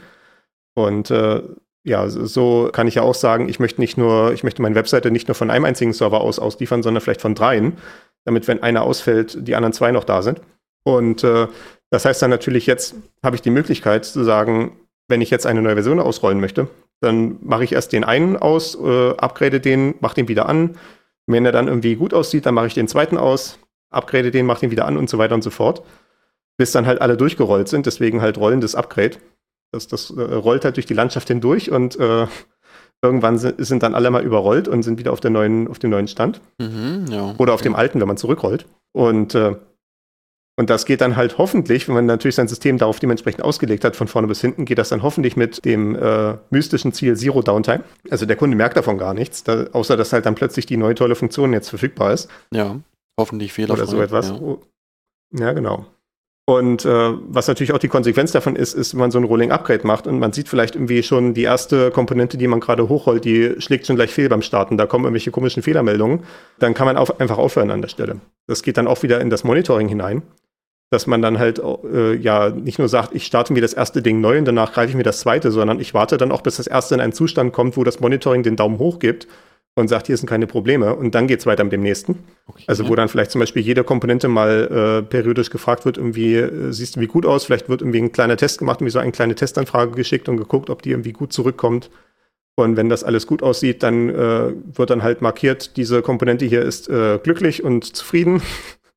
[0.74, 1.42] Und äh,
[1.84, 4.76] ja, so- so kann ich ja auch sagen, ich möchte nicht nur, ich möchte meine
[4.76, 7.74] Webseite nicht nur von einem einzigen Server aus ausliefern, sondern vielleicht von dreien,
[8.26, 10.42] damit, wenn einer ausfällt, die anderen zwei noch da sind.
[10.84, 11.48] Und äh,
[11.90, 14.74] das heißt dann natürlich, jetzt habe ich die Möglichkeit zu sagen,
[15.08, 16.68] wenn ich jetzt eine neue Version ausrollen möchte,
[17.02, 20.78] dann mache ich erst den einen aus, äh, upgrade den, mache den wieder an.
[21.28, 23.58] Wenn er dann irgendwie gut aussieht, dann mache ich den zweiten aus,
[23.92, 25.84] upgrade den, mache den wieder an und so weiter und so fort.
[26.58, 27.86] bis dann halt alle durchgerollt sind.
[27.88, 29.18] Deswegen halt rollendes Upgrade.
[29.72, 32.28] Das, das äh, rollt halt durch die Landschaft hindurch und äh,
[33.02, 35.90] irgendwann sind, sind, dann alle mal überrollt und sind wieder auf, der neuen, auf dem
[35.90, 36.40] neuen Stand.
[36.60, 37.34] Mhm, ja.
[37.40, 38.68] Oder auf dem alten, wenn man zurückrollt.
[38.92, 39.56] Und, äh,
[40.58, 43.96] und das geht dann halt hoffentlich, wenn man natürlich sein System darauf dementsprechend ausgelegt hat,
[43.96, 47.84] von vorne bis hinten, geht das dann hoffentlich mit dem äh, mystischen Ziel Zero Downtime.
[48.12, 50.94] Also der Kunde merkt davon gar nichts, da, außer dass halt dann plötzlich die neue
[50.94, 52.30] tolle Funktion jetzt verfügbar ist.
[52.54, 52.76] Ja,
[53.18, 53.84] hoffentlich fehlerfrei.
[53.84, 54.30] Oder so etwas.
[54.30, 55.86] Ja, ja genau.
[56.46, 59.52] Und äh, was natürlich auch die Konsequenz davon ist, ist, wenn man so ein Rolling
[59.52, 63.24] Upgrade macht und man sieht vielleicht irgendwie schon die erste Komponente, die man gerade hochrollt,
[63.24, 64.76] die schlägt schon gleich fehl beim Starten.
[64.76, 66.24] Da kommen irgendwelche komischen Fehlermeldungen.
[66.60, 68.20] Dann kann man auf, einfach aufhören an der Stelle.
[68.48, 70.24] Das geht dann auch wieder in das Monitoring hinein,
[70.90, 71.62] dass man dann halt
[71.94, 74.90] äh, ja nicht nur sagt, ich starte mir das erste Ding neu und danach greife
[74.90, 77.54] ich mir das zweite, sondern ich warte dann auch, bis das erste in einen Zustand
[77.54, 79.28] kommt, wo das Monitoring den Daumen hoch gibt
[79.76, 82.20] und sagt, hier sind keine Probleme und dann geht es weiter mit dem nächsten.
[82.46, 86.36] Okay, also wo dann vielleicht zum Beispiel jede Komponente mal äh, periodisch gefragt wird, irgendwie,
[86.36, 89.00] äh, siehst du wie gut aus, vielleicht wird irgendwie ein kleiner Test gemacht, irgendwie so
[89.00, 91.90] eine kleine Testanfrage geschickt und geguckt, ob die irgendwie gut zurückkommt.
[92.56, 96.62] Und wenn das alles gut aussieht, dann äh, wird dann halt markiert, diese Komponente hier
[96.62, 98.42] ist äh, glücklich und zufrieden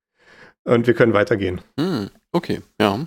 [0.65, 1.61] und wir können weitergehen.
[1.79, 3.07] Hm, okay, ja.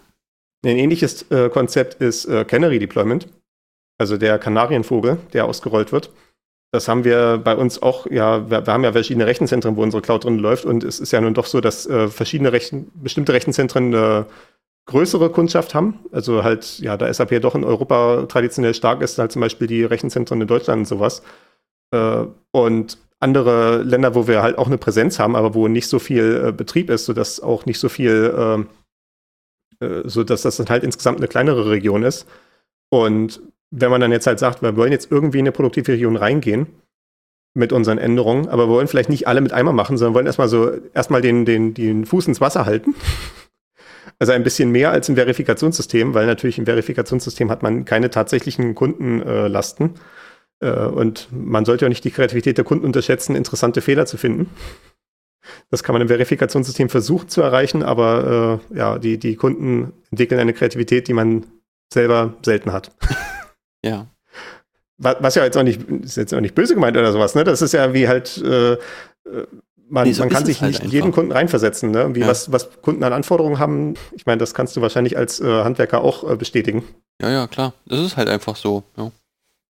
[0.65, 3.27] Ein ähnliches äh, Konzept ist äh, Canary Deployment,
[3.97, 6.11] also der Kanarienvogel, der ausgerollt wird.
[6.77, 10.03] Das haben wir bei uns auch, ja, wir, wir, haben ja verschiedene Rechenzentren, wo unsere
[10.03, 13.33] Cloud drin läuft und es ist ja nun doch so, dass äh, verschiedene Rechen, bestimmte
[13.33, 14.27] Rechenzentren eine
[14.85, 15.97] größere Kundschaft haben.
[16.11, 19.85] Also halt, ja, da SAP doch in Europa traditionell stark ist, halt zum Beispiel die
[19.85, 21.23] Rechenzentren in Deutschland und sowas.
[21.89, 25.97] Äh, und andere Länder, wo wir halt auch eine Präsenz haben, aber wo nicht so
[25.97, 28.67] viel äh, Betrieb ist, sodass auch nicht so viel, ähm,
[29.79, 32.27] äh, so dass das halt insgesamt eine kleinere Region ist.
[32.89, 33.41] Und
[33.71, 36.67] wenn man dann jetzt halt sagt, wir wollen jetzt irgendwie in eine produktive Region reingehen
[37.53, 40.47] mit unseren Änderungen, aber wir wollen vielleicht nicht alle mit einmal machen, sondern wollen erstmal
[40.47, 42.95] so erstmal den, den, den Fuß ins Wasser halten.
[44.19, 48.73] Also ein bisschen mehr als ein Verifikationssystem, weil natürlich im Verifikationssystem hat man keine tatsächlichen
[48.73, 49.93] Kundenlasten.
[50.59, 54.17] Äh, äh, und man sollte auch nicht die Kreativität der Kunden unterschätzen, interessante Fehler zu
[54.17, 54.49] finden.
[55.69, 60.39] Das kann man im Verifikationssystem versuchen zu erreichen, aber äh, ja, die, die Kunden entwickeln
[60.39, 61.45] eine Kreativität, die man
[61.93, 62.91] selber selten hat.
[63.83, 64.07] Ja.
[64.99, 67.43] Was ja jetzt auch nicht, ist jetzt auch nicht böse gemeint oder sowas, ne?
[67.43, 68.77] Das ist ja wie halt, äh, äh
[69.89, 70.93] man, nee, so man kann sich halt nicht einfach.
[70.93, 72.15] jeden Kunden reinversetzen, ne?
[72.15, 72.27] Wie ja.
[72.27, 73.93] was, was Kunden an Anforderungen haben.
[74.13, 76.83] Ich meine, das kannst du wahrscheinlich als äh, Handwerker auch äh, bestätigen.
[77.21, 77.73] Ja, ja, klar.
[77.85, 79.11] Das ist halt einfach so, ja.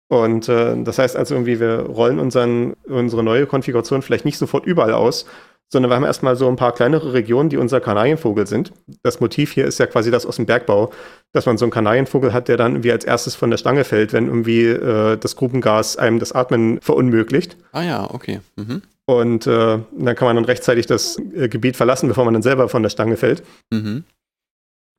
[0.10, 4.66] Und äh, das heißt also irgendwie, wir rollen unseren, unsere neue Konfiguration vielleicht nicht sofort
[4.66, 5.26] überall aus,
[5.72, 8.74] sondern wir haben erstmal so ein paar kleinere Regionen, die unser Kanarienvogel sind.
[9.04, 10.92] Das Motiv hier ist ja quasi das aus dem Bergbau,
[11.32, 14.12] dass man so einen Kanarienvogel hat, der dann irgendwie als erstes von der Stange fällt,
[14.12, 17.56] wenn irgendwie äh, das Grubengas einem das Atmen verunmöglicht.
[17.72, 18.42] Ah ja, okay.
[18.56, 18.82] Mhm.
[19.06, 22.68] Und äh, dann kann man dann rechtzeitig das äh, Gebiet verlassen, bevor man dann selber
[22.68, 23.44] von der Stange fällt.
[23.72, 24.04] Mhm.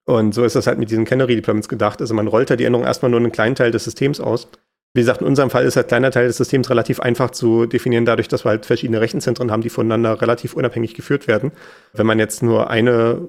[0.04, 2.00] Und so ist das halt mit diesen Canary Deployments gedacht.
[2.00, 4.48] Also man rollt da die Änderung erstmal nur einen kleinen Teil des Systems aus
[4.92, 8.04] wie gesagt, in unserem Fall ist halt kleiner Teil des Systems relativ einfach zu definieren,
[8.04, 11.52] dadurch, dass wir halt verschiedene Rechenzentren haben, die voneinander relativ unabhängig geführt werden.
[11.92, 13.28] Wenn man jetzt nur eine,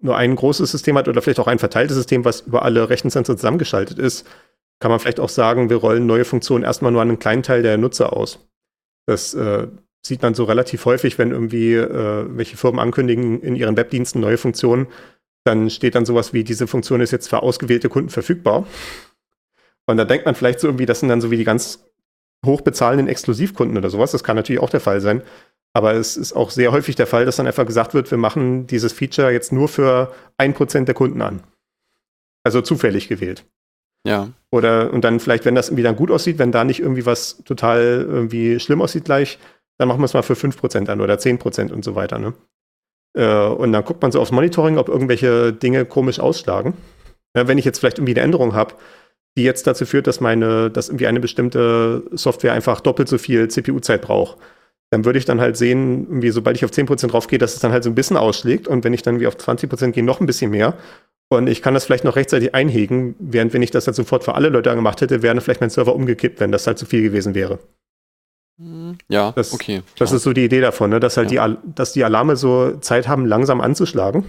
[0.00, 3.36] nur ein großes System hat oder vielleicht auch ein verteiltes System, was über alle Rechenzentren
[3.36, 4.26] zusammengeschaltet ist,
[4.80, 7.62] kann man vielleicht auch sagen, wir rollen neue Funktionen erstmal nur an einen kleinen Teil
[7.62, 8.40] der Nutzer aus.
[9.06, 9.68] Das äh,
[10.04, 14.38] sieht man so relativ häufig, wenn irgendwie äh, welche Firmen ankündigen in ihren Webdiensten neue
[14.38, 14.88] Funktionen,
[15.44, 18.66] dann steht dann sowas wie, diese Funktion ist jetzt für ausgewählte Kunden verfügbar.
[19.86, 21.84] Und da denkt man vielleicht so irgendwie, das sind dann so wie die ganz
[22.44, 24.12] hochbezahlenden Exklusivkunden oder sowas.
[24.12, 25.22] Das kann natürlich auch der Fall sein.
[25.74, 28.66] Aber es ist auch sehr häufig der Fall, dass dann einfach gesagt wird, wir machen
[28.66, 31.42] dieses Feature jetzt nur für ein Prozent der Kunden an.
[32.44, 33.44] Also zufällig gewählt.
[34.06, 34.30] Ja.
[34.50, 37.42] Oder, und dann vielleicht, wenn das irgendwie dann gut aussieht, wenn da nicht irgendwie was
[37.44, 39.38] total irgendwie schlimm aussieht gleich,
[39.78, 42.18] dann machen wir es mal für 5% an oder 10% und so weiter.
[42.18, 42.34] Ne?
[43.16, 46.74] Äh, und dann guckt man so aufs Monitoring, ob irgendwelche Dinge komisch ausschlagen.
[47.34, 48.74] Ja, wenn ich jetzt vielleicht irgendwie eine Änderung habe,
[49.36, 53.48] die jetzt dazu führt, dass meine, dass irgendwie eine bestimmte Software einfach doppelt so viel
[53.48, 54.38] CPU-Zeit braucht.
[54.90, 57.72] Dann würde ich dann halt sehen, irgendwie, sobald ich auf 10% draufgehe, dass es dann
[57.72, 60.26] halt so ein bisschen ausschlägt und wenn ich dann wie auf 20% gehe, noch ein
[60.26, 60.74] bisschen mehr.
[61.30, 64.34] Und ich kann das vielleicht noch rechtzeitig einhegen, während wenn ich das halt sofort für
[64.34, 67.34] alle Leute gemacht hätte, wäre vielleicht mein Server umgekippt, wenn das halt zu viel gewesen
[67.34, 67.58] wäre.
[69.08, 69.82] Ja, das, okay.
[69.98, 71.00] Das ist so die Idee davon, ne?
[71.00, 71.48] dass halt ja.
[71.48, 74.24] die, dass die Alarme so Zeit haben, langsam anzuschlagen,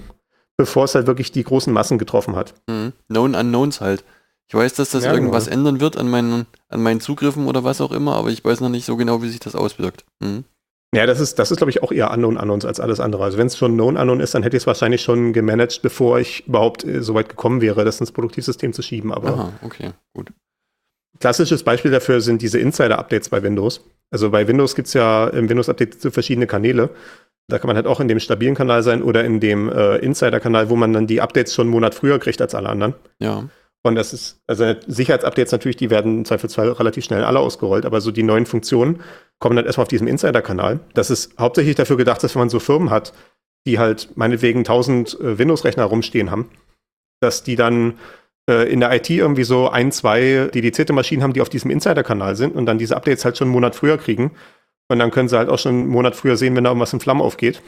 [0.57, 2.53] bevor es halt wirklich die großen Massen getroffen hat.
[2.67, 2.93] Mhm.
[3.09, 4.03] Known Unknowns halt.
[4.47, 5.57] Ich weiß, dass das ja, irgendwas genau.
[5.57, 8.69] ändern wird an meinen, an meinen Zugriffen oder was auch immer, aber ich weiß noch
[8.69, 10.05] nicht so genau, wie sich das auswirkt.
[10.19, 10.43] Mhm.
[10.93, 13.23] Ja, das ist, das ist, glaube ich, auch eher Unknown Unknowns als alles andere.
[13.23, 16.19] Also wenn es schon Known Unknown ist, dann hätte ich es wahrscheinlich schon gemanagt, bevor
[16.19, 19.11] ich überhaupt äh, so weit gekommen wäre, das ins Produktivsystem zu schieben.
[19.11, 20.31] Aber Aha, okay, gut.
[21.19, 23.81] Klassisches Beispiel dafür sind diese Insider-Updates bei Windows.
[24.11, 26.91] Also bei Windows gibt es ja im Windows-Update so verschiedene Kanäle.
[27.47, 30.69] Da kann man halt auch in dem stabilen Kanal sein oder in dem äh, Insider-Kanal,
[30.69, 32.93] wo man dann die Updates schon einen Monat früher kriegt als alle anderen.
[33.19, 33.49] Ja.
[33.85, 37.99] Und das ist, also Sicherheitsupdates natürlich, die werden im Zweifelsfall relativ schnell alle ausgerollt, aber
[37.99, 39.01] so die neuen Funktionen
[39.39, 40.79] kommen dann erstmal auf diesem Insider-Kanal.
[40.93, 43.13] Das ist hauptsächlich dafür gedacht, dass wenn man so Firmen hat,
[43.67, 46.49] die halt meinetwegen 1000 äh, Windows-Rechner rumstehen haben,
[47.21, 47.99] dass die dann
[48.49, 52.35] äh, in der IT irgendwie so ein, zwei dedizierte Maschinen haben, die auf diesem Insider-Kanal
[52.37, 54.31] sind und dann diese Updates halt schon einen Monat früher kriegen.
[54.89, 56.99] Und dann können sie halt auch schon einen Monat früher sehen, wenn da irgendwas in
[56.99, 57.61] Flammen aufgeht.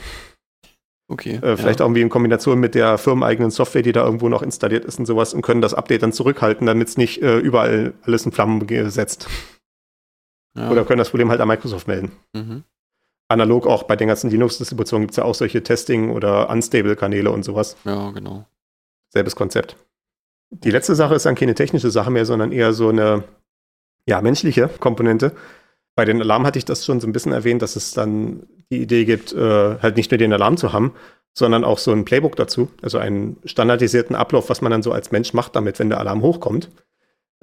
[1.07, 1.35] Okay.
[1.35, 1.85] Äh, vielleicht ja.
[1.85, 5.05] auch irgendwie in Kombination mit der firmeneigenen Software, die da irgendwo noch installiert ist und
[5.05, 8.65] sowas und können das Update dann zurückhalten, damit es nicht äh, überall alles in Flammen
[8.65, 9.27] gesetzt.
[10.57, 10.71] Ja.
[10.71, 12.11] Oder können das Problem halt an Microsoft melden.
[12.33, 12.63] Mhm.
[13.27, 17.43] Analog auch bei den ganzen Linux-Distributionen gibt es ja auch solche Testing- oder Unstable-Kanäle und
[17.43, 17.75] sowas.
[17.83, 18.45] Ja, genau.
[19.09, 19.75] Selbes Konzept.
[20.51, 23.23] Die letzte Sache ist dann keine technische Sache mehr, sondern eher so eine
[24.07, 25.35] ja, menschliche Komponente.
[25.95, 28.81] Bei den Alarm hatte ich das schon so ein bisschen erwähnt, dass es dann die
[28.81, 30.93] Idee gibt, äh, halt nicht nur den Alarm zu haben,
[31.33, 35.11] sondern auch so ein Playbook dazu, also einen standardisierten Ablauf, was man dann so als
[35.11, 36.69] Mensch macht damit, wenn der Alarm hochkommt.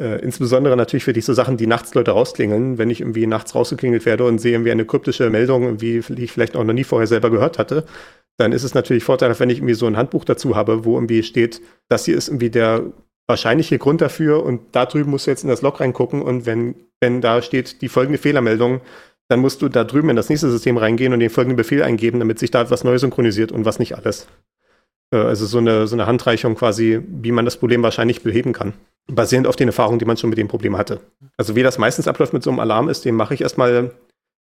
[0.01, 2.79] Äh, insbesondere natürlich für diese Sachen, die nachts Leute rausklingeln.
[2.79, 6.57] Wenn ich irgendwie nachts rausgeklingelt werde und sehe irgendwie eine kryptische Meldung, die ich vielleicht
[6.57, 7.85] auch noch nie vorher selber gehört hatte,
[8.39, 11.23] dann ist es natürlich vorteilhaft, wenn ich irgendwie so ein Handbuch dazu habe, wo irgendwie
[11.23, 12.85] steht, das hier ist irgendwie der
[13.27, 16.75] wahrscheinliche Grund dafür und da drüben musst du jetzt in das Log reingucken und wenn,
[17.01, 18.81] wenn da steht die folgende Fehlermeldung,
[19.33, 22.19] dann musst du da drüben in das nächste System reingehen und den folgenden Befehl eingeben,
[22.19, 24.27] damit sich da etwas neu synchronisiert und was nicht alles.
[25.11, 28.75] Äh, Also so eine, so eine Handreichung quasi, wie man das Problem wahrscheinlich beheben kann.
[29.07, 31.01] Basierend auf den Erfahrungen, die man schon mit dem Problem hatte.
[31.39, 33.93] Also wie das meistens abläuft mit so einem Alarm ist, den mache ich erstmal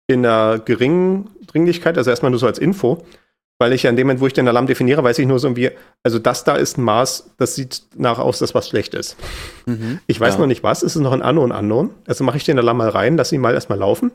[0.08, 3.06] in einer geringen Dringlichkeit, also erstmal nur so als Info,
[3.60, 5.48] weil ich ja in dem Moment, wo ich den Alarm definiere, weiß ich nur so
[5.48, 5.70] irgendwie,
[6.02, 9.18] also das da ist ein Maß, das sieht nach aus, dass was schlecht ist.
[9.68, 10.00] Mhm.
[10.08, 10.40] Ich weiß ja.
[10.40, 11.92] noch nicht was, es ist noch ein Unknown Unknown.
[12.08, 14.12] Also mache ich den Alarm mal rein, lasse ihn mal erstmal laufen.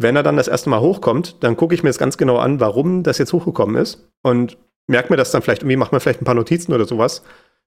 [0.00, 2.60] Wenn er dann das erste Mal hochkommt, dann gucke ich mir jetzt ganz genau an,
[2.60, 6.22] warum das jetzt hochgekommen ist und merke mir das dann vielleicht irgendwie, mache mir vielleicht
[6.22, 7.24] ein paar Notizen oder sowas.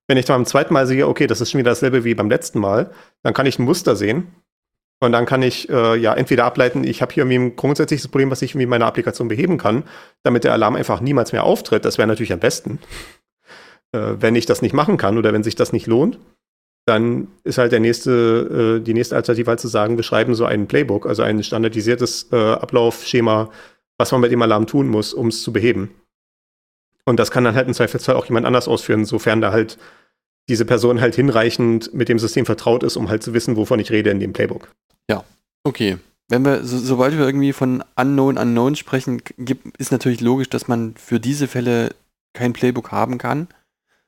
[0.08, 2.30] Wenn ich dann beim zweiten Mal sehe, okay, das ist schon wieder dasselbe wie beim
[2.30, 2.90] letzten Mal,
[3.22, 4.28] dann kann ich ein Muster sehen
[5.00, 8.30] und dann kann ich äh, ja entweder ableiten, ich habe hier irgendwie ein grundsätzliches Problem,
[8.30, 9.84] was ich irgendwie in meiner Applikation beheben kann,
[10.22, 11.84] damit der Alarm einfach niemals mehr auftritt.
[11.84, 12.78] Das wäre natürlich am besten.
[13.92, 16.18] Äh, wenn ich das nicht machen kann oder wenn sich das nicht lohnt,
[16.84, 20.44] dann ist halt der nächste, äh, die nächste Alternative halt zu sagen, wir schreiben so
[20.44, 23.50] ein Playbook, also ein standardisiertes äh, Ablaufschema,
[23.98, 25.90] was man mit dem Alarm tun muss, um es zu beheben.
[27.04, 29.78] Und das kann dann halt im Zweifelsfall auch jemand anders ausführen, sofern da halt
[30.48, 33.90] diese Person halt hinreichend mit dem System vertraut ist, um halt zu wissen, wovon ich
[33.90, 34.68] rede in dem Playbook.
[35.64, 35.98] Okay.
[36.28, 40.68] Wenn wir, so, sobald wir irgendwie von Unknown Unknown sprechen, gibt, ist natürlich logisch, dass
[40.68, 41.94] man für diese Fälle
[42.32, 43.48] kein Playbook haben kann.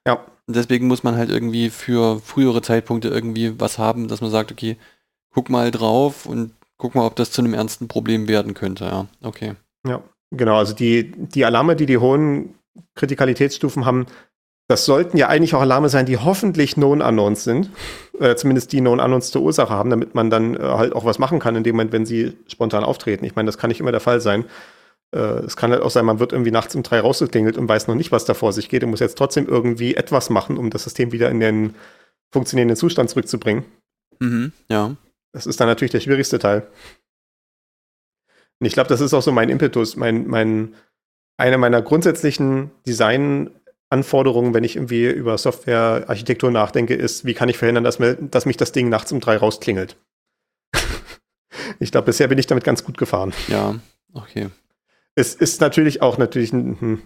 [0.07, 0.25] Ja.
[0.47, 4.53] Und deswegen muss man halt irgendwie für frühere Zeitpunkte irgendwie was haben, dass man sagt,
[4.53, 4.77] okay,
[5.33, 8.85] guck mal drauf und guck mal, ob das zu einem ernsten Problem werden könnte.
[8.85, 9.55] Ja, okay.
[9.87, 10.57] Ja, genau.
[10.57, 12.55] Also die, die Alarme, die die hohen
[12.95, 14.07] Kritikalitätsstufen haben,
[14.69, 17.71] das sollten ja eigentlich auch Alarme sein, die hoffentlich Known Unknowns sind.
[18.19, 21.19] Äh, zumindest die Known Unknowns zur Ursache haben, damit man dann äh, halt auch was
[21.19, 23.25] machen kann in dem Moment, wenn sie spontan auftreten.
[23.25, 24.47] Ich meine, das kann nicht immer der Fall sein.
[25.13, 27.89] Äh, es kann halt auch sein, man wird irgendwie nachts um drei rausgeklingelt und weiß
[27.89, 30.71] noch nicht, was da vor sich geht und muss jetzt trotzdem irgendwie etwas machen, um
[30.71, 31.75] das System wieder in den
[32.33, 33.65] funktionierenden Zustand zurückzubringen.
[34.19, 34.97] Mhm, ja.
[35.33, 36.67] Das ist dann natürlich der schwierigste Teil.
[38.61, 40.75] Und ich glaube, das ist auch so mein Impetus, mein, mein,
[41.37, 47.85] eine meiner grundsätzlichen Design-Anforderungen, wenn ich irgendwie über Softwarearchitektur nachdenke, ist, wie kann ich verhindern,
[47.85, 49.97] dass, mir, dass mich das Ding nachts um drei rausklingelt.
[51.81, 53.33] ich glaube, bisher bin ich damit ganz gut gefahren.
[53.49, 53.75] Ja,
[54.13, 54.51] okay.
[55.15, 57.03] Es ist natürlich auch natürlich ein, hm,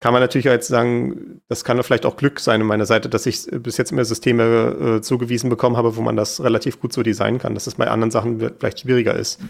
[0.00, 3.26] kann man natürlich jetzt sagen, das kann vielleicht auch Glück sein an meiner Seite, dass
[3.26, 7.02] ich bis jetzt immer Systeme äh, zugewiesen bekommen habe, wo man das relativ gut so
[7.02, 9.40] designen kann, dass es bei anderen Sachen vielleicht schwieriger ist.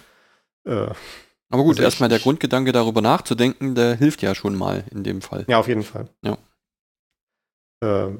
[0.64, 0.88] Äh,
[1.50, 5.20] Aber gut, Also erstmal der Grundgedanke darüber nachzudenken, der hilft ja schon mal in dem
[5.20, 5.44] Fall.
[5.48, 6.08] ja, auf jeden Fall.
[6.24, 6.36] Ja.
[7.82, 8.10] Äh,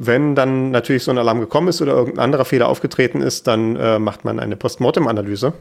[0.00, 3.74] wenn dann natürlich so ein Alarm gekommen ist oder irgendein anderer Fehler aufgetreten ist, dann
[3.76, 5.52] äh, macht man eine Postmortem-Analyse.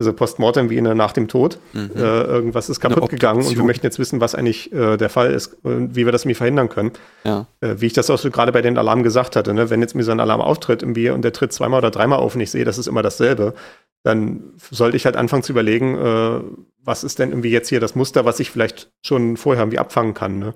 [0.00, 1.58] Also Postmortem wie in der nach dem Tod.
[1.72, 1.90] Mhm.
[1.94, 5.32] Äh, irgendwas ist kaputt gegangen und wir möchten jetzt wissen, was eigentlich äh, der Fall
[5.32, 6.92] ist und wie wir das irgendwie verhindern können.
[7.22, 7.46] ja.
[7.60, 9.70] Äh, wie ich das auch so gerade bei den Alarmen gesagt hatte, ne?
[9.70, 12.34] wenn jetzt mir so ein Alarm auftritt irgendwie und der tritt zweimal oder dreimal auf
[12.34, 13.54] und ich sehe, das ist immer dasselbe,
[14.02, 16.40] dann sollte ich halt anfangen zu überlegen, äh,
[16.82, 20.12] was ist denn irgendwie jetzt hier das Muster, was ich vielleicht schon vorher irgendwie abfangen
[20.12, 20.38] kann.
[20.38, 20.54] Ne?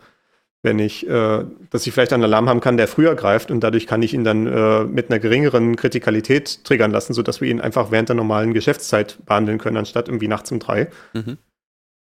[0.63, 3.87] Wenn ich, äh, dass ich vielleicht einen Alarm haben kann, der früher greift und dadurch
[3.87, 7.93] kann ich ihn dann äh, mit einer geringeren Kritikalität triggern lassen, sodass wir ihn einfach
[7.93, 10.89] während der normalen Geschäftszeit behandeln können, anstatt irgendwie nachts um drei.
[11.15, 11.39] Mhm.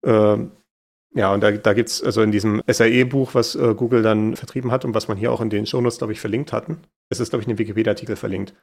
[0.06, 0.50] Ähm,
[1.16, 4.70] ja, und da, da gibt es also in diesem SAE-Buch, was äh, Google dann vertrieben
[4.70, 6.82] hat und was man hier auch in den Shownotes, glaube ich, verlinkt hatten.
[7.08, 8.54] Es ist, glaube ich, ein Wikipedia-Artikel verlinkt,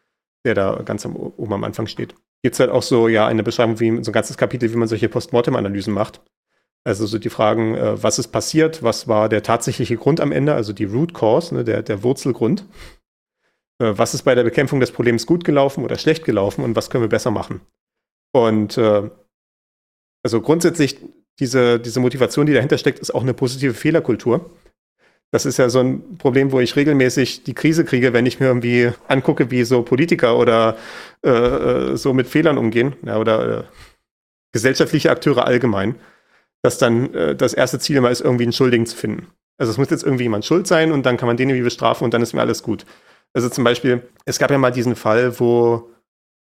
[0.45, 2.15] der da ganz am, oben am Anfang steht.
[2.43, 4.87] Gibt es halt auch so, ja, eine Beschreibung, wie so ein ganzes Kapitel, wie man
[4.87, 6.21] solche Postmortem-Analysen macht.
[6.85, 10.53] Also so die Fragen, äh, was ist passiert, was war der tatsächliche Grund am Ende,
[10.53, 12.65] also die Root Cause, ne, der, der Wurzelgrund.
[13.79, 16.89] Äh, was ist bei der Bekämpfung des Problems gut gelaufen oder schlecht gelaufen und was
[16.89, 17.61] können wir besser machen.
[18.33, 19.09] Und äh,
[20.23, 20.97] also grundsätzlich
[21.39, 24.49] diese, diese Motivation, die dahinter steckt, ist auch eine positive Fehlerkultur.
[25.31, 28.45] Das ist ja so ein Problem, wo ich regelmäßig die Krise kriege, wenn ich mir
[28.45, 30.77] irgendwie angucke, wie so Politiker oder
[31.25, 33.63] äh, äh so mit Fehlern umgehen ja, oder äh,
[34.51, 35.95] gesellschaftliche Akteure allgemein,
[36.63, 39.27] dass dann äh, das erste Ziel immer ist, irgendwie einen Schuldigen zu finden.
[39.57, 42.05] Also es muss jetzt irgendwie jemand schuld sein und dann kann man den irgendwie bestrafen
[42.05, 42.85] und dann ist mir alles gut.
[43.33, 45.89] Also zum Beispiel, es gab ja mal diesen Fall, wo,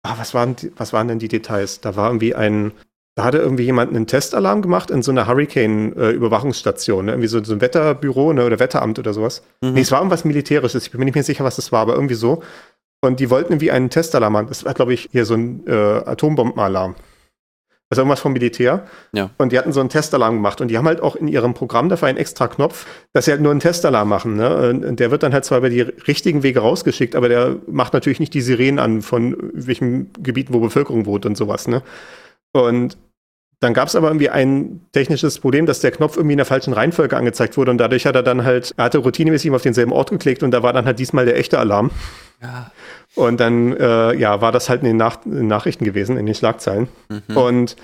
[0.03, 1.81] ah, was, waren die, was waren denn die Details?
[1.81, 2.71] Da war irgendwie ein,
[3.15, 7.11] da hatte irgendwie jemand einen Testalarm gemacht in so einer Hurricane-Überwachungsstation, ne?
[7.11, 8.45] irgendwie so, so, ein Wetterbüro ne?
[8.45, 9.43] oder Wetteramt oder sowas.
[9.61, 9.73] Mhm.
[9.73, 11.95] Nee, es war irgendwas Militärisches, ich bin mir nicht mehr sicher, was das war, aber
[11.95, 12.43] irgendwie so.
[13.01, 14.47] Und die wollten irgendwie einen Testalarm machen.
[14.47, 16.95] Das war, glaube ich, hier so ein äh, Atombombenalarm.
[17.89, 18.85] Also irgendwas vom Militär.
[19.13, 19.29] Ja.
[19.37, 20.59] Und die hatten so einen Testalarm gemacht.
[20.59, 23.41] Und die haben halt auch in ihrem Programm dafür einen extra Knopf, dass sie halt
[23.41, 24.35] nur einen Testalarm machen.
[24.35, 24.69] Ne?
[24.69, 28.19] Und der wird dann halt zwar über die richtigen Wege rausgeschickt, aber der macht natürlich
[28.19, 31.67] nicht die Sirenen an von welchen Gebieten, wo Bevölkerung wohnt und sowas.
[31.69, 31.81] Ne?
[32.51, 32.97] Und
[33.59, 36.73] dann gab es aber irgendwie ein technisches Problem, dass der Knopf irgendwie in der falschen
[36.73, 40.11] Reihenfolge angezeigt wurde und dadurch hat er dann halt, er hatte routinemäßig auf denselben Ort
[40.11, 41.89] geklickt und da war dann halt diesmal der echte Alarm.
[42.41, 42.71] Ja.
[43.15, 46.25] Und dann, äh, ja, war das halt in den, Nach in den, Nachrichten gewesen, in
[46.25, 46.87] den Schlagzeilen.
[47.09, 47.37] Mhm.
[47.37, 47.75] Und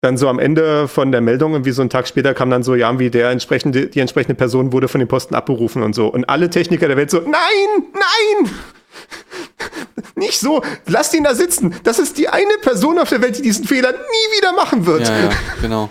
[0.00, 2.74] dann so am Ende von der Meldung, irgendwie so einen Tag später, kam dann so,
[2.74, 6.06] ja, wie der entsprechende, die entsprechende Person wurde von den Posten abberufen und so.
[6.06, 8.50] Und alle Techniker der Welt so, nein, nein!
[10.14, 11.74] Nicht so, lasst ihn da sitzen.
[11.82, 15.08] Das ist die eine Person auf der Welt, die diesen Fehler nie wieder machen wird.
[15.08, 15.30] Ja, ja
[15.60, 15.90] genau.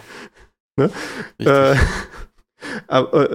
[0.78, 0.90] ne?
[1.40, 1.76] äh,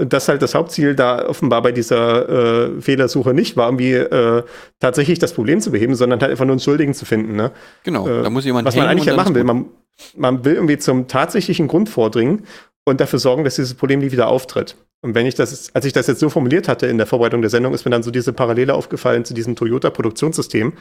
[0.07, 2.29] das halt das Hauptziel da offenbar bei dieser
[2.77, 4.43] äh, Fehlersuche nicht war, irgendwie äh,
[4.79, 7.37] tatsächlich das Problem zu beheben, sondern halt einfach nur einen Schuldigen zu finden.
[7.37, 7.53] Ne?
[7.85, 9.45] Genau, äh, da muss jemand Was man eigentlich ja machen will.
[9.45, 9.67] Man,
[10.17, 12.45] man will irgendwie zum tatsächlichen Grund vordringen
[12.85, 14.77] und dafür sorgen, dass dieses Problem nie wieder auftritt.
[15.03, 17.51] Und wenn ich das, als ich das jetzt so formuliert hatte in der Vorbereitung der
[17.51, 20.75] Sendung, ist mir dann so diese Parallele aufgefallen zu diesem Toyota-Produktionssystem,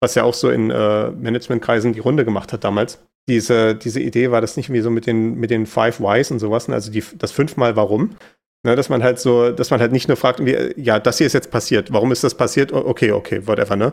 [0.00, 2.98] was ja auch so in äh, Managementkreisen die Runde gemacht hat damals.
[3.28, 6.40] Diese, diese Idee war das nicht wie so mit den, mit den Five Whys und
[6.40, 6.74] sowas, ne?
[6.74, 8.16] also die, das fünfmal Warum.
[8.64, 11.26] Ne, dass man halt so, dass man halt nicht nur fragt, wie, ja, das hier
[11.26, 11.92] ist jetzt passiert.
[11.92, 12.72] Warum ist das passiert?
[12.72, 13.92] Okay, okay, whatever, ne?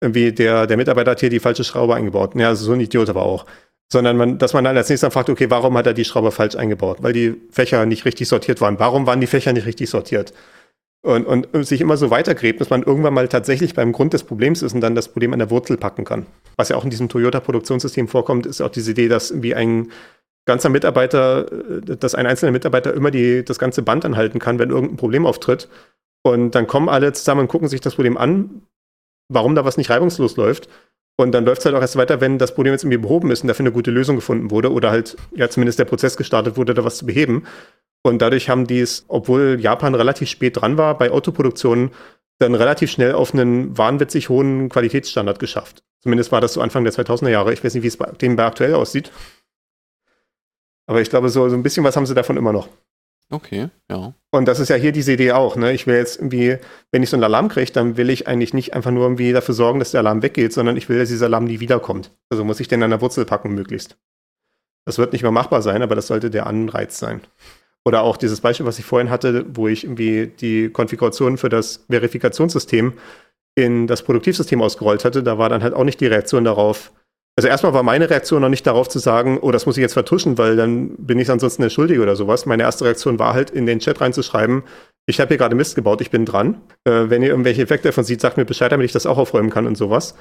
[0.00, 2.34] Irgendwie der, der Mitarbeiter hat hier die falsche Schraube eingebaut.
[2.34, 3.44] Ja, also so ein Idiot aber auch
[3.92, 6.32] sondern man, dass man dann als nächstes dann fragt, okay, warum hat er die Schraube
[6.32, 6.98] falsch eingebaut?
[7.02, 8.78] Weil die Fächer nicht richtig sortiert waren.
[8.78, 10.32] Warum waren die Fächer nicht richtig sortiert?
[11.06, 14.62] Und, und, sich immer so weitergräbt, dass man irgendwann mal tatsächlich beim Grund des Problems
[14.62, 16.26] ist und dann das Problem an der Wurzel packen kann.
[16.56, 19.92] Was ja auch in diesem Toyota-Produktionssystem vorkommt, ist auch diese Idee, dass wie ein
[20.46, 24.70] ganzer Mitarbeiter, äh, dass ein einzelner Mitarbeiter immer die, das ganze Band anhalten kann, wenn
[24.70, 25.68] irgendein Problem auftritt.
[26.24, 28.62] Und dann kommen alle zusammen und gucken sich das Problem an,
[29.28, 30.68] warum da was nicht reibungslos läuft.
[31.16, 33.42] Und dann läuft es halt auch erst weiter, wenn das Problem jetzt irgendwie behoben ist
[33.42, 36.74] und dafür eine gute Lösung gefunden wurde oder halt ja zumindest der Prozess gestartet wurde,
[36.74, 37.44] da was zu beheben.
[38.06, 41.90] Und dadurch haben die es, obwohl Japan relativ spät dran war bei Autoproduktionen,
[42.38, 45.82] dann relativ schnell auf einen wahnwitzig hohen Qualitätsstandard geschafft.
[46.02, 47.52] Zumindest war das so Anfang der 2000er Jahre.
[47.52, 49.10] Ich weiß nicht, wie es bei denen bei aktuell aussieht.
[50.86, 52.68] Aber ich glaube, so, so ein bisschen was haben sie davon immer noch.
[53.28, 54.14] Okay, ja.
[54.30, 55.56] Und das ist ja hier diese Idee auch.
[55.56, 55.72] Ne?
[55.72, 56.58] Ich will jetzt irgendwie,
[56.92, 59.54] wenn ich so einen Alarm kriege, dann will ich eigentlich nicht einfach nur irgendwie dafür
[59.54, 62.12] sorgen, dass der Alarm weggeht, sondern ich will, dass dieser Alarm nie wiederkommt.
[62.30, 63.98] Also muss ich den an der Wurzel packen, möglichst.
[64.84, 67.20] Das wird nicht mehr machbar sein, aber das sollte der Anreiz sein.
[67.86, 71.84] Oder auch dieses Beispiel, was ich vorhin hatte, wo ich irgendwie die Konfiguration für das
[71.88, 72.94] Verifikationssystem
[73.54, 76.92] in das Produktivsystem ausgerollt hatte, da war dann halt auch nicht die Reaktion darauf,
[77.36, 79.92] also erstmal war meine Reaktion noch nicht darauf zu sagen, oh, das muss ich jetzt
[79.92, 82.44] vertuschen, weil dann bin ich ansonsten der Schuldige oder sowas.
[82.44, 84.64] Meine erste Reaktion war halt, in den Chat reinzuschreiben,
[85.08, 86.60] ich habe hier gerade Mist gebaut, ich bin dran.
[86.84, 89.50] Äh, wenn ihr irgendwelche Effekte davon seht, sagt mir Bescheid, damit ich das auch aufräumen
[89.50, 90.16] kann und sowas.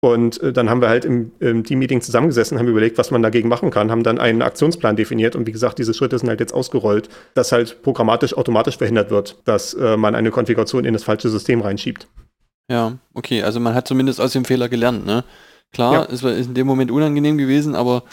[0.00, 3.48] Und äh, dann haben wir halt im, im Team-Meeting zusammengesessen, haben überlegt, was man dagegen
[3.48, 6.54] machen kann, haben dann einen Aktionsplan definiert und wie gesagt, diese Schritte sind halt jetzt
[6.54, 11.28] ausgerollt, dass halt programmatisch automatisch verhindert wird, dass äh, man eine Konfiguration in das falsche
[11.28, 12.06] System reinschiebt.
[12.70, 15.24] Ja, okay, also man hat zumindest aus dem Fehler gelernt, ne?
[15.72, 16.04] Klar, ja.
[16.04, 18.04] es war in dem Moment unangenehm gewesen, aber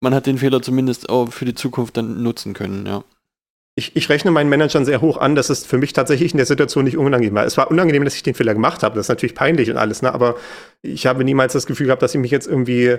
[0.00, 3.04] man hat den Fehler zumindest auch für die Zukunft dann nutzen können, ja.
[3.80, 6.44] Ich, ich, rechne meinen Managern sehr hoch an, dass es für mich tatsächlich in der
[6.44, 7.46] Situation nicht unangenehm war.
[7.46, 8.94] Es war unangenehm, dass ich den Fehler gemacht habe.
[8.94, 10.12] Das ist natürlich peinlich und alles, ne?
[10.12, 10.36] aber
[10.82, 12.98] ich habe niemals das Gefühl gehabt, dass ich mich jetzt irgendwie,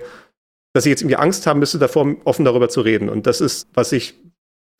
[0.73, 3.09] dass ich jetzt irgendwie Angst haben müsste, davor offen darüber zu reden.
[3.09, 4.15] Und das ist, was ich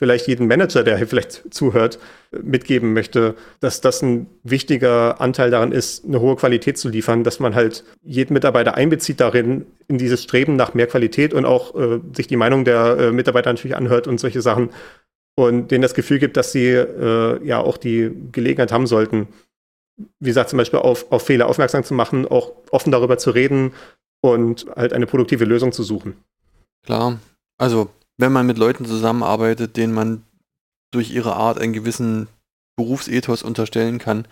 [0.01, 1.99] vielleicht jeden Manager, der hier vielleicht zuhört,
[2.31, 7.39] mitgeben möchte, dass das ein wichtiger Anteil daran ist, eine hohe Qualität zu liefern, dass
[7.39, 11.99] man halt jeden Mitarbeiter einbezieht darin, in dieses Streben nach mehr Qualität und auch äh,
[12.15, 14.71] sich die Meinung der äh, Mitarbeiter natürlich anhört und solche Sachen
[15.35, 19.27] und denen das Gefühl gibt, dass sie äh, ja auch die Gelegenheit haben sollten,
[20.19, 23.73] wie gesagt, zum Beispiel auf, auf Fehler aufmerksam zu machen, auch offen darüber zu reden
[24.21, 26.15] und halt eine produktive Lösung zu suchen.
[26.83, 27.19] Klar,
[27.57, 30.23] also wenn man mit Leuten zusammenarbeitet, denen man
[30.91, 32.27] durch ihre Art einen gewissen
[32.75, 34.27] Berufsethos unterstellen kann,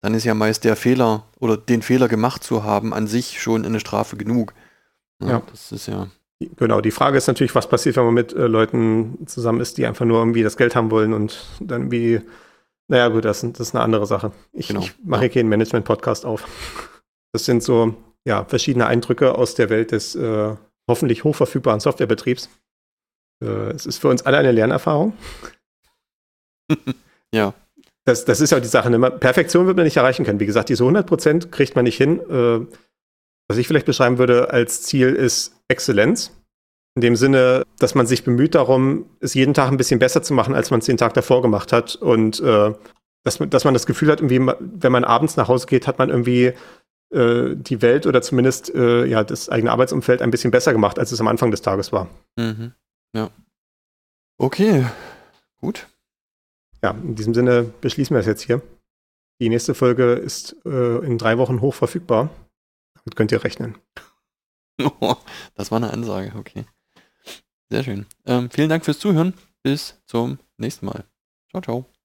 [0.00, 3.64] dann ist ja meist der Fehler oder den Fehler gemacht zu haben an sich schon
[3.64, 4.54] eine Strafe genug.
[5.20, 5.42] Ja, Ja.
[5.50, 6.08] Das ist ja.
[6.40, 9.86] Genau, die Frage ist natürlich, was passiert, wenn man mit äh, Leuten zusammen ist, die
[9.86, 12.20] einfach nur irgendwie das Geld haben wollen und dann irgendwie,
[12.86, 14.30] naja gut, das, das ist eine andere Sache.
[14.52, 16.46] Ich, Genau, ich mache hier keinen Management-Podcast auf.
[17.32, 17.94] Das sind so,
[18.24, 20.54] ja, verschiedene Eindrücke aus der Welt des äh,
[20.88, 22.48] hoffentlich hochverfügbaren Softwarebetriebs.
[23.42, 25.14] Äh, es ist für uns alle eine Lernerfahrung.
[27.34, 27.52] Ja.
[28.06, 28.88] Das, das ist ja die Sache.
[28.88, 28.98] Ne?
[29.10, 30.40] Perfektion wird man nicht erreichen können.
[30.40, 32.20] Wie gesagt, diese 100% kriegt man nicht hin.
[32.20, 32.66] Äh,
[33.48, 36.32] was ich vielleicht beschreiben würde als Ziel ist Exzellenz.
[36.96, 40.34] In dem Sinne, dass man sich bemüht darum, es jeden Tag ein bisschen besser zu
[40.34, 41.94] machen, als man es den Tag davor gemacht hat.
[41.94, 42.74] Und äh,
[43.24, 45.98] dass, man- dass man das Gefühl hat, irgendwie, wenn man abends nach Hause geht, hat
[45.98, 46.54] man irgendwie
[47.14, 51.12] äh, die Welt oder zumindest äh, ja, das eigene Arbeitsumfeld ein bisschen besser gemacht, als
[51.12, 52.08] es am Anfang des Tages war.
[52.36, 52.72] Mhm.
[53.14, 53.30] Ja.
[54.38, 54.86] Okay.
[55.60, 55.86] Gut.
[56.82, 58.60] Ja, in diesem Sinne beschließen wir es jetzt hier.
[59.40, 62.28] Die nächste Folge ist äh, in drei Wochen hoch verfügbar.
[62.94, 63.76] Damit könnt ihr rechnen.
[65.54, 66.64] Das war eine Ansage, okay.
[67.70, 68.06] Sehr schön.
[68.26, 69.34] Ähm, vielen Dank fürs Zuhören.
[69.62, 71.04] Bis zum nächsten Mal.
[71.50, 71.97] Ciao, ciao.